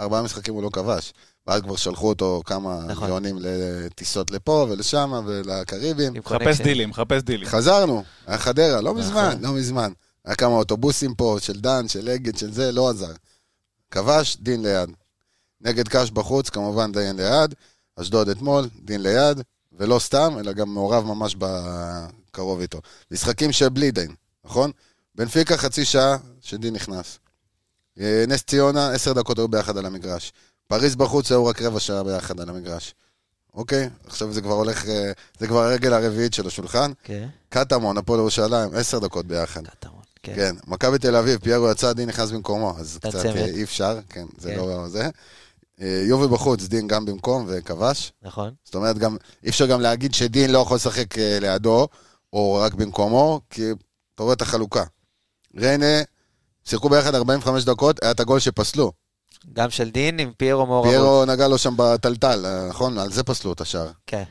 [0.00, 1.12] ארבעה משחקים הוא לא כבש.
[1.46, 3.04] ואז כבר שלחו אותו כמה נכון.
[3.04, 6.22] מיליונים לטיסות לפה ולשם ולקריבים.
[6.22, 6.64] connection.
[6.64, 7.48] דילים, מחפש דילים.
[7.48, 9.42] חזרנו, היה חדרה, לא מזמן, נכון.
[9.42, 9.92] לא מזמן.
[10.24, 13.12] היה כמה אוטובוסים פה, של דן, של אגד, של זה, לא עזר.
[13.90, 14.90] כבש, דין ליד.
[15.60, 17.54] נגד קאש בחוץ, כמובן דין ליד.
[17.96, 19.42] אשדוד אתמול, דין ליד.
[19.72, 22.80] ולא סתם, אלא גם מעורב ממש בקרוב איתו.
[23.10, 24.14] משחקים שבלי דין,
[24.44, 24.70] נכון?
[25.14, 27.18] בנפיקה חצי שעה שדין נכנס.
[28.00, 30.32] אה, נס ציונה, עשר דקות היו ביחד על המגרש.
[30.66, 32.94] פריז בחוץ היו רק רבע שעה ביחד על המגרש.
[33.54, 33.88] אוקיי?
[34.06, 36.92] עכשיו זה כבר הולך, אה, זה כבר הרגל הרביעית של השולחן.
[37.04, 39.66] כן, קטמון, הפועל ירושלים, עשר דקות ביחד.
[39.66, 40.34] קטמון, כן.
[40.34, 43.36] כן, מכבי תל אביב, פיירו יצא, דין נכנס במקומו, אז קצת צמד.
[43.36, 44.56] אה, אי אפשר, כן, זה כן.
[44.56, 45.08] לא זה.
[45.80, 48.12] אה, יובי בחוץ, דין גם במקום וכבש.
[48.22, 48.54] נכון.
[48.64, 51.88] זאת אומרת, גם, אי אפשר גם להגיד שדין לא יכול לשחק אה, לידו,
[52.32, 53.70] או רק במקומו, כי
[54.14, 54.84] אתה רואה את החלוקה.
[55.56, 56.02] ריינה,
[56.64, 58.92] שיחקו ביחד 45 דקות, היה את הגול שפסלו.
[59.52, 60.90] גם של דין עם פיירו מעורבות.
[60.90, 62.98] פיירו נגע לו שם בטלטל, נכון?
[62.98, 63.90] על זה פסלו את השער.
[64.06, 64.24] כן.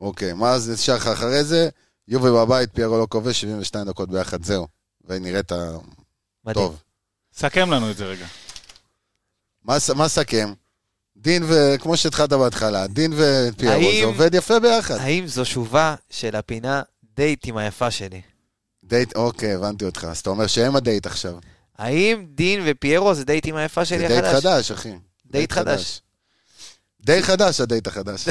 [0.00, 1.68] אוקיי, מה זה שער לך אחרי זה?
[2.08, 4.75] יובי בבית, פיירו לא כובש, 72 דקות ביחד, זהו.
[5.06, 5.52] ונראית
[6.44, 6.66] מדהים.
[6.66, 6.82] טוב.
[7.34, 8.26] סכם לנו את זה רגע.
[9.64, 10.52] מה מה סכם?
[11.16, 11.54] דין ו...
[11.80, 14.94] כמו שהתחלת בהתחלה, דין ופיירו, האם- זה עובד יפה ביחד.
[14.94, 16.82] האם זו שובה של הפינה
[17.16, 18.20] דייט עם היפה שלי?
[18.84, 20.04] דייט, אוקיי, הבנתי אותך.
[20.10, 21.34] אז אתה אומר שהם הדייט עכשיו.
[21.78, 24.42] האם דין ופיירו זה דייט עם היפה זה שלי דייט החדש?
[24.46, 24.92] חדש, אחי.
[25.26, 26.00] דייט חדש.
[27.06, 28.28] די חדש, הדייט החדש.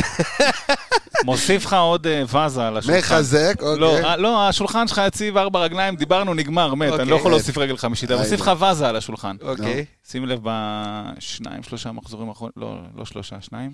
[1.26, 3.00] מוסיף לך עוד אה, ואזה על השולחן.
[3.00, 4.06] מחזק, לא, אוקיי.
[4.06, 7.32] אה, לא, השולחן שלך יציב ארבע רגליים, דיברנו, נגמר, מת, אני לא יכול אוקיי.
[7.32, 8.64] להוסיף רגל חמישית, אבל אה, מוסיף לך הנה.
[8.64, 9.36] ואזה על השולחן.
[9.42, 9.86] אוקיי.
[10.08, 13.74] שים לב בשניים, שלושה מחזורים האחרונים, לא, לא שלושה, שניים.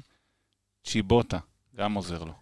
[0.88, 1.38] צ'יבוטה,
[1.78, 2.34] גם עוזר לו.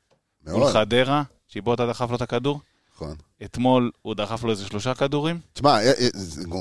[0.47, 2.61] מול מאוד, חדרה, צ'יבוטה דחף לו את הכדור.
[3.01, 3.15] נכון.
[3.43, 5.39] אתמול הוא דחף לו איזה שלושה כדורים.
[5.53, 6.07] תשמע, אה, אה,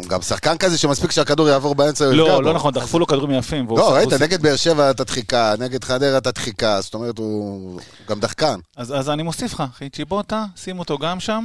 [0.09, 2.43] גם שחקן כזה שמספיק שהכדור יעבור באמצע הוא יפגע לא, בו.
[2.43, 3.67] לא נכון, דחפו לו כדורים יפים.
[3.71, 8.21] לא, ראית, נגד באר שבע אתה דחיקה, נגד חדרה אתה דחיקה, זאת אומרת, הוא גם
[8.21, 8.61] דחקן.
[8.77, 11.45] אז אז אני מוסיף לך, אחי, צ'יבוטה, שים אותו גם שם.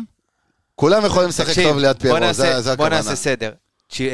[0.75, 2.95] כולם יכולים לשחק טוב ליד פיירו, זה זה בוא הכוונה.
[2.95, 3.51] נעשה סדר.
[3.93, 4.07] צ'- אה,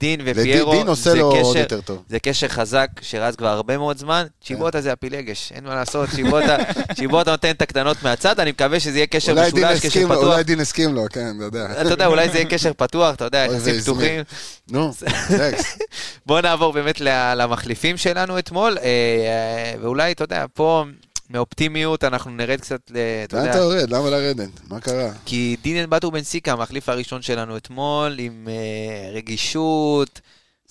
[0.00, 2.02] דין לדין ופיירו, דין עושה זה לו עוד קשר, יותר טוב.
[2.08, 4.26] זה קשר חזק שרץ כבר הרבה מאוד זמן.
[4.44, 6.56] צ'יבוטה זה הפילגש, אין מה לעשות, צ'יבוטה,
[6.96, 10.16] צ'יבוטה נותן את הקטנות מהצד, אני מקווה שזה יהיה קשר משולש, קשר פתוח.
[10.24, 11.66] אולי דין הסכים לו, כן, אתה יודע.
[11.80, 14.22] אתה יודע, אולי זה יהיה קשר פתוח, אתה יודע, יחסים פתוחים.
[14.70, 14.88] נו,
[15.30, 15.78] נקסט.
[16.26, 20.84] בואו נעבור באמת למחליפים שלנו אתמול, אה, אה, ואולי, אתה יודע, פה
[21.32, 23.90] מאופטימיות אנחנו נרד קצת, ל- אתה לאן יודע, אתה יורד?
[23.90, 24.48] למה לרדת?
[24.68, 25.10] מה קרה?
[25.24, 30.20] כי דינן בטו בן סיקה, המחליף הראשון שלנו אתמול, עם אה, רגישות,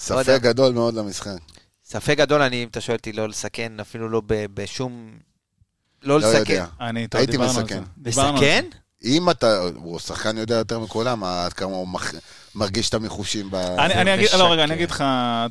[0.09, 0.23] לא.
[0.23, 1.37] ספק גדול מאוד למשחק.
[1.85, 5.11] ספק גדול, אני, אם אתה שואל אותי, לא לסכן, אפילו לא ב- בשום...
[6.03, 6.53] לא לא לסכן.
[6.53, 6.65] יודע.
[6.81, 7.83] אני, טוב, הייתי מסכן.
[8.05, 8.65] לסכן?
[9.03, 12.13] אם אתה, הוא שחקן יודע יותר מכולם, עד כמה הוא מח-
[12.55, 13.55] מרגיש את המחושים ב...
[13.55, 13.93] אני.
[13.93, 14.73] אני אגיד, לא, רגע, אני משקר.
[14.73, 15.03] אגיד לך,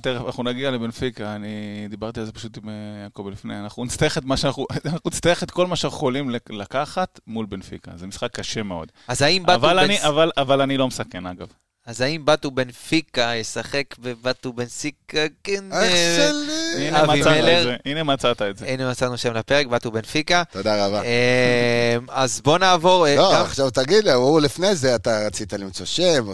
[0.03, 1.49] תכף אנחנו נגיע לבנפיקה, אני
[1.91, 5.43] דיברתי על זה פשוט עם אה, יעקב לפני, אנחנו נצטרך את מה שאנחנו, אנחנו נצטרך
[5.43, 8.93] את כל מה שאנחנו יכולים לק- לקחת מול בנפיקה, זה משחק קשה מאוד.
[9.09, 9.79] אז האם בטו אבל.
[9.79, 11.47] אני, אבל, אבל אני לא מסכן, אגב.
[11.91, 15.19] אז האם בטו בן פיקה ישחק בבטו בן סיקה?
[15.45, 16.89] כן, אח אה, שלי.
[16.89, 17.59] הנה אבי מצאת מלר.
[17.61, 18.67] את זה, הנה מצאת את זה.
[18.67, 20.43] הנה מצאנו שם לפרק, בטו בן פיקה.
[20.53, 21.03] תודה רבה.
[21.03, 23.07] אה, אז בוא נעבור...
[23.07, 26.27] אה, לא, עכשיו תגיד לי, הוא לפני זה, אתה רצית למצוא שם,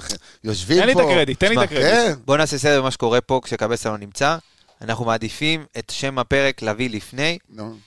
[0.45, 1.03] יושבים תן לי את פה.
[1.03, 1.87] הקרדיט, תן לי את הקרדיט.
[1.87, 4.37] כן, בוא נעשה סדר במה שקורה פה כשקבסה לא נמצא.
[4.83, 7.39] אנחנו מעדיפים את שם הפרק להביא לפני.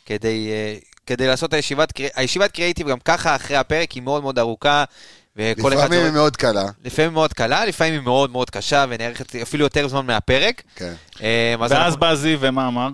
[0.06, 4.40] כדי, אה, כדי לעשות את הישיבת, הישיבת קריאיטיב גם ככה אחרי הפרק היא מאוד מאוד
[4.40, 4.84] ארוכה.
[5.36, 6.66] וכל אחד לפעמים היא מאוד קלה.
[6.86, 10.62] לפעמים מאוד קלה, לפעמים היא מאוד מאוד קשה ונערכת אפילו יותר זמן מהפרק.
[10.76, 10.94] כן.
[11.24, 12.90] אה, אז ואז אנחנו- בא זיו ומה אמר?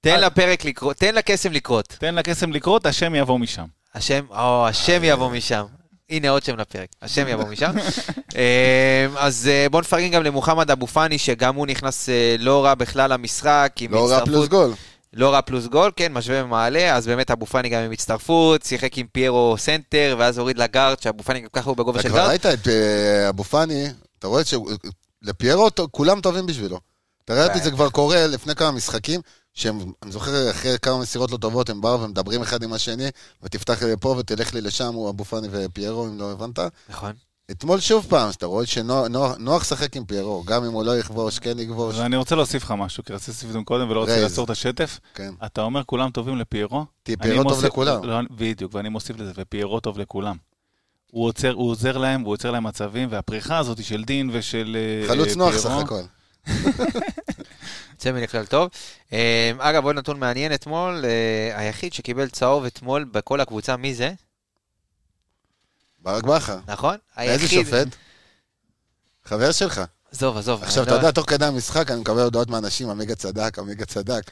[0.00, 1.86] תן לפרק לקרות, תן לקסם לקרות.
[1.98, 3.64] תן לקסם לקרות, השם יבוא משם.
[3.94, 5.64] השם, או, השם יבוא משם.
[6.10, 7.70] הנה עוד שם לפרק, השם יבוא משם.
[8.36, 12.74] אה, אז אה, בואו נפרגן גם למוחמד אבו פאני, שגם הוא נכנס אה, לא רע
[12.74, 13.72] בכלל למשחק.
[13.90, 14.72] לא רע פלוס גול.
[15.12, 18.98] לא רע פלוס גול, כן, משווה ומעלה, אז באמת אבו פאני גם עם הצטרפות, שיחק
[18.98, 22.18] עם פיירו סנטר, ואז הוריד לגארד, שאבו פאני גם ככה הוא בגובה אתה של כבר
[22.18, 22.28] גארד.
[22.28, 23.86] ראית את אה, אבו פאני,
[24.18, 24.42] אתה רואה
[25.24, 26.80] שלפיירו כולם טובים בשבילו.
[27.24, 29.20] אתה ראית את זה כבר קורה לפני כמה משחקים,
[29.54, 33.10] שהם, אני זוכר, אחרי כמה מסירות לא טובות, הם באו ומדברים אחד עם השני,
[33.42, 36.58] ותפתח לי לפה ותלך לי לשם, הוא אבו פאני ופיירו, אם לא הבנת.
[36.88, 37.12] נכון.
[37.50, 41.58] אתמול שוב פעם, שאתה רואה שנוח לשחק עם פיירו, גם אם הוא לא יכבוש, כן
[41.58, 41.96] יכבוש.
[41.98, 44.20] ואני רוצה להוסיף לך משהו, כי רציתי להוסיף את זה קודם ולא רוצה.
[44.20, 45.00] לעצור את השטף.
[45.14, 45.30] כן.
[45.46, 46.84] אתה אומר כולם טובים לפיירו?
[47.02, 48.04] תהיה אני פיירו טוב לכולם.
[48.04, 50.36] לא, בדיוק, ואני מוסיף לזה, ופיירו טוב לכולם.
[51.10, 55.08] הוא עוצר, הוא עוזר להם, הוא עוצר להם מצבים, והפריחה הזאת של דין ושל אה,
[55.08, 56.02] חלוץ אה, נוח פיירו, סך הכל.
[57.92, 58.68] יוצא מן הכלל טוב.
[59.12, 64.12] אה, אגב, עוד נתון מעניין אתמול, אה, היחיד שקיבל צהוב אתמול בכל הקבוצה, מי זה?
[66.02, 66.58] ברק בכר.
[66.66, 66.96] נכון?
[67.18, 67.88] איזה שופט?
[69.24, 69.80] חבר שלך.
[70.12, 70.62] עזוב, עזוב.
[70.62, 73.86] עכשיו, אני אתה לא- יודע, תוך כדי המשחק אני מקבל הודעות מאנשים, עמיגה צדק, עמיגה
[73.86, 74.22] צדק.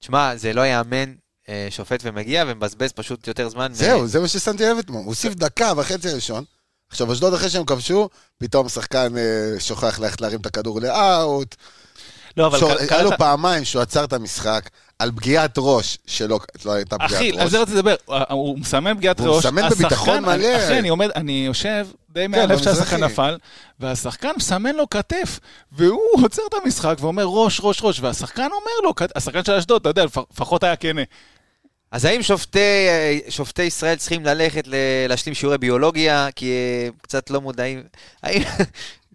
[0.00, 1.14] תשמע, זה לא יאמן
[1.48, 3.74] אה, שופט ומגיע ומבזבז פשוט יותר זמן.
[3.74, 5.00] זהו, זה מה ששמתי לב אתמול.
[5.00, 6.44] הוא הוסיף דקה וחצי ראשון.
[6.90, 11.56] עכשיו, אשדוד אחרי שהם כבשו, פתאום שחקן אה, שוכח ללכת להרים את הכדור לאאוט.
[12.36, 12.58] לא, אבל
[12.90, 17.30] היה לו פעמיים שהוא עצר את המשחק על פגיעת ראש, שלא לא הייתה פגיעת אחי,
[17.30, 17.40] ראש.
[17.40, 19.46] על זה רציתי לדבר, הוא- הוא מסמן פגיעת והוא ראש.
[19.46, 20.36] מסמן השחקן- בביטחון מלא.
[20.42, 22.64] כן, אחי, אני עומד, אני יושב די מהלב במזרחי.
[22.76, 23.38] שהשחקן נפל,
[23.80, 25.40] והשחקן מסמן לו כתף,
[25.72, 29.80] והוא עוצר את המשחק ואומר ראש, ראש, ראש, והשחקן אומר לו, כת- השחקן של אשדוד,
[29.80, 31.02] אתה יודע, לפ- לפחות היה כנה.
[31.92, 32.58] אז האם שופטי,
[32.88, 34.64] אה, שופטי ישראל צריכים ללכת
[35.08, 37.82] להשלים שיעורי ביולוגיה, כי אה, קצת לא מודעים?
[38.22, 38.42] האם...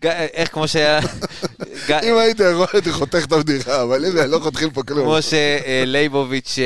[0.04, 1.00] איך כמו שהיה...
[1.90, 5.04] ג- אם היית רואה, הייתי חותך את הבדיחה, אבל הנה, לא חותכים פה כלום.
[5.06, 6.60] כמו שלייבוביץ',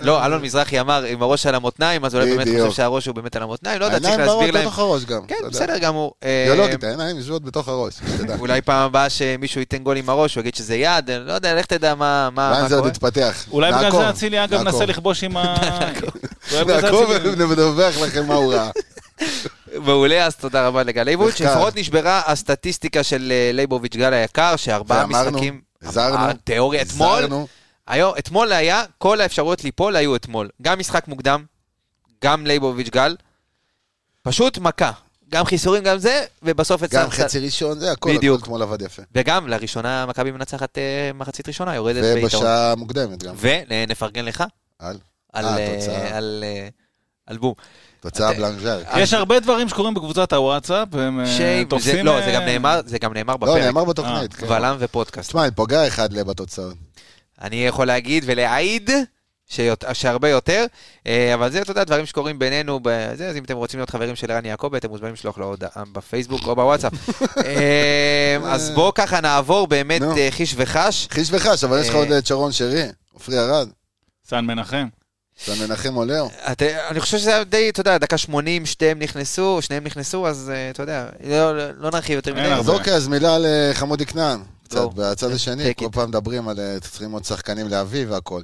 [0.00, 2.60] לא, אלון מזרחי אמר עם הראש על המותניים, אז אולי באמת.
[2.60, 4.62] חושב שהראש הוא באמת על המותניים, לא יודע, צריך להסביר להם.
[4.64, 5.20] בתוך הראש גם.
[5.28, 5.34] כן.
[5.50, 6.14] בסדר גמור.
[6.24, 7.94] אה, ביולוגית, העיניים יושבות בתוך הראש.
[8.38, 11.66] אולי פעם הבאה שמישהו ייתן גול עם הראש, הוא יגיד שזה יד, לא יודע, לך
[11.66, 12.90] תדע מה מה- לאן זה עוד קורה.
[12.92, 13.44] יתפתח?
[13.50, 14.62] אולי בגלל זה אצילי אגב.
[14.62, 15.56] מנסה לכבוש עם ה...
[16.66, 18.70] נעקוב ונדווח לכם מה הוא ראה.
[19.80, 21.34] מעולה, אז תודה רבה לגל לייבוביץ'.
[21.40, 21.52] מחקר.
[21.54, 25.60] לפחות נשברה הסטטיסטיקה של אה, לייבוביץ' גל היקר, שארבעה משחקים...
[25.82, 27.24] הזהרנו, התיאוריה אתמול.
[27.86, 30.48] היום, אתמול היה, כל האפשרויות ליפול היו אתמול.
[30.62, 31.44] גם משחק מוקדם,
[32.24, 33.16] גם לייבוביץ' גל,
[34.22, 34.92] פשוט מכה.
[35.28, 38.36] גם חיסורים, גם זה, ובסוף גם הצלחת- חצי ראשון, זה הכל, בדיוק.
[38.36, 39.02] הכל אתמול עבד יפה.
[39.14, 42.24] וגם לראשונה מכבי מנצחת אה, מחצית ראשונה, יורדת ביתרון.
[42.24, 43.34] ובשעה מוקדמת גם.
[43.38, 44.44] ונפרגן לך
[44.78, 44.98] על
[45.32, 46.08] על, אה, אה, תוצאה.
[46.08, 46.44] על, על
[47.34, 47.54] בום.
[48.00, 48.80] תוצאה אתה- בלנג'ר.
[48.96, 52.04] יש הרבה דברים שקורים בקבוצת הוואטסאפ, והם אה, תופסים...
[52.06, 53.62] לא, אה, זה גם נאמר, זה גם נאמר לא, בפרק.
[53.62, 54.34] נאמר בתוכנית.
[54.34, 54.46] כן.
[54.46, 55.28] בלם ופודקאסט.
[55.28, 56.74] תשמע, אני פוגע אחד ל- בתוצאות.
[57.42, 58.90] אני יכול להגיד ולהעיד
[59.92, 60.66] שהרבה יותר,
[61.06, 62.80] אה, אבל זה, אתה יודע, דברים שקורים בינינו,
[63.12, 66.40] אז אם אתם רוצים להיות חברים של ערן יעקבי, אתם מוזמנים לשלוח לו הודעה בפייסבוק
[66.46, 66.92] או בוואטסאפ.
[67.46, 70.02] אה, אז בואו ככה נעבור באמת.
[70.02, 71.08] אה, חיש וחש.
[71.10, 72.00] חיש וחש, אבל יש לך אה.
[72.00, 73.68] עוד את שרון שרי, עופרי ארד.
[74.28, 74.86] סן מנחם.
[75.44, 76.24] זה מנחם עולר.
[76.52, 80.50] את- אני חושב שזה היה די, אתה יודע, דקה 80, שתיהם נכנסו, שניהם נכנסו, אז
[80.54, 82.42] אה, אתה יודע, לא- לא לא נרחיב יותר מדי.
[82.52, 83.72] אז אוקיי, אז מילה על אה,
[84.06, 84.42] כנען.
[84.64, 84.80] קצת.
[84.94, 85.88] בצד השני, take כל.
[85.92, 88.42] פעם מדברים על אה, צריכים עוד שחקנים להביא והכל.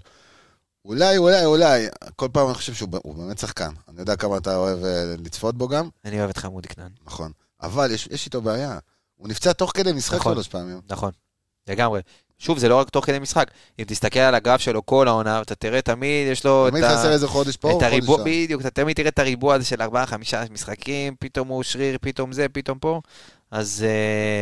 [0.85, 1.87] אולי, אולי, אולי,
[2.17, 3.71] כל פעם אני חושב שהוא באמת שחקן.
[3.89, 4.79] אני יודע כמה אתה אוהב
[5.19, 7.33] לצפות בו גם, אני אוהב את חמודי כנען, נכון.
[7.63, 8.79] אבל יש יש איתו בעיה.
[9.17, 10.35] הוא נפצע תוך כדי משחק נכון.
[10.35, 10.81] שלוש פעמים.
[10.91, 11.11] נכון,
[11.69, 12.01] לגמרי.
[12.43, 13.51] שוב, זה לא רק תוך כדי משחק.
[13.79, 16.97] אם תסתכל על הגרף שלו כל העונה, אתה תראה תמיד, יש לו תמיד את ה-
[16.97, 18.25] חסר איזה חודש פה, את חודש הריבוע, שם.
[18.25, 22.33] בדיוק, אתה תמיד תראה את הריבוע הזה של ארבעה, חמישה משחקים, פתאום הוא שריר, פתאום
[22.33, 23.01] זה, פתאום פה.
[23.51, 23.85] אז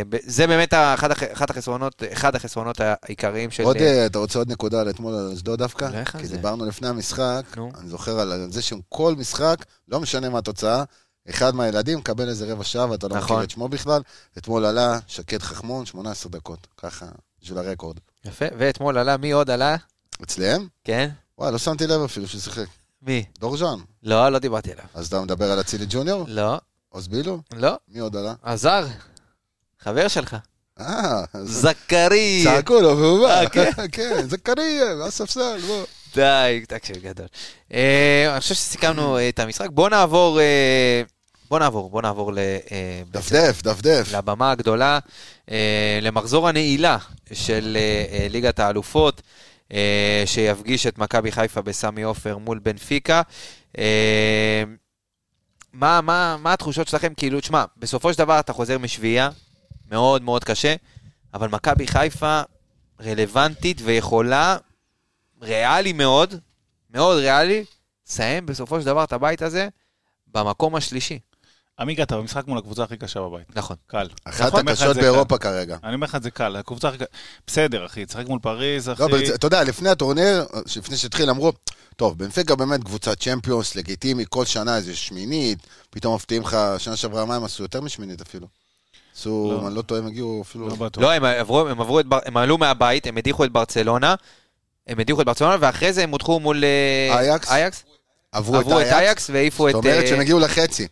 [0.08, 3.62] ב- זה באמת אחד אחד החסרונות, אחד החסרונות העיקריים של...
[3.62, 6.04] עוד, אה, אה, אתה רוצה עוד נקודה על אתמול על אשדוד דווקא?
[6.18, 6.36] כי זה.
[6.36, 7.70] דיברנו לפני המשחק, נו.
[7.80, 9.56] אני זוכר על זה שכל משחק,
[9.88, 10.84] לא משנה מה התוצאה,
[11.30, 13.36] אחד מהילדים מקבל איזה רבע שעה ואתה לא נכון.
[13.36, 14.02] מכיר את שמו בכלל.
[14.38, 17.06] אתמול עלה שקד חכמון, 18 דקות, ככה,
[17.42, 17.96] בשביל הרקורד.
[18.24, 19.76] יפה, ואתמול עלה, מי עוד עלה?
[20.22, 20.66] אצלם?
[20.84, 21.10] כן?
[21.38, 22.66] וואי, לא שמתי לב אפילו שהוא שיחק.
[23.02, 23.24] מי?
[23.38, 23.78] דור ז'אן.
[24.02, 24.84] לא, לא דיברתי עליו.
[24.94, 26.24] אז אתה מדבר על אצילי ג'וניור?
[26.28, 27.40] לא, עוז בילו?
[27.56, 28.34] לא, מי עוד עלה?
[28.42, 28.86] עזר.
[29.80, 30.36] חבר שלך.
[30.80, 32.40] אה, זכרי.
[32.44, 33.40] צעקו לו והוא בא.
[33.40, 33.70] אה, כן?
[33.92, 35.84] כן, זכריה, מהספסל, בוא.
[36.14, 37.26] די, תקשיב, גדול.
[37.74, 39.68] אה, אני חושב שסיכמנו אה, את המשחק.
[39.70, 40.40] בוא נעבור,
[41.50, 42.38] בוא נעבור, בוא נעבור ל...
[42.38, 44.08] אה, דפדף, דפדף.
[44.12, 44.98] לבמה הגדולה,
[45.50, 46.98] אה, למחזור הנעילה
[47.32, 49.22] של אה, ליגת האלופות,
[50.26, 53.22] שיפגיש את מכבי חיפה בסמי עופר מול בנפיקה.
[55.72, 57.14] מה, מה, מה התחושות שלכם?
[57.14, 59.30] כאילו, תשמע, בסופו של דבר אתה חוזר משביעייה,
[59.90, 60.74] מאוד מאוד קשה,
[61.34, 62.42] אבל מכבי חיפה
[63.00, 64.56] רלוונטית ויכולה,
[65.42, 66.34] ריאלי מאוד,
[66.90, 67.64] מאוד ריאלי,
[68.08, 69.68] לסיים בסופו של דבר את הבית הזה
[70.26, 71.18] במקום השלישי.
[71.80, 73.56] עמיגה, אתה במשחק מול הקבוצה הכי קשה בבית.
[73.56, 73.76] נכון.
[73.86, 74.08] קל.
[74.24, 74.96] אחת הקשות.
[74.96, 75.76] באירופה כרגע.
[75.84, 77.04] אני אומר לך את זה קל, הקבוצה הכי...
[77.46, 79.02] בסדר, אחי, תשחק מול פריז, אחי.
[79.02, 81.52] לא, אתה יודע, לפני הטורניר, לפני שהתחיל, אמרו,
[81.96, 85.58] טוב, בנפיקה באמת קבוצת צ'מפיונס, לגיטימי, כל שנה איזה שמינית,
[85.90, 87.62] פתאום מפתיעים לך, שנה שעברה מה הם עשו?
[87.62, 88.46] יותר משמינית אפילו.
[89.16, 89.60] עשו, לא.
[89.60, 90.68] אם אני לא טועה, הם הגיעו אפילו...
[90.68, 90.88] לא.
[90.96, 94.14] לא, הם עברו, הם עברו את, בר- הם עלו מהבית, הם הדיחו את ברצלונה,
[94.86, 97.50] הם הדיחו את ברצלונה, ואחרי זה הם הודחו מול אה, אייאקס?
[97.50, 97.84] אייאקס,
[98.32, 98.92] עברו את עברו את אייאקס.
[98.92, 99.72] אייאקס והעיפו את...
[99.72, 100.88] זאת אומרת אה, שהם הגיעו לחצי.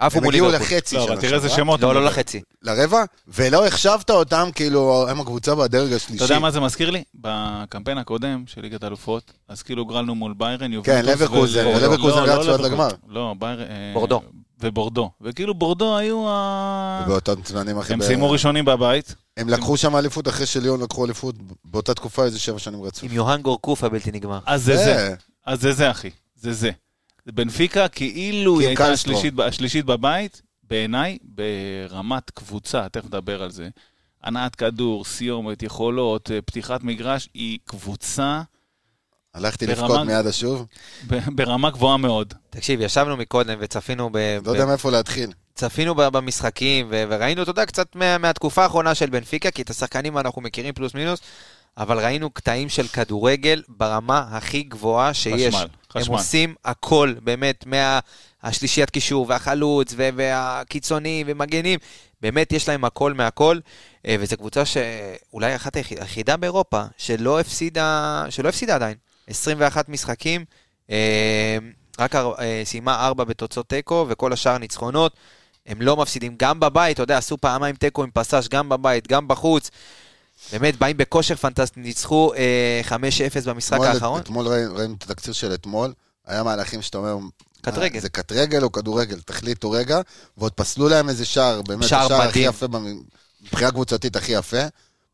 [0.00, 0.76] עפו הם מול הגיעו ליברפול.
[0.76, 1.64] לחצי לא, שנה אבל תראה איזה שעברה.
[1.64, 1.80] שמות.
[1.80, 2.04] לא, לא.
[2.04, 2.40] לחצי.
[2.62, 6.24] לרבע, ולא החשבת אותם, כאילו, הם הקבוצה בדרג השלישי.
[6.24, 7.02] אתה יודע מה זה מזכיר לי?
[7.14, 10.94] בקמפיין הקודם של ליגת האלופות, אז כאילו גרלנו מול ביירן, יובנטוס...
[10.94, 12.64] כן, לברקוזן, ול- ולברקוזן לא, רצו לא עד לברקוזן.
[12.72, 12.88] לגמר.
[13.08, 13.62] לא, ביירן...
[13.62, 14.20] אה, בורדו.
[14.62, 15.10] ובורדו.
[15.20, 17.02] וכאילו בורדו היו ה...
[17.06, 17.94] ובאותם זמנים אחרי...
[17.94, 19.14] הם ב- סיימו ראשונים בבית.
[19.36, 21.34] הם לקחו שם אליפות אחרי שליון לקחו אליפות
[21.64, 23.04] באותה תקופה איזה שבע שנים רצוף.
[23.04, 24.38] עם יוהאן גורקוף הבלתי נגמר.
[24.46, 25.14] אז זה זה.
[25.46, 26.10] אז זה זה, אחי.
[26.36, 26.70] זה זה.
[27.26, 28.92] בנפיקה כאילו כי היא הייתה.
[28.92, 33.68] השלישית, השלישית בבית, בעיניי, ברמת קבוצה, תכף נדבר על זה.
[34.22, 38.42] הנעת כדור, סיומת, יכולות, אה, פתיחת מגרש, היא קבוצה
[39.34, 40.66] הלכתי ברמה- לבכות מיד השוב,
[41.26, 42.34] ברמה גבוהה מאוד.
[42.50, 44.16] תקשיב, ישבנו מקודם וצפינו ב...
[44.44, 45.30] לא יודע מאיפה להתחיל.
[45.54, 50.18] צפינו ב- במשחקים, וראינו, אתה יודע, קצת מה- מהתקופה האחרונה של בנפיקה, כי את השחקנים
[50.18, 51.20] אנחנו מכירים פלוס מינוס,
[51.80, 55.54] אבל ראינו קטעים של כדורגל ברמה הכי גבוהה שיש.
[55.54, 56.14] חשמל, הם חשמל.
[56.16, 61.78] עושים הכל, באמת, מהשלישיית קישור, והחלוץ, ו- והקיצונים, ומגנים,
[62.20, 63.58] באמת יש להם הכל מהכל,
[64.06, 68.96] אה, וזו קבוצה שאולי אחת היחיד- היחידה באירופה, שלא הפסידה, שלא הפסידה עדיין.
[69.26, 70.44] 21 משחקים,
[70.90, 71.58] אה,
[71.98, 75.12] רק אה, סיימה 4 בתוצאות תיקו, וכל השאר ניצחונות.
[75.66, 79.28] הם לא מפסידים, גם בבית, אתה יודע, עשו פעמיים תיקו עם פסאז' גם בבית, גם
[79.28, 79.70] בחוץ.
[80.52, 82.94] באמת, באים בכושר פנטסטי, ניצחו אה, 5-0
[83.48, 84.20] במשחק אתמול- האחרון.
[84.20, 85.92] אתמול ראינו ראינו את התקציר של אתמול,
[86.26, 87.16] היה מהלכים שאתה אומר...
[87.62, 87.94] קטרגל.
[87.96, 90.00] "אה, זה קטרגל או כדורגל, תחליטו רגע,
[90.38, 92.38] ועוד פסלו להם איזה שער, באמת, שער השער הכי.
[92.38, 92.66] יפה,
[93.42, 94.56] מבחינה קבוצתית הכי יפה.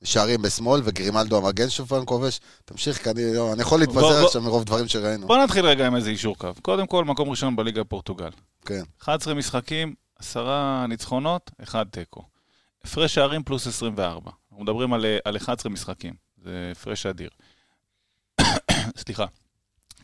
[0.05, 2.41] שערים בשמאל, וגרימלדו המגן שוב פעם כובש.
[2.65, 5.27] תמשיך, כי אני לא- אני יכול בוא- עכשיו מרוב דברים שראינו.
[5.27, 6.49] בוא נתחיל רגע עם איזה אישור קו.
[6.63, 8.29] קודם כל, מקום ראשון בליגה בפורטוגל.
[8.67, 8.83] כן.
[9.03, 10.49] 11 משחקים, 10
[10.89, 12.23] ניצחונות, 1 תיקו.
[12.85, 14.31] הפרש שערים פלוס 24.
[14.57, 17.31] אנחנו מדברים על, אה, על 11 משחקים, זה הפרש אדיר.
[19.05, 19.27] סליחה.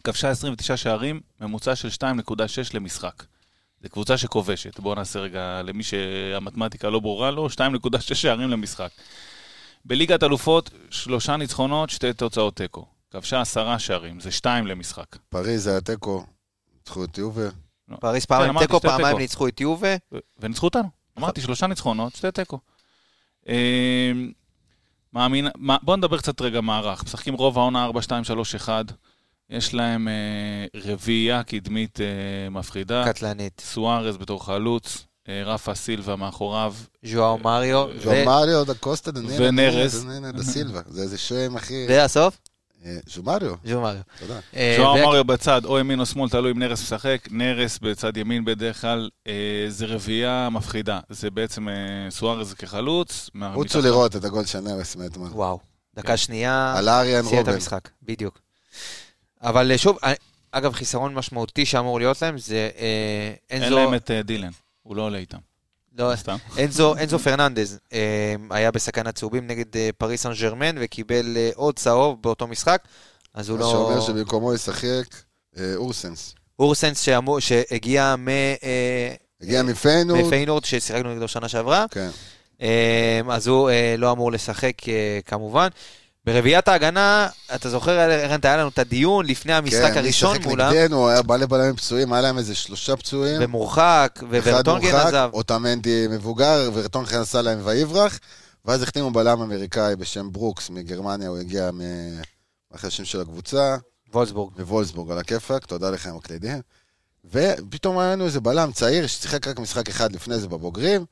[0.05, 3.24] כבשה 29 שערים, ממוצע של 2.6 למשחק.
[3.82, 4.80] זו קבוצה שכובשת.
[4.80, 8.90] בואו נעשה רגע, למי שהמתמטיקה לא ברורה לו, 2.6 שערים למשחק.
[9.84, 12.86] בליגת אלופות, שלושה ניצחונות, שתי תוצאות תיקו.
[13.11, 15.16] כבשה עשרה שערים, זה שתיים למשחק.
[15.28, 16.26] פריז היה תיקו,
[16.74, 17.50] ניצחו את יובל.
[18.00, 19.18] פריז פעמיים אמרתי, תיקו, שתי פעמיים תיקו.
[19.18, 19.94] ניצחו את יובה.
[20.12, 20.88] ו- וניצחו אותנו.
[21.18, 22.59] אמרתי, שלושה ניצחונות, שתי תיקו.
[25.16, 27.04] אה, מאמין, מה- בואו נדבר קצת רגע מערך.
[27.04, 28.84] משחקים רוב העונה 4, 2, 3, 1.
[29.50, 30.12] יש להם אה,
[30.92, 32.06] רביעייה קדמית אה,
[32.50, 33.04] מפחידה.
[33.06, 33.62] קטלנית.
[33.64, 36.74] סוארז בתור חלוץ, אה, רפה סילבה מאחוריו.
[37.04, 37.86] ז'ואר מריו.
[37.97, 40.05] ו- ז'ו מריו דה קוסטה ונרס.
[40.32, 40.80] דה סילבה.
[40.86, 41.86] זה איזה שם, אחי.
[41.89, 42.39] והסוף?
[43.06, 44.00] ז'ומריו, ז'ו מריו.
[44.18, 44.40] תודה.
[44.56, 47.28] אה, ז'ואר ו- מריו בצד, או ימין או שמאל, תלוי אם נרס משחק.
[47.30, 51.00] נרס בצד ימין בדרך כלל אה, זה רביעייה מפחידה.
[51.09, 51.74] זה בעצם אה,
[52.10, 53.30] סוארז כחלוץ.
[53.54, 55.28] רוצו לראות את הגול של נרס מאתמול.
[55.28, 55.59] וואו,
[55.96, 57.48] דקה שנייה, על אריאן סיים את.
[57.48, 58.38] המשחק, בדיוק.
[59.42, 59.98] אבל שוב,
[60.52, 62.70] אגב, חיסרון משמעותי שאמור להיות להם זה
[63.50, 64.50] אין אנזו, להם את דילן,
[64.82, 65.38] הוא לא עולה איתם.
[65.98, 66.36] לא, סתם.
[66.59, 71.77] אנזו, אנזו פרננדז אה, היה בסכנת צהובים נגד אה, פריס סן ג'רמן וקיבל אה, עוד
[71.77, 72.82] צהוב באותו משחק,
[73.35, 73.70] אז הוא מה לא...
[73.70, 75.05] שאומר שבמקומו ישחק
[75.59, 76.35] אה, אורסנס.
[76.59, 80.20] אורסנס שאמור, שהגיע מ, אה, הגיע מפיינורד.
[80.24, 82.10] מפיינורד, ששיחקנו נגדו שנה שעברה, כן.
[82.62, 85.69] אה, אז הוא אה, לא אמור לשחק אה, כמובן.
[86.27, 91.09] ברביעיית ההגנה, אתה זוכר, ערן, היה לנו את הדיון לפני המשחק כן, הראשון מולם, נגדנו,
[91.09, 93.36] היה בעלי בלמים פצועים, היה להם איזה שלושה פצועים.
[93.40, 95.31] ומורחק, אחד וורטונגן מורחק, עזב.
[95.32, 98.19] אוטמנדי מבוגר, ורטונגן עשה להם ויברח,
[98.65, 101.70] ואז החתימו בלם אמריקאי בשם ברוקס מגרמניה, הוא הגיע
[102.73, 103.77] השם של הקבוצה,
[104.15, 104.53] וולסבורג.
[104.59, 106.61] מוולסבורג על הכיפאק, תודה לכם מקלידים.
[107.24, 111.05] ופתאום היה לנו איזה בלם צעיר ששיחק רק משחק אחד לפני זה בבוגרים,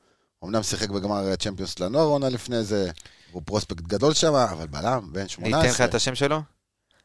[0.43, 2.91] אמנם שיחק בגמר צ'מפיונס לנוער עונה לפני זה,
[3.31, 5.59] הוא פרוספקט גדול שם, אבל בלם, בן אני 18.
[5.61, 6.41] אתן לך את השם שלו?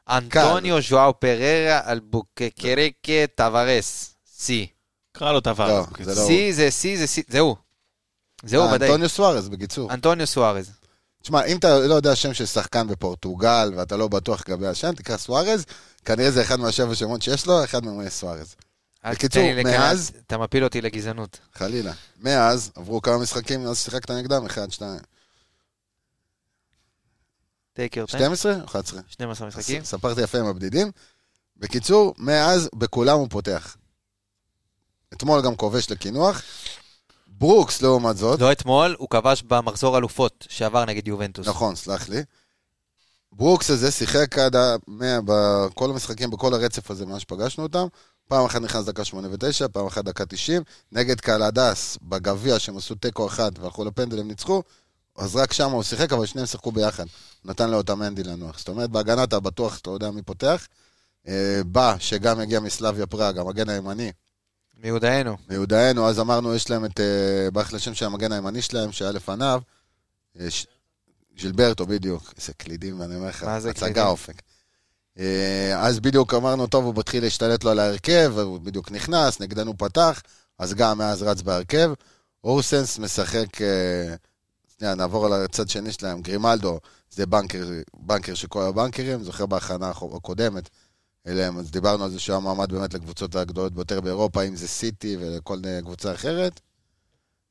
[0.08, 4.14] אנטוניו ז'ואאו פררה אלבוקקרקה טווארס.
[4.38, 4.66] סי.
[5.12, 5.40] קרא לו.
[5.58, 6.14] לא, בקיצור.
[6.14, 7.56] זה לא סי זה סי זה סי, זה הוא.
[8.44, 8.88] זה הוא אה, ודאי.
[8.88, 9.92] אנטוניו סוארז, בקיצור.
[9.92, 10.70] אנטוניו סוארז.
[11.22, 15.16] תשמע, אם אתה לא יודע שם של שחקן בפורטוגל ואתה לא בטוח לגבי השם, תקרא
[15.16, 15.64] סוארז,
[16.04, 18.54] כנראה זה אחד מהשבע שמות שיש לו, אחד מהם יהיה סוארז.
[19.10, 21.38] בקיצור, מאז- אתה מפיל אותי לגזענות.
[21.54, 21.92] חלילה.
[22.20, 25.00] מאז עברו כמה משחקים, אז שיחקת נגדם, אחד, שתיים.
[27.76, 28.18] Take your time.
[28.18, 28.64] 12?
[28.64, 29.00] 11.
[29.08, 29.84] 12 משחקים.
[29.84, 30.90] ספרתי יפה עם הבדידים.
[31.56, 33.76] בקיצור, מאז בכולם הוא פותח.
[35.14, 36.42] אתמול גם כובש לקינוח.
[37.26, 41.46] ברוקס, לעומת זאת, לא אתמול, הוא כבש במחזור אלופות שעבר נגד יובנטוס.
[41.48, 42.22] נכון, סלח לי.
[43.32, 44.76] ברוקס הזה שיחק עד ה...
[44.86, 47.86] מה- בכל המשחקים, בכל הרצף הזה, מאז שפגשנו אותם.
[48.28, 50.62] פעם אחת נכנס דקה 89, פעם אחת דקה 90.
[50.92, 54.62] נגד קלדס, בגביע, שהם עשו תיקו אחד והלכו לפנדל, הם ניצחו.
[55.18, 57.04] אז רק שם הוא שיחק, אבל שניהם שיחקו ביחד.
[57.44, 58.58] נתן לאותם מנדי לנוח.
[58.58, 60.66] זאת אומרת, בהגנה אתה בטוח, אתה יודע מי פותח.
[61.28, 64.12] אה, בא, שגם הגיע מסלאביה פראג, המגן הימני,
[64.82, 65.36] מיודענו.
[65.48, 69.60] מיודענו, אז אמרנו, יש להם את, אה, ברח לשם של המגן הימני שלהם, שהיה לפניו,
[70.40, 70.48] אה,
[71.38, 72.32] ז'ילברטו, בדיוק.
[72.36, 74.06] איזה קלידים, אני אומר לך, מה זה הצגה קלידים?
[74.06, 74.42] אופק.
[75.18, 79.78] אה, אז בדיוק אמרנו, טוב, הוא מתחיל להשתלט לו על ההרכב, והוא בדיוק נכנס, נגדנו
[79.78, 80.22] פתח,
[80.58, 81.92] אז גם מאז רץ בהרכב.
[82.44, 84.14] אורסנס משחק, אה,
[84.78, 86.80] שנייה, נעבור על הצד שני שלהם, גרימלדו,
[87.10, 87.66] זה בנקר,
[87.96, 90.68] בנקר של כל הבנקרים, זוכר בהכנה הקודמת
[91.26, 94.68] אליהם, אז דיברנו על זה שהוא היה מועמד באמת לקבוצות הגדולות ביותר באירופה, אם זה
[94.68, 96.60] סיטי ולכל אה, קבוצה אחרת.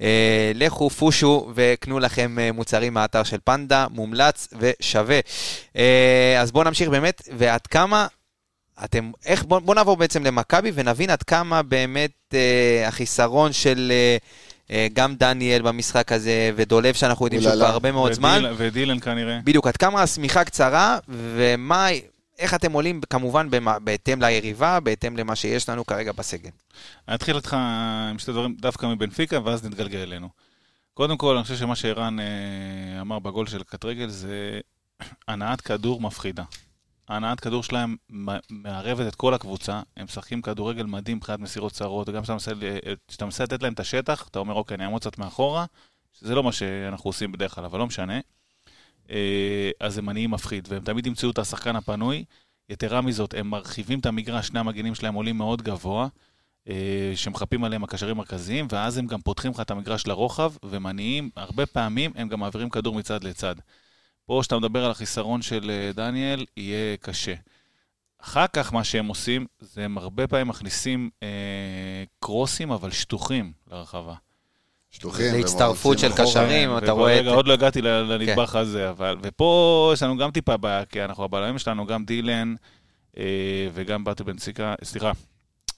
[0.00, 5.20] אה, לכו, פושו וקנו לכם אה, מוצרים מהאתר של פנדה, מומלץ ושווה.
[5.76, 8.06] אה, אז בואו נמשיך באמת, ועד כמה
[8.84, 14.16] אתם, איך, בואו בוא נעבור בעצם למכבי ונבין עד כמה באמת אה, החיסרון של, אה,
[14.70, 17.66] אה, גם דניאל במשחק הזה, ודולב שאנחנו יודעים שהוא כבר.
[17.66, 18.40] הרבה מאוד זמן.
[18.44, 19.38] ודיל- ודילן כנראה.
[19.44, 21.86] בדיוק, עד כמה השמיכה קצרה, ומה,
[22.38, 26.50] איך אתם עולים כמובן במה- בהתאם ליריבה, בהתאם למה שיש לנו כרגע בסגל.
[27.08, 27.54] אני אתחיל איתך
[28.10, 30.28] עם שתי דברים דווקא מבנפיקה, ואז נתגלגל אלינו.
[30.94, 32.24] קודם כל, אני חושב שמה שערן אה,
[33.00, 34.60] אמר בגול של קטרגל זה
[35.28, 36.42] הנעת כדור מפחידה.
[37.08, 37.96] הנעת כדור שלהם
[38.50, 42.52] מערבת את כל הקבוצה, הם משחקים כדורגל מדהים מבחינת מסירות צרות, וגם כשאתה מנסה
[43.22, 45.64] מנסה לתת להם את השטח, אתה אומר, אוקיי, אני אעמוד קצת מאחורה,
[46.12, 48.20] שזה לא מה שאנחנו עושים בדרך כלל, אבל לא משנה.
[49.10, 52.24] אה, אז הם מניעים מפחיד, והם תמיד ימצאו את השחקן הפנוי.
[52.68, 56.08] יתרה מזאת, הם מרחיבים את המגרש, שני המגנים שלהם עולים מאוד גבוה.
[56.68, 61.66] אה, שמחפים עליהם הקשרים המרכזיים, ואז הם גם פותחים לך את המגרש לרוחב, ומניעים, הרבה
[61.66, 63.54] פעמים הם גם מעבירים כדור מצד לצד.
[64.28, 67.34] פה, כשאתה מדבר על החיסרון של אה, דניאל, יהיה קשה.
[68.22, 71.28] אחר כך, מה שהם עושים, זה הם הרבה פעמים מכניסים אה,
[72.20, 74.14] קרוסים, אבל שטוחים לרחבה.
[74.90, 75.30] שטוחים.
[75.30, 76.12] זה הצטרפות של.
[76.16, 77.26] קשרים, אתה רואה את...
[77.26, 79.16] עוד לא הגעתי ל- לנדבך הזה, אבל...
[79.22, 82.54] ופה יש לנו גם טיפה בעיה, כי אנחנו, הבלמים שלנו, גם דילן
[83.18, 85.12] אה, וגם באטו בנציקה, סליחה,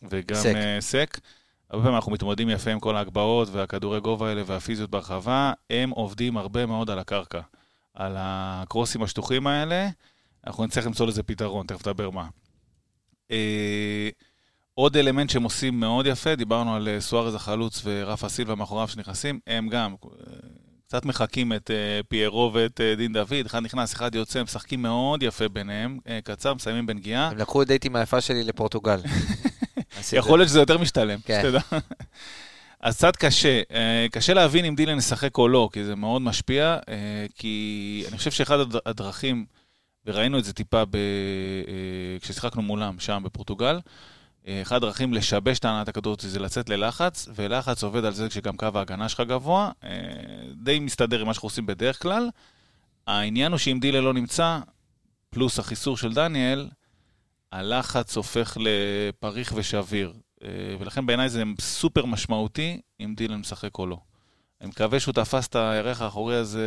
[0.02, 0.54] וגם סק.
[0.54, 1.20] אה, סק.
[1.70, 6.36] הרבה פעמים אנחנו מתמודדים יפה עם כל ההגבהות והכדורי גובה האלה והפיזיות ברחבה, הם עובדים
[6.36, 7.40] הרבה מאוד על הקרקע,
[7.94, 9.88] על הקרוסים השטוחים האלה.
[10.46, 12.28] אנחנו נצטרך למצוא לזה פתרון, תכף נדבר מה.
[13.30, 14.08] אה,
[14.74, 19.40] עוד אלמנט שהם עושים מאוד יפה, דיברנו על אה, סוארז החלוץ ורפה סילבה מאחוריו שנכנסים,
[19.46, 20.08] הם גם אה,
[20.90, 25.22] קצת מחקים את אה, פיירו ואת אה, דין דוד, אחד נכנס, אחד יוצא, משחקים מאוד
[25.22, 27.28] יפה ביניהם, אה, קצר, מסיימים בנגיעה.
[27.28, 29.00] הם לקחו דייטים היפה שלי לפורטוגל.
[30.12, 31.42] יכול להיות שזה יותר משתלם, כן.
[31.42, 31.78] שתדע.
[32.80, 36.78] אז קצת קשה, אה, קשה להבין אם דילן ישחק או לא, כי זה מאוד משפיע,
[36.88, 39.46] אה, כי אני חושב שאחד הד- הדרכים,
[40.06, 40.96] וראינו את זה טיפה ב...
[40.96, 43.80] אה, כששיחקנו מולם שם בפורטוגל,
[44.48, 48.66] אחד הדרכים לשבש את הנעת הכדור זה לצאת ללחץ, ולחץ עובד על זה כשגם קו
[48.74, 49.70] ההגנה שלך גבוה,
[50.62, 52.28] די מסתדר עם מה שאנחנו עושים בדרך כלל.
[53.06, 54.58] העניין הוא שאם דילן לא נמצא,
[55.30, 56.68] פלוס החיסור של דניאל,
[57.52, 60.12] הלחץ הופך לפריך ושביר.
[60.44, 60.48] אה,
[60.80, 63.98] ולכן בעיניי זה סופר משמעותי אם דילן משחק או לא.
[64.60, 66.60] אני מקווה שהוא תפס את הירך האחורי הזה,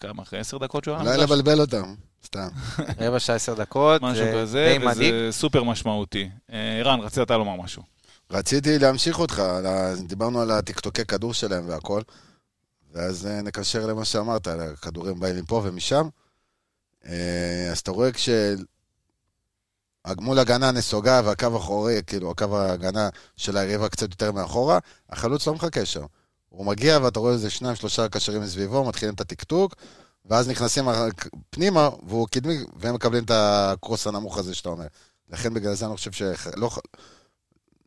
[0.00, 1.14] כמה, אחרי עשר דקות שהוא היה?
[1.14, 1.22] אולי?
[1.22, 1.94] לבלבל אותם,
[2.24, 2.48] סתם.
[3.00, 4.76] רבע שעה עשר דקות, משהו זה כזה.
[4.90, 6.30] וזה סופר משמעותי.
[6.52, 7.82] אה, ערן, רצית אתה לומר משהו.
[8.30, 9.42] רציתי להמשיך אותך,
[10.06, 12.02] דיברנו על הטקטוקי כדור שלהם והכל,
[12.92, 16.08] ואז אה, נקשר למה שאמרת, על הכדורים באים מפה ומשם.
[17.06, 18.12] אה, אז אתה רואה
[20.04, 24.78] כשהגמול הגנה נסוגה והקו האחורי, כאילו, הקו ההגנה של היריבה קצת יותר מאחורה,
[25.10, 26.04] החלוץ לא מחכה שם.
[26.48, 29.74] הוא מגיע ואתה רואה איזה שניים, שלושה קשרים מסביבו, מתחילים את הטקטוק,
[30.24, 30.84] ואז נכנסים
[31.50, 34.86] פנימה, והוא קדמי, והם מקבלים את הקרוס הנמוך הזה שאתה אומר.
[35.30, 36.70] לכן בגלל זה אני חושב שלא...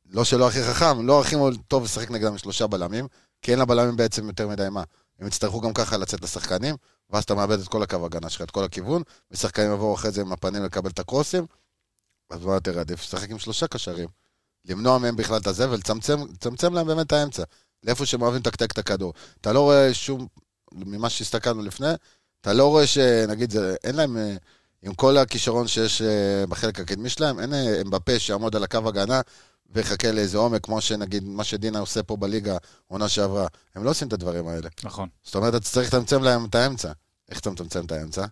[0.09, 1.35] לא שלא הכי חכם, לא הכי
[1.67, 3.07] טוב לשחק נגדם שלושה בלמים,
[3.41, 4.83] כי אין לבלמים בעצם יותר מדי מה.
[5.19, 6.75] הם יצטרכו גם ככה לצאת לשחקנים,
[7.09, 10.21] ואז אתה מאבד את כל הקו ההגנה שלך, את כל הכיוון, ושחקנים יבואו אחרי זה
[10.21, 11.45] עם הפנים לקבל את הקרוסים,
[12.33, 13.01] אז מה יותר עדיף?
[13.01, 14.07] לשחק עם שלושה קשרים.
[14.65, 17.43] למנוע מהם בכלל את הזה ולצמצם לצמצם להם באמת את האמצע.
[17.83, 19.13] לאיפה שהם אוהבים לתקתק את הכדור.
[19.41, 20.27] אתה לא רואה שום,
[20.71, 21.87] ממה שהסתכלנו לפני,
[22.41, 24.35] אתה לא רואה שנגיד, זה, אין להם, אה,
[24.81, 29.21] עם כל הכישרון שיש אה, בחלק הקדמי שלהם, אין אה, אמבפה שיעמוד על הקו הגנה
[29.69, 32.57] ויחכה לאיזה עומק, כמו שנגיד, מה שדינה עושה פה בליגה,
[32.87, 33.47] עונה שעברה.
[33.75, 34.69] הם לא עושים את הדברים האלה.
[34.83, 35.09] נכון.
[35.23, 36.91] זאת אומרת, אתה צריך לצמצם להם את האמצע.
[37.29, 38.25] איך אתה מצמצם את האמצע?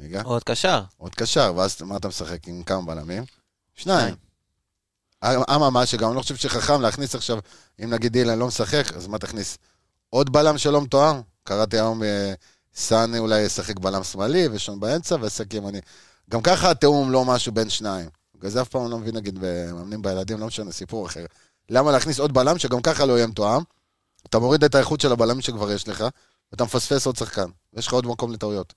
[0.00, 0.82] רגע, עוד קשר.
[0.96, 3.24] עוד קשר, ואז מה אתה משחק עם כמה בלמים?
[3.80, 4.14] שניים.
[5.24, 7.38] אממה, שגם אני לא חושב שחכם להכניס עכשיו,
[7.84, 9.58] אם נגיד אילן לא משחק, אז מה תכניס?
[10.10, 11.20] עוד בלם שלא מתואם?
[11.44, 12.32] קראתי היום אה,
[12.74, 15.80] סאני אולי ישחק בלם שמאלי ושון באמצע וסק ימני.
[16.30, 18.08] גם ככה התיאום לא משהו בין שניים.
[18.34, 21.24] בגלל זה אף פעם אני לא מבין, נגיד, במאמנים בילדים, לא משנה, סיפור אחר.
[21.70, 23.62] למה להכניס עוד בלם שגם ככה לא יהיה מתואם?
[24.26, 26.04] אתה מוריד את האיכות של הבלמים שכבר יש לך,
[26.52, 28.74] ואתה מפספס עוד שחקן, ויש לך עוד מקום לטעויות.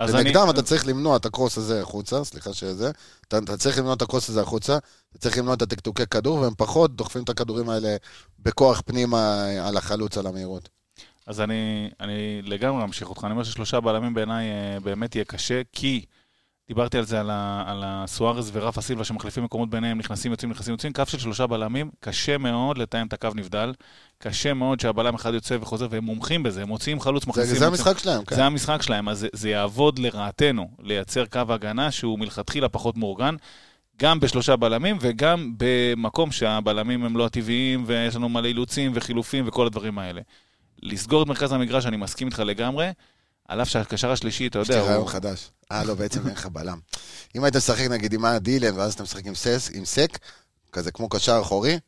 [0.00, 2.90] ונגדם אתה צריך למנוע את הקרוס הזה החוצה, סליחה שזה,
[3.28, 4.78] אתה, אתה צריך למנוע את הקרוס הזה החוצה,
[5.10, 7.96] אתה צריך למנוע את הטקטוקי כדור, והם פחות דוחפים את הכדורים האלה
[8.38, 10.68] בכוח פנימה על החלוץ, על המהירות.
[11.26, 13.24] אז אני, אני לגמרי אמשיך אותך.
[13.24, 16.04] אני אומר ששלושה בלמים בעיניי אה, באמת יהיה קשה, כי
[16.68, 20.72] דיברתי על זה, על, ה, על הסוארז ורפה סילבה שמחליפים מקומות ביניהם, נכנסים, יוצאים, נכנסים,
[20.72, 20.92] יוצאים.
[20.92, 23.72] קו של שלושה בלמים, קשה מאוד לתאם את הקו נבדל.
[24.18, 27.54] קשה מאוד שהבלם אחד יוצא וחוזר, והם מומחים בזה, הם מוציאים חלוץ, זה, מכניסים...
[27.54, 28.36] זה מוציאים- המשחק שלהם, כן.
[28.36, 33.34] זה המשחק שלהם, אז זה, זה יעבוד לרעתנו, לייצר קו הגנה שהוא מלכתחילה פחות מאורגן,
[34.00, 39.66] גם בשלושה בלמים וגם במקום שהבלמים הם לא הטבעיים ויש לנו מלא אילוצים וחילופים וכל
[39.66, 40.20] הדברים האלה.
[40.82, 42.90] לסגור את מרכז המגרש, אני מסכים איתך לגמרי,
[43.48, 45.10] על אף שהקשר השלישי, אתה יש לי יודע, רעיון הוא...
[45.10, 45.50] חדש.
[45.72, 46.78] אה, לא, בעצם אין לך בלם.
[47.36, 50.18] אם היית משחק נגיד עם דילן, ואז אתה משחק עם סס, עם סק,
[50.72, 51.78] כזה כמו קשר אחורי,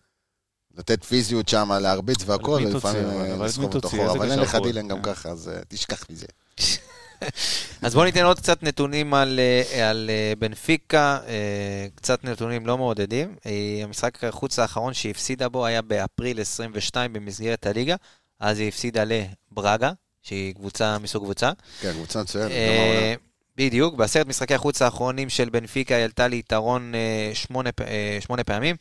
[0.78, 3.88] לתת פיזיות שם, להרביץ והכל, ולפעמים אה, לסחוב אותו?
[3.88, 4.12] אחורה.
[4.12, 4.58] אבל אין לך?
[4.62, 5.14] דילן גם כן.
[5.14, 6.26] ככה, אז אה, תשכח מזה.
[7.82, 12.78] אז בואו ניתן עוד קצת נתונים על, אה, על אה, בנפיקה, אה, קצת נתונים לא
[12.78, 13.36] מעודדים.
[13.46, 17.96] אה, המשחק החוץ האחרון שהיא הפסידה בו היה באפריל 22 במסגרת הליגה,
[18.40, 19.92] אז היא הפסידה לברגה,
[20.26, 21.50] שהיא קבוצה מסוג קבוצה.
[21.80, 22.50] כן, קבוצה מצוינת.
[22.50, 23.14] גם אה.
[23.56, 28.76] בדיוק, בעשרת משחקי החוץ האחרונים של בנפיקה היא עלתה ליתרון אה, שמונה, אה, שמונה פעמים.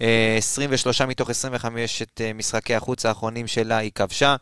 [0.00, 4.36] אה, 23 מתוך 25 את אה, משחקי החוץ האחרונים שלה היא כבשה.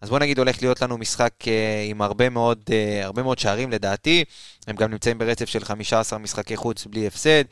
[0.00, 1.52] אז בוא נגיד הולך להיות לנו משחק אה,
[1.88, 4.24] עם הרבה מאוד, אה, הרבה מאוד שערים לדעתי.
[4.66, 7.44] הם גם נמצאים ברצף של 15 משחקי חוץ בלי הפסד.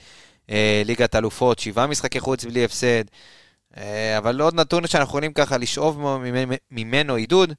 [0.51, 3.05] אה, ליגת אלופות, 7 משחקי חוץ בלי הפסד.
[3.77, 7.55] אה, אבל עוד נתון שאנחנו יכולים ככה לשאוב ממנו- ממנו עידוד, אה,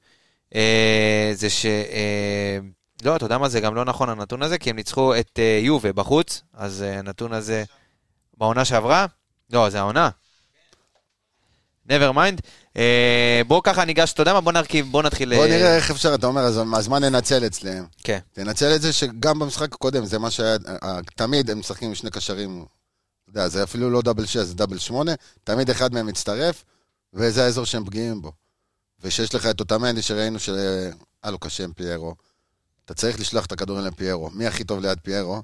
[1.34, 1.65] זה ש...
[1.65, 2.57] אה,
[3.03, 5.60] לא, אתה יודע מה, זה גם לא נכון הנתון הזה, כי הם ניצחו את אה,
[5.64, 7.64] יובה בחוץ, אז אה, הנתון הזה...
[8.38, 9.06] בעונה שעברה?
[9.53, 10.10] לא, זה העונה.
[11.90, 12.41] never mind.
[12.78, 14.41] אה, בוא ככה ניגש, אתה יודע מה?
[14.41, 15.36] בוא נרכיב, בוא נתחיל...
[15.36, 17.86] בוא אה, נראה איך אפשר, אתה אומר, אז מה ננצל אצלם?
[18.03, 18.19] כן.
[18.34, 22.11] תנצל את זה שגם במשחק הקודם, זה מה שהיה, אה, תמיד הם משחקים עם שני
[22.11, 22.65] קשרים,
[23.24, 25.11] אתה יודע, זה אפילו לא דאבל שש, זה דאבל שמונה,
[25.44, 26.64] תמיד אחד מהם מצטרף,
[27.14, 28.32] וזה האזור שהם פגיעים בו.
[29.02, 30.91] ושיש לך את אותמנדי שראינו שהיה
[31.32, 32.15] לו קשה עם פיירו,
[32.86, 34.30] אתה צריך לשלוח את הכדורים לפיירו.
[34.30, 35.41] מי הכי טוב ליד פיירו?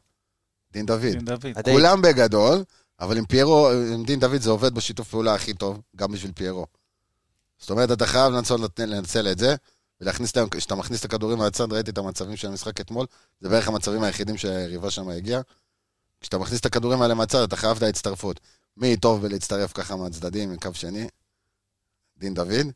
[0.71, 1.01] דין דוד.
[1.01, 1.53] דין דוד.
[1.63, 2.63] כולם בגדול,
[2.99, 6.65] אבל עם פיירו, עם דין דוד זה עובד בשיתוף פעולה הכי טוב, גם בשביל פיירו.
[7.59, 9.55] זאת אומרת, אתה חייב לנצל, לנצל את זה,
[10.01, 13.05] ולהכניס להם, כשאתה מכניס את הכדורים מהצד, ראיתי את המצבים של המשחק אתמול,
[13.41, 15.41] זה בערך המצבים היחידים שהיריבה שם הגיעה.
[16.21, 18.39] כשאתה מכניס את הכדורים האלה מהצד, אתה חייב את ההצטרפות.
[18.77, 21.07] מי טוב בלהצטרף ככה מהצדדים, מקו שני?
[22.17, 22.67] דין דוד.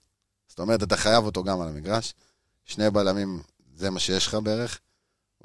[0.48, 2.14] זאת אומרת, אתה חייב אותו גם על המגרש.
[2.65, 3.41] שני בלמים,
[3.76, 4.80] זה מה שיש לך בערך.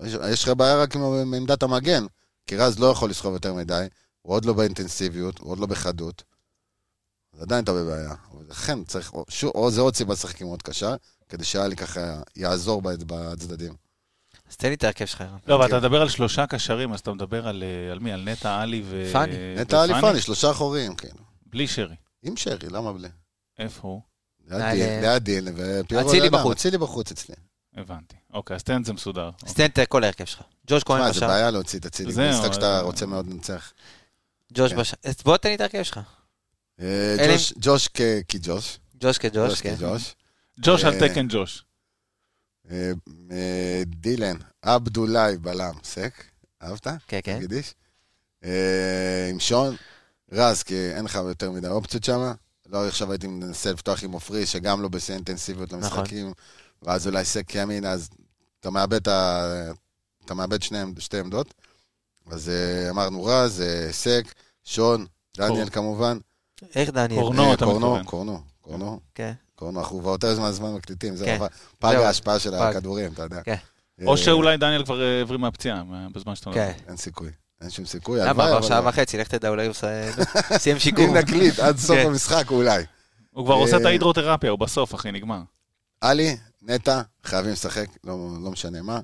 [0.03, 2.07] יש, יש לך בעיה רק עם עם עמדת המגן,
[2.47, 3.87] כי רז לא יכול לסחוב יותר מדי,
[4.23, 6.23] הוא עוד לא באינטנסיביות, הוא עוד לא בחדות.
[7.35, 8.15] אז עדיין אתה בבעיה.
[8.39, 10.95] ולכן צריך, או, שוב, או זה עוד סיבה לשחק עם עוד קשר,
[11.29, 12.01] כדי שאלי ככה
[12.37, 13.75] יעזור בצ- בצדדים.
[14.51, 15.21] אז תן לי את ההרכב שלך.
[15.21, 15.39] ערן.
[15.47, 15.67] לא, אבל.
[15.67, 18.13] אתה מדבר על שלושה קשרים, אז אתה מדבר על אה, על מי?
[18.13, 19.09] על נטע, עלי ו...
[19.13, 19.33] פאני.
[19.57, 20.03] נטע אלי ופאני?
[20.09, 21.19] פאני, שלושה אחוריים, כאילו.
[21.47, 21.95] בלי שרי.
[22.23, 23.09] עם שרי, למה בלי?
[23.59, 24.01] איפה הוא?
[24.51, 26.57] ליד אה, דין, ל- ליד דין, ופיירו אצילי בחוץ.
[26.59, 27.35] אצילי בחוץ אצלי.
[27.77, 28.17] הבנתי.
[28.33, 29.31] אוקיי, אז תן את זה מסודר.
[29.43, 30.43] אז תן את כל ההרכב שלך.
[30.67, 31.29] ג'וש כהן מה, זה בשער.
[31.29, 32.13] בעיה להוציא את אצילי.
[32.13, 33.73] זהו, במשחק שאתה רוצה מאוד לנצח.
[34.55, 34.79] ג'וש כן.
[34.79, 34.99] בשער.
[35.25, 36.01] בוא תן לי את ההרכב שלך.
[36.81, 37.17] אה,
[37.61, 37.89] ג'וש-
[38.29, 38.79] כג'וש.
[39.01, 39.77] ג'וש כג'וש, ג'וש כן.
[39.77, 40.15] כג'וש.
[40.61, 41.65] ג'וש על אה, תקן ג'וש.
[42.71, 42.93] אה,
[43.87, 46.25] דילן, עבדולאי בלם, סק,
[46.63, 46.87] אהבת?
[47.09, 47.39] כן, כן.
[47.39, 47.75] תגידיש.
[49.31, 49.77] עם שון,
[50.33, 52.33] רז, כי אין לך יותר מדי אופציות שם.
[52.73, 55.99] לא, עכשיו הייתי מנסה לפתוח עם עופרי, שגם לא בשיא אינטנסיביות נכון.
[55.99, 56.33] למשחקים,
[56.83, 58.09] ואז אולי סק ימין, אז
[58.61, 59.43] אתה מאבד, את ה...
[60.25, 61.55] אתה מאבד שני, שתי עמדות.
[62.31, 64.35] אז אה, אמרנו רז, אה, סק,
[64.65, 66.19] שון, דניאל כמובן.
[66.75, 67.21] איך דניאל?
[67.21, 67.55] קורנו.
[67.55, 68.05] אתה קורנו, מתכוון.
[68.05, 69.33] קורנו, קורנו, כן.
[69.55, 71.39] קורנו, אנחנו כבר יותר זמן זמן מקליטים, זהו, כן.
[71.79, 72.55] פג ההשפעה של.
[72.55, 73.43] הכדורים, אתה יודע.
[73.43, 73.57] כן.
[74.07, 76.73] או אה, שאולי דניאל כבר הבריא מהפציעה, מה- בזמן שאתה כן.
[76.89, 77.31] אין סיכוי,
[77.63, 78.31] אין שום סיכוי, למה?
[78.31, 78.89] הלוואי, עבר אבל שעה לא.
[78.89, 79.75] וחצי, לך תדע, אולי הוא
[80.59, 81.05] סיים שיקום.
[81.05, 82.07] אם נקליט עד סוף כן.
[82.07, 82.85] המשחק אולי.
[83.31, 85.41] הוא כבר עושה את אה, ההידרותרפיה, הוא בסוף, אחי, נגמר.
[86.01, 89.01] עלי, נטע, חייבים לשחק, לא, לא משנה מה.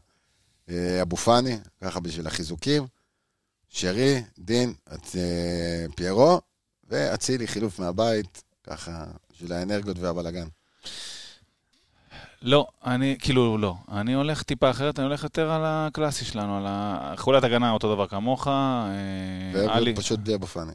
[0.71, 2.87] אה, אבו פאני, ככה בשביל החיזוקים.
[3.69, 6.41] שרי, דין, את, אה, פיירו,
[6.89, 10.47] ואצילי חילוף מהבית, ככה בשביל האנרגיות והבלגן.
[12.43, 13.75] לא, אני, כאילו, לא.
[13.93, 17.15] אני הולך טיפה אחרת, אני הולך יותר על הקלאסי שלנו, על ה...
[17.17, 18.55] חולת הגנה אותו דבר כמוך, אה,
[19.69, 19.93] עלי.
[19.97, 20.73] ופשוט בלי אבו פאני.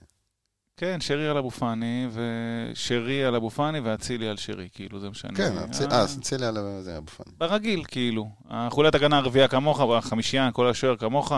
[0.77, 5.31] כן, שרי על אבו פאני, ושרי על אבו פאני, ואצילי על שרי, כאילו, זה משנה.
[5.35, 6.57] כן, אצי- אה, אצילי על
[6.98, 7.35] אבו פאני.
[7.38, 8.30] ברגיל, כאילו.
[8.69, 11.34] חוליית הגנה הרביעייה כמוך, החמישייה, כל השוער כמוך.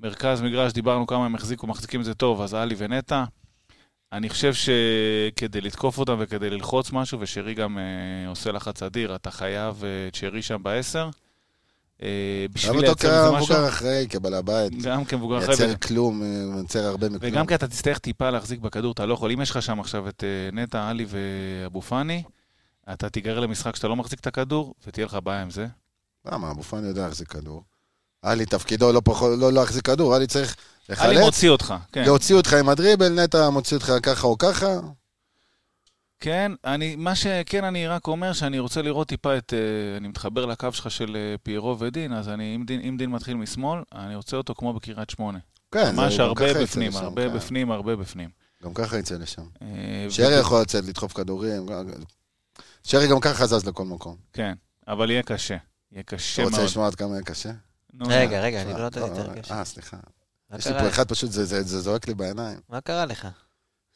[0.00, 3.24] מרכז מגרש, דיברנו כמה הם החזיקו, מחזיקים את זה טוב, אז עלי ונטע.
[4.12, 9.30] אני חושב שכדי לתקוף אותם וכדי ללחוץ משהו, ושרי גם אה, עושה לחץ אדיר, אתה
[9.30, 11.10] חייב אה, את שרי שם בעשר.
[12.02, 14.82] אה, בשביל אותו לייצר איזה משהו, כמבוגר אחרי, כבעל הבית.
[14.82, 17.32] גם כמבוגר אחרי, מייצר כלום, אה, מייצר הרבה מכלום.
[17.32, 19.32] וגם כי אתה תצטרך טיפה להחזיק בכדור, אתה לא יכול.
[19.32, 22.22] אם יש לך שם עכשיו את אה, נטע, עלי ואבו פאני,
[22.92, 25.66] אתה תיגרר למשחק שאתה לא מחזיק את הכדור, ותהיה לך בעיה עם זה.
[26.26, 26.50] למה?
[26.50, 27.62] אבו פאני יודע להחזיק כדור.
[28.22, 30.56] עלי תפקידו לא פחות, לא להחזיק כדור, עלי צריך
[30.88, 32.04] עלי לחלץ, מוציא אותך, כן.
[32.04, 34.78] להוציא אותך עם הדריבל, נטע מוציא אותך ככה או ככה.
[36.20, 40.46] כן, אני, מה שכן אני רק אומר, שאני רוצה לראות טיפה את, אה, אני מתחבר
[40.46, 44.14] לקו שלך של אה, פיירו ודין, אז אני, אם דין, אם דין מתחיל משמאל, אני
[44.14, 45.38] רוצה אותו כמו בקריית שמונה.
[45.72, 47.36] כן, ממש זה גם הרבה בפנים, לשם, הרבה כן.
[47.36, 48.28] בפנים, הרבה בפנים.
[48.64, 49.42] גם ככה יצא לשם.
[49.62, 51.66] אה, שרי יכול לצאת, לדחוף כדורים.
[52.84, 54.16] שרי גם ככה זז לכל מקום.
[54.32, 54.52] כן,
[54.88, 55.56] אבל יהיה קשה.
[55.92, 56.66] יהיה אתה קשה רוצה מאוד.
[56.66, 57.50] לשמוע עד כמה יהיה קשה?
[58.06, 59.52] רגע, רגע, אני לא נתתי את שלך.
[59.52, 59.96] אה, סליחה.
[60.58, 60.78] יש לי?
[60.80, 62.60] פה אחד פשוט, זה- זה זה זורק לי בעיניים.
[62.68, 63.28] מה קרה לך?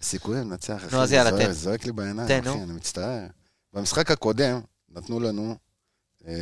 [0.02, 0.96] סיכויים לנצח, אחי.
[0.96, 1.52] נו, אז זה יאללה, זועק- תן.
[1.52, 2.62] זועק לי בעיניים, אחי.
[2.62, 3.26] אני מצטער.
[3.72, 5.56] במשחק הקודם נתנו לנו,
[6.26, 6.32] אה,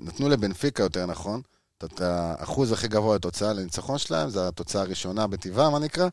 [0.00, 1.40] נתנו לבנפיקה יותר נכון,
[1.78, 6.08] את- את האחוז הכי גבוה לתוצאה לניצחון שלהם, זו התוצאה הראשונה בטבעה, מה נקרא?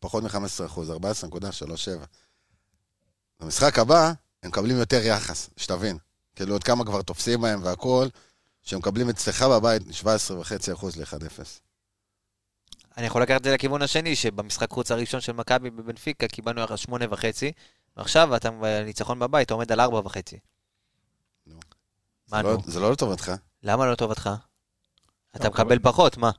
[0.00, 2.04] פחות מ-15 אחוז, 14.37.
[3.40, 4.12] במשחק הבא,
[4.42, 5.98] הם מקבלים יותר יחס, שתבין.
[6.36, 8.08] כאילו, עוד כמה כבר תופסים בהם והכול,
[8.62, 11.40] שהם מקבלים אצלך בבית 17.5 אחוז ל-1-0.
[12.96, 16.78] אני יכול לקחת את זה לכיוון השני, שבמשחק חוץ הראשון של מכבי בבנפיקה קיבלנו יחס
[16.78, 17.52] שמונה וחצי,
[17.96, 20.38] ועכשיו אתה בניצחון בבית, אתה עומד על ארבע וחצי.
[21.46, 21.58] נו.
[22.28, 22.62] מה זה לא- נו?
[22.66, 23.32] זה לא לטובתך.
[23.62, 24.30] למה לא טובתך?
[25.36, 26.30] אתה לא, מקבל פחות, מה?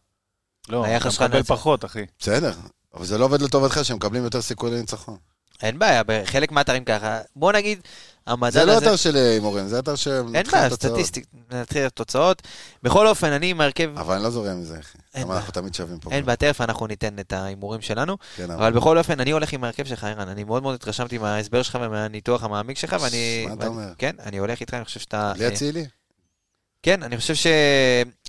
[0.69, 1.43] לא, אתה מקבל.
[1.43, 2.05] פחות, אחי.
[2.19, 2.53] בסדר,
[2.93, 5.17] אבל זה לא עובד לטובתך שהם מקבלים יותר סיכוי לניצחון.
[5.61, 7.19] אין בעיה, בחלק מהאתרים ככה.
[7.35, 7.79] בוא נגיד,
[8.27, 8.85] המדד זה לא הזה...
[8.85, 10.23] אתר של הימורים, זה אתר של...
[10.33, 12.41] אין בעיה, סטטיסטיק, נתחיל את התוצאות.
[12.83, 13.89] בכל אופן, אני עם ההרכב...
[13.97, 14.97] אבל אני לא זורם מזה, אחי.
[15.15, 15.35] למה.
[15.35, 16.11] אנחנו תמיד שווים פה.
[16.11, 18.17] אין בעיה, תכף אנחנו ניתן את ההימורים שלנו.
[18.35, 20.29] כן, אבל בכל אופן, אני הולך עם ההרכב שלך, ערן.
[20.29, 23.45] אני מאוד מאוד התרשמתי מההסבר שלך ומהניתוח המעמיק שלך, ואני...
[23.47, 23.93] מה אתה אומר?
[23.97, 25.33] כן, אני הולך איתך, אני חושב שאתה...
[25.35, 25.85] בלי אה, אצילי?
[26.83, 27.33] כן, אני חושב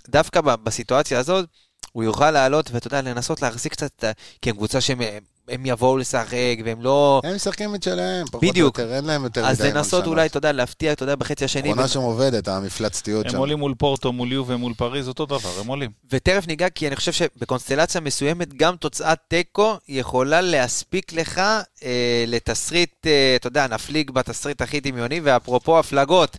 [0.06, 1.48] שדווקא בסיטואציה הזאת,
[1.93, 4.05] הוא יוכל לעלות, ואתה יודע, לנסות להחזיק קצת,
[4.43, 5.01] כי הם קבוצה שהם
[5.48, 7.20] הם יבואו לשחק, והם לא...
[7.24, 8.59] הם משחקים את שלהם, פחות או.
[8.59, 10.06] יותר, אין להם יותר אז מדי מה לנסות.
[10.06, 11.69] אולי, אתה יודע, להפתיע, אתה יודע, בחצי השני.
[11.69, 13.39] מכונה ו- שם עובדת, המפלצתיות הם שם.
[13.39, 15.90] עולים מול פורטו, מול יו ומול פריז, אותו דבר, הם עולים.
[16.10, 21.39] ותכף ניגע, כי אני חושב שבקונסטלציה מסוימת, גם תוצאת תיקו יכולה להספיק לך
[21.85, 26.36] אה, לתסריט, אה, אתה יודע, נפליג בתסריט הכי דמיוני, ואפרופו הפלגות.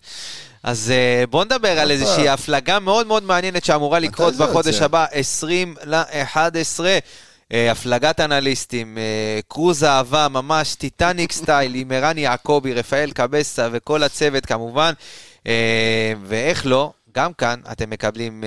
[0.63, 1.91] אז אה, בוא נדבר על.
[1.91, 4.81] איזושהי הפלגה מאוד מאוד מעניינת שאמורה לקרות בחודש?
[4.81, 6.79] הבא, 20 ל-11.
[7.53, 14.03] אה, הפלגת אנליסטים, אה, קרוז אהבה, ממש טיטניק style, עם ערן יעקבי, רפאל קבסה וכל
[14.03, 14.93] הצוות כמובן.
[16.23, 18.43] ואיך לא, גם כאן אתם מקבלים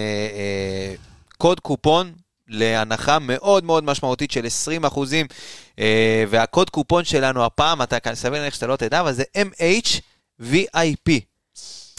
[1.39, 2.13] קוד קופון
[2.49, 5.27] להנחה מאוד מאוד משמעותית של 20 אחוזים,
[6.29, 11.21] והקוד קופון שלנו הפעם, אתה כאן סביר להניח שאתה לא תדע, אבל זה MHVIP.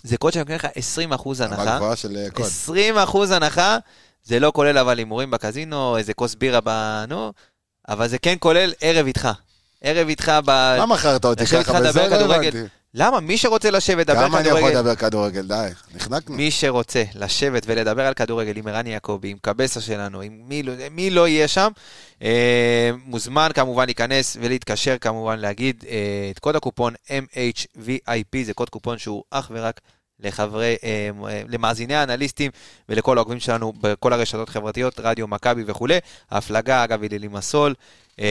[0.04, 1.76] זה קוד שנותן לך 20 אחוז הנחה.
[1.76, 2.46] גבוהה של אה, קוד.
[2.46, 3.78] 20 אחוז הנחה,
[4.24, 7.04] זה לא כולל אבל הימורים בקזינו, איזה כוס בירה ב...
[7.08, 7.34] נו,
[7.90, 9.30] אבל זה כן כולל ערב איתך.
[9.82, 10.76] ערב איתך ב...
[10.80, 12.08] מה מכרת אותי ככה בזה?
[12.08, 12.36] לא.
[12.36, 12.58] הבנתי.
[12.94, 13.20] למה?
[13.20, 14.80] מי שרוצה לשבת, לדבר כמה אני יכול כדורגל...
[14.80, 15.48] לדבר כדורגל?
[15.48, 16.36] די, נחנקנו.
[16.36, 20.74] מי שרוצה לשבת ולדבר על כדורגל עם ערן יעקבי, עם קבסה שלנו, עם מי, לא-
[20.92, 21.72] מי לא יהיה שם,
[22.22, 25.96] אה, מוזמן כמובן להיכנס ולהתקשר כמובן להגיד אה,
[26.32, 29.82] את קוד הקופון MHVIP, זה קוד קופון שהוא אך ורק
[30.20, 32.52] לחברי, אה, אה, למאזיני האנליסטים
[32.90, 35.98] ולכל העוקבים שלנו בכל הרשתות החברתיות, רדיו, מכבי וכולי.
[36.32, 37.74] ההפלגה, אגב, היא ללימסול.
[38.20, 38.26] אה,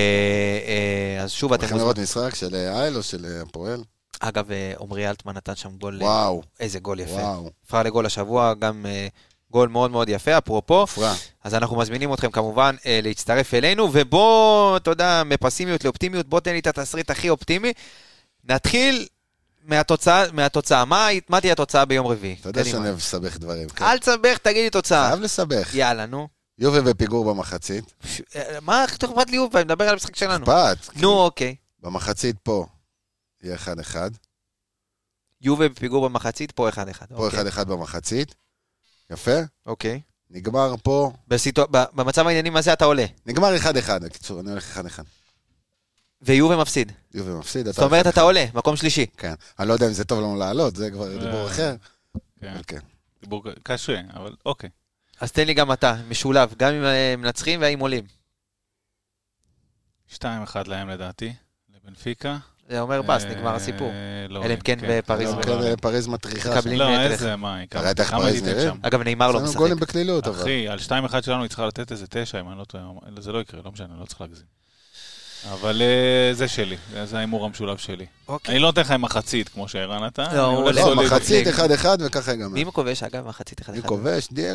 [1.17, 1.79] אה, אז שוב, אתם הולכים.
[1.79, 3.83] לראות משחק של אה, אייל או של אה, הפועל?
[4.21, 7.13] אגב, אה, עמרי אלטמן נתן שם גול, אה, וואו, איזה גול יפה.
[7.13, 9.09] וואו, נבחר לגול השבוע, גם אה,
[9.51, 10.81] גול מאוד מאוד יפה, אפרופו.
[10.81, 11.15] מופרע.
[11.45, 16.59] אז אנחנו מזמינים אתכם כמובן להצטרף אלינו, ובוא, אתה יודע, מפסימיות לאופטימיות, בוא תן לי
[16.59, 17.73] את התסריט הכי אופטימי.
[18.45, 19.07] נתחיל
[19.65, 20.85] מהתוצאה, מהתוצאה.
[20.85, 22.37] מה, מה תהיה התוצאה ביום רביעי?
[22.41, 22.85] אתה יודע שאני.
[22.85, 23.69] אוהב לסבך דברים.
[23.69, 23.85] כן?
[23.85, 25.09] אל תסבך, תגיד לי תוצאה.
[25.09, 25.75] חייב לסבך.
[25.75, 26.29] יאללה, נו.
[26.59, 27.95] יובל בפיגור במחצית.
[28.63, 29.59] מה איך אכפת לי יובל?
[29.59, 30.45] אני מדבר על המשחק שלנו.
[30.45, 30.97] אכפת.
[30.97, 31.55] נו, אוקיי.
[31.83, 32.67] במחצית פה
[33.47, 33.97] יהיה 1-1.
[35.41, 36.75] יובל בפיגור במחצית, פה 1-1.
[36.75, 37.49] פה אוקיי.
[37.49, 38.35] 1-1 במחצית.
[39.11, 39.37] יפה.
[39.67, 40.01] אוקיי.
[40.31, 43.99] נגמר פה, בסיטואר- ב- במצב העניינים הזה אתה עולה, נגמר 1-1.
[44.03, 45.01] בקיצור, אני הולך 1-1.
[46.23, 46.93] ויובל מפסיד.
[47.15, 48.09] יובל מפסיד, זאת אומרת, 1-1.
[48.09, 49.07] אתה עולה, מקום שלישי.
[49.17, 49.35] כן.
[49.59, 51.19] אני לא יודע אם זה טוב לנו לעלות, זה כבר אה.
[51.25, 51.77] דיבור אחר.
[52.41, 52.79] כן, כן.
[53.21, 54.71] דיבור קשה, אבל אוקיי.
[55.21, 58.05] אז תן לי גם אתה, משולב, גם אם אה, מנצחים והאם עולים.
[60.15, 60.19] 2-1
[60.67, 61.33] להם לדעתי,
[61.75, 62.39] לבנפיקה.
[62.71, 63.93] זה אומר בס, אה, נגמר הסיפור.
[64.29, 66.51] לא, אלא אם כן בפריז אלא אם לא, כן לא, אה, פריז מטריחה.
[66.59, 68.43] מקבלים- לא, איזה, מה, אתה ראית איך פריז?
[68.63, 68.77] שם?
[68.83, 69.57] אגב, נאמר לא משחק.
[69.57, 70.41] גולים בקלילות, אבל.
[70.43, 72.85] אחי, על 2-1 שלנו היא צריכה לתת איזה 9, אם אני לא טועה.
[73.19, 74.47] זה לא יקרה, לא משנה, לא צריך להגזים.
[75.53, 78.07] אבל אה, זה שלי, זה- זה ההימור המשולב שלי.
[78.29, 78.53] אוקיי.
[78.53, 80.37] אני לא נותן לך עם מחצית, כמו שערן נתן.
[80.37, 80.95] לא, אני לא.
[80.97, 81.85] מחצית מחצית.
[81.85, 82.49] 1-1 וככה ייגמר.
[82.49, 83.89] מי כובש, אגב, מחצית אחד מי אחד?
[83.89, 84.29] כובש?
[84.33, 84.55] דין...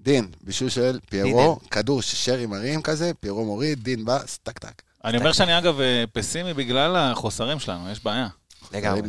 [0.00, 4.82] דין, בישול של פיירו, כדור ששרי מרים כזה, פיירו מוריד, דין בא, טק טק.
[5.06, 8.28] אני אומר שאני אגב אה, פסימי בגלל החוסרים שלנו, יש בעיה.
[8.72, 9.02] לגמרי.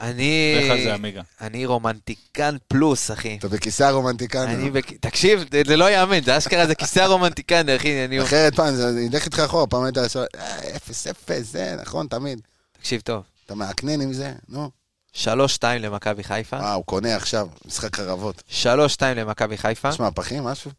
[0.00, 0.54] אני...
[0.70, 1.22] לך זה עמיגה.
[1.40, 3.36] אני רומנטיקן פלוס, אחי.
[3.38, 4.48] אתה בכיסא הרומנטיקן.
[4.48, 8.22] אני בק- תקשיב, זה- לא ייאמן, זה אשכרה, זה כיסא הרומנטיקן, אחי, אני...
[8.22, 12.40] אחרת פעם, זה ילך איתך אחורה, פעם היית ישר, "אה, אפס אפס, זה נכון, תמיד.
[12.72, 13.22] תקשיב טוב.
[13.46, 14.70] אתה מעקנן עם זה, נו.
[15.12, 16.56] שלוש שתיים למכבי חיפה.
[16.60, 18.42] אה, הוא קונה עכשיו, משחק חרבות.
[18.48, 19.88] שלוש שתיים למכבי חיפה.
[19.88, 20.70] יש מהפכים, משהו?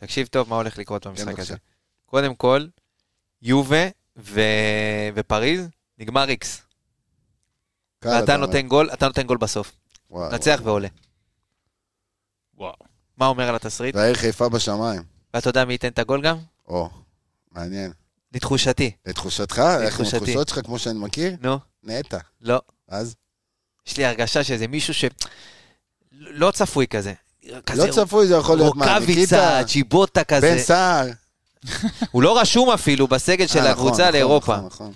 [0.00, 1.42] תקשיב טוב מה הולך לקרות כן, במשחק בבקשה.
[1.42, 1.54] הזה.
[2.06, 2.66] קודם כל,
[3.42, 4.40] יובה ו...
[5.14, 6.62] ופריז, נגמר איקס.
[8.04, 8.36] ואתה.
[8.36, 9.72] נותן גול, אתה נותן גול בסוף.
[10.10, 10.60] נצח.
[10.64, 10.88] ועולה.
[12.56, 12.74] וואו.
[13.16, 13.94] מה אומר על התסריט?
[13.94, 15.02] והעיר חיפה בשמיים.
[15.34, 16.36] ואתה יודע מי ייתן את הגול גם?
[16.68, 16.90] או,
[17.52, 17.92] מעניין.
[18.34, 18.90] לתחושתי.
[19.06, 19.58] לתחושתך?
[19.58, 20.16] איך עם לתחושתי.
[20.16, 21.36] התחושות שלך, כמו שאני מכיר?
[21.40, 22.18] נו, נטע.
[22.40, 22.60] לא.
[22.88, 23.14] אז?
[23.86, 25.04] יש לי הרגשה שזה מישהו ש...
[26.12, 27.12] לא צפוי כזה.
[27.66, 29.62] כזה לא צפוי, זה יכול להיות מה, רוקאביצה, ניקיטה?
[29.66, 30.54] צ'יבוטה כזה.
[30.54, 31.06] בן סער.
[32.10, 34.56] הוא לא רשום אפילו בסגל של אה, נכון, הקבוצה נכון, לאירופה.
[34.56, 34.92] נכון.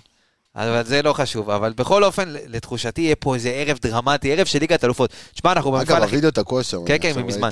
[0.55, 1.49] אבל זה לא חשוב.
[1.49, 5.13] אבל בכל אופן, לתחושתי יהיה פה איזה ערב דרמטי, ערב של ליגת אלופות.
[5.33, 6.11] תשמע, אנחנו אגב, במפעל הכי...
[6.11, 6.85] הווידאו תקוע שם.
[6.85, 7.49] כן, כן, מזמן.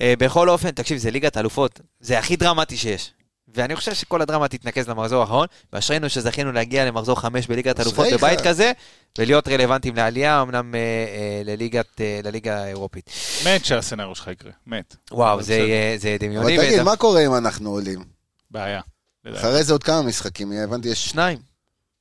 [0.00, 1.80] אה, בכל אופן, תקשיב, זה ליגת אלופות.
[2.00, 3.10] זה הכי דרמטי שיש.
[3.54, 8.06] ואני חושב שכל הדרמה תתנקז למחזור האחרון, ואשרינו שזכינו להגיע למחזור חמש בליגת אלופות.
[8.12, 8.72] בבית כזה,
[9.18, 13.10] ולהיות רלוונטיים לעלייה, אמנם אה, אה, לליגת, אה, לליגה האירופית.
[13.46, 14.96] מת שה scenario שלך יקרה, מת.
[15.10, 16.56] וואו, זה דמיוני.
[16.56, 18.15] אבל תגיד, מה קורה אם אנחנו עולים?
[18.50, 18.80] בעיה.
[19.34, 21.38] אחרי זה עוד כמה משחקים הבנתי, יש שניים.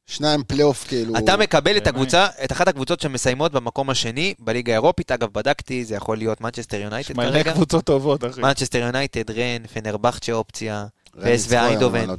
[0.07, 1.17] שניים פלייאוף כאילו...
[1.17, 1.89] אתה מקבל את בעיניי.
[1.89, 5.11] הקבוצה, את אחת הקבוצות שמסיימות במקום השני בליגה האירופית.
[5.11, 7.53] אגב, בדקתי, זה יכול להיות מנצ'סטר יונייטד יש מלא כרגע.
[7.53, 8.41] קבוצות טובות, אחי.
[8.41, 10.85] מנצ'סטר יונייטד, רן, פנרבכצ'ה אופציה,
[11.23, 12.07] פ.ס.וו איינדהובן.
[12.07, 12.15] לא.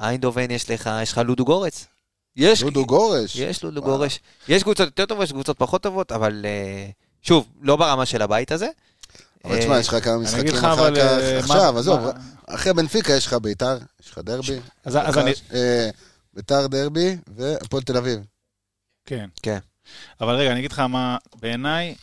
[0.00, 1.86] איינדובן יש לך, יש לך לודו גורץ.
[2.36, 3.36] יש, דודו גורש.
[3.36, 3.82] יש לודו.
[3.82, 4.20] גורש.
[4.48, 6.90] יש קבוצות יותר טובות, יש קבוצות פחות טובות, אבל אה,
[7.22, 8.68] שוב, לא ברמה של הבית הזה.
[9.44, 10.94] אבל תשמע, יש לך כמה אני אגיד משחקים אחר.
[10.94, 11.00] כך.
[11.00, 12.00] אה, עכשיו, עזוב,
[12.46, 14.60] אחרי בנפיקה יש לך ביתר, יש לך דרבי.
[14.84, 15.32] אז אז אני...
[15.54, 15.90] אה,
[16.34, 18.20] ביתר דרבי והפועל תל אביב.
[19.06, 19.28] כן.
[19.42, 19.58] כן.
[20.20, 21.94] אבל רגע, אני אגיד לך מה, בעיניי,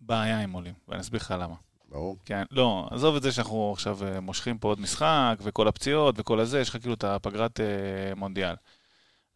[0.00, 1.54] בעיה עם עולים, ואני אסביר לך למה.
[1.88, 2.16] ברור.
[2.24, 6.40] כן, לא, עזוב את זה שאנחנו עכשיו אה, מושכים פה עוד משחק, וכל הפציעות וכל
[6.40, 8.54] הזה, יש לך כאילו את הפגרת אה, מונדיאל.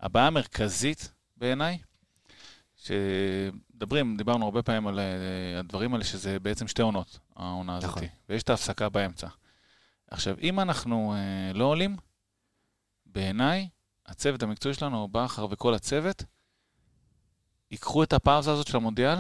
[0.00, 1.78] הבעיה המרכזית בעיניי,
[3.76, 8.02] שמדברים, דיברנו הרבה פעמים על אה, הדברים האלה, שזה בעצם שתי עונות, העונה הזאת, נכון.
[8.28, 9.26] ויש את ההפסקה באמצע.
[10.10, 11.96] עכשיו, אם אנחנו אה, לא עולים,
[13.06, 13.68] בעיניי,
[14.06, 16.24] הצוות המקצועי שלנו, בכר וכל הצוות,
[17.70, 19.18] ייקחו את הפאוזה הזאת של המונדיאל,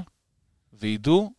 [0.72, 1.32] וידעו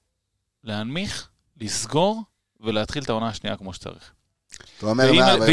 [0.64, 1.30] להנמיך,
[1.62, 2.24] לסגור
[2.60, 4.14] ולהתחיל את העונה השנייה כמו שצריך.
[4.78, 5.08] אתה אומר,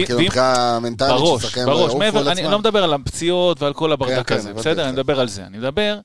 [0.06, 2.42] כאילו מבחינה מנטלית, בראש, בראש, מעבר, אני?
[2.42, 4.84] לא מדבר על הפציעות ועל כל הברדק כן, הזה, הבנתי בסדר?
[4.84, 5.46] אני מדבר על זה.
[5.46, 6.00] אני מדבר,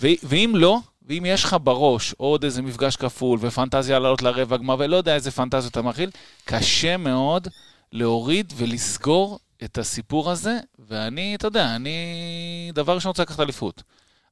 [0.00, 4.96] ואם לא, ואם יש לך בראש עוד איזה מפגש כפול ופנטזיה לעלות לרבע גמר ולא
[4.96, 6.10] יודע איזה פנטזיות אתה מכיל,
[6.44, 7.48] קשה מאוד
[7.92, 13.82] להוריד ולסגור את הסיפור הזה, ואני, אתה יודע, אני דבר ראשון רוצה לקחת אליפות.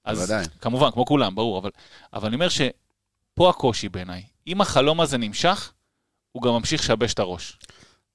[0.04, 0.44] אז בוודאי.
[0.60, 1.70] כמובן, כמו כולם, ברור, אבל,
[2.12, 4.22] אבל אני אומר שפה הקושי בעיניי.
[4.46, 5.72] אם החלום הזה נמשך,
[6.32, 7.58] הוא גם ממשיך לשבש את הראש.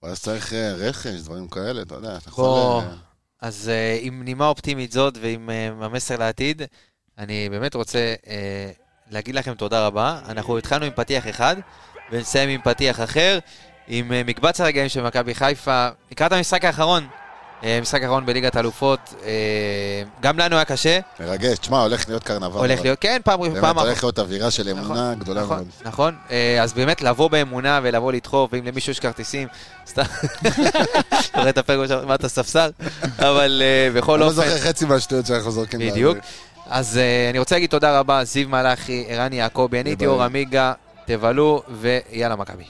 [0.03, 2.29] ואז צריך אה, רכש, דברים כאלה, אתה יודע, אתה.
[2.29, 2.45] יכול...
[2.83, 2.95] אה,
[3.41, 5.49] אז אה, עם נימה אופטימית זאת ועם
[5.81, 6.61] המסר לעתיד,
[7.19, 8.71] אני באמת רוצה אה,
[9.11, 10.19] להגיד לכם תודה רבה.
[10.29, 11.55] אנחנו התחלנו עם פתיח אחד,
[12.11, 13.39] ונסיים עם פתיח אחר,
[13.87, 15.87] עם אה, מקבץ הרגעים של מכבי חיפה.
[16.11, 17.07] לקראת המשחק האחרון,
[17.63, 19.31] אה, משחק האחרון בליגת האלופות, אה,
[20.21, 22.57] גם לנו היה קשה, מרגש, תשמע, הולך להיות קרנבל.
[22.59, 22.81] הולך.
[22.81, 25.67] להיות, כן, פעם באמת, פעם הולך להיות אווירה של אמונה גדולה נכון, מאוד.
[25.85, 29.47] נכון, אה, אז באמת לבוא באמונה ולבוא לדחוף, ואם למישהו יש כרטיסים,
[29.87, 30.03] סתם,
[31.35, 32.69] רואה את הפרק מה אתה ספסל?
[33.19, 35.79] אבל אה, בכל אני לא אופן, זוכר חצי מהשטויות שאנחנו זורקים.
[35.79, 36.17] בדיוק.
[36.69, 40.05] אז אה, אני רוצה להגיד תודה רבה, זיו מלאכי, ערן יעקבי, אני הייתי.
[40.05, 40.73] אור עמיגה,
[41.05, 42.63] תבלו, ויאללה מכבי.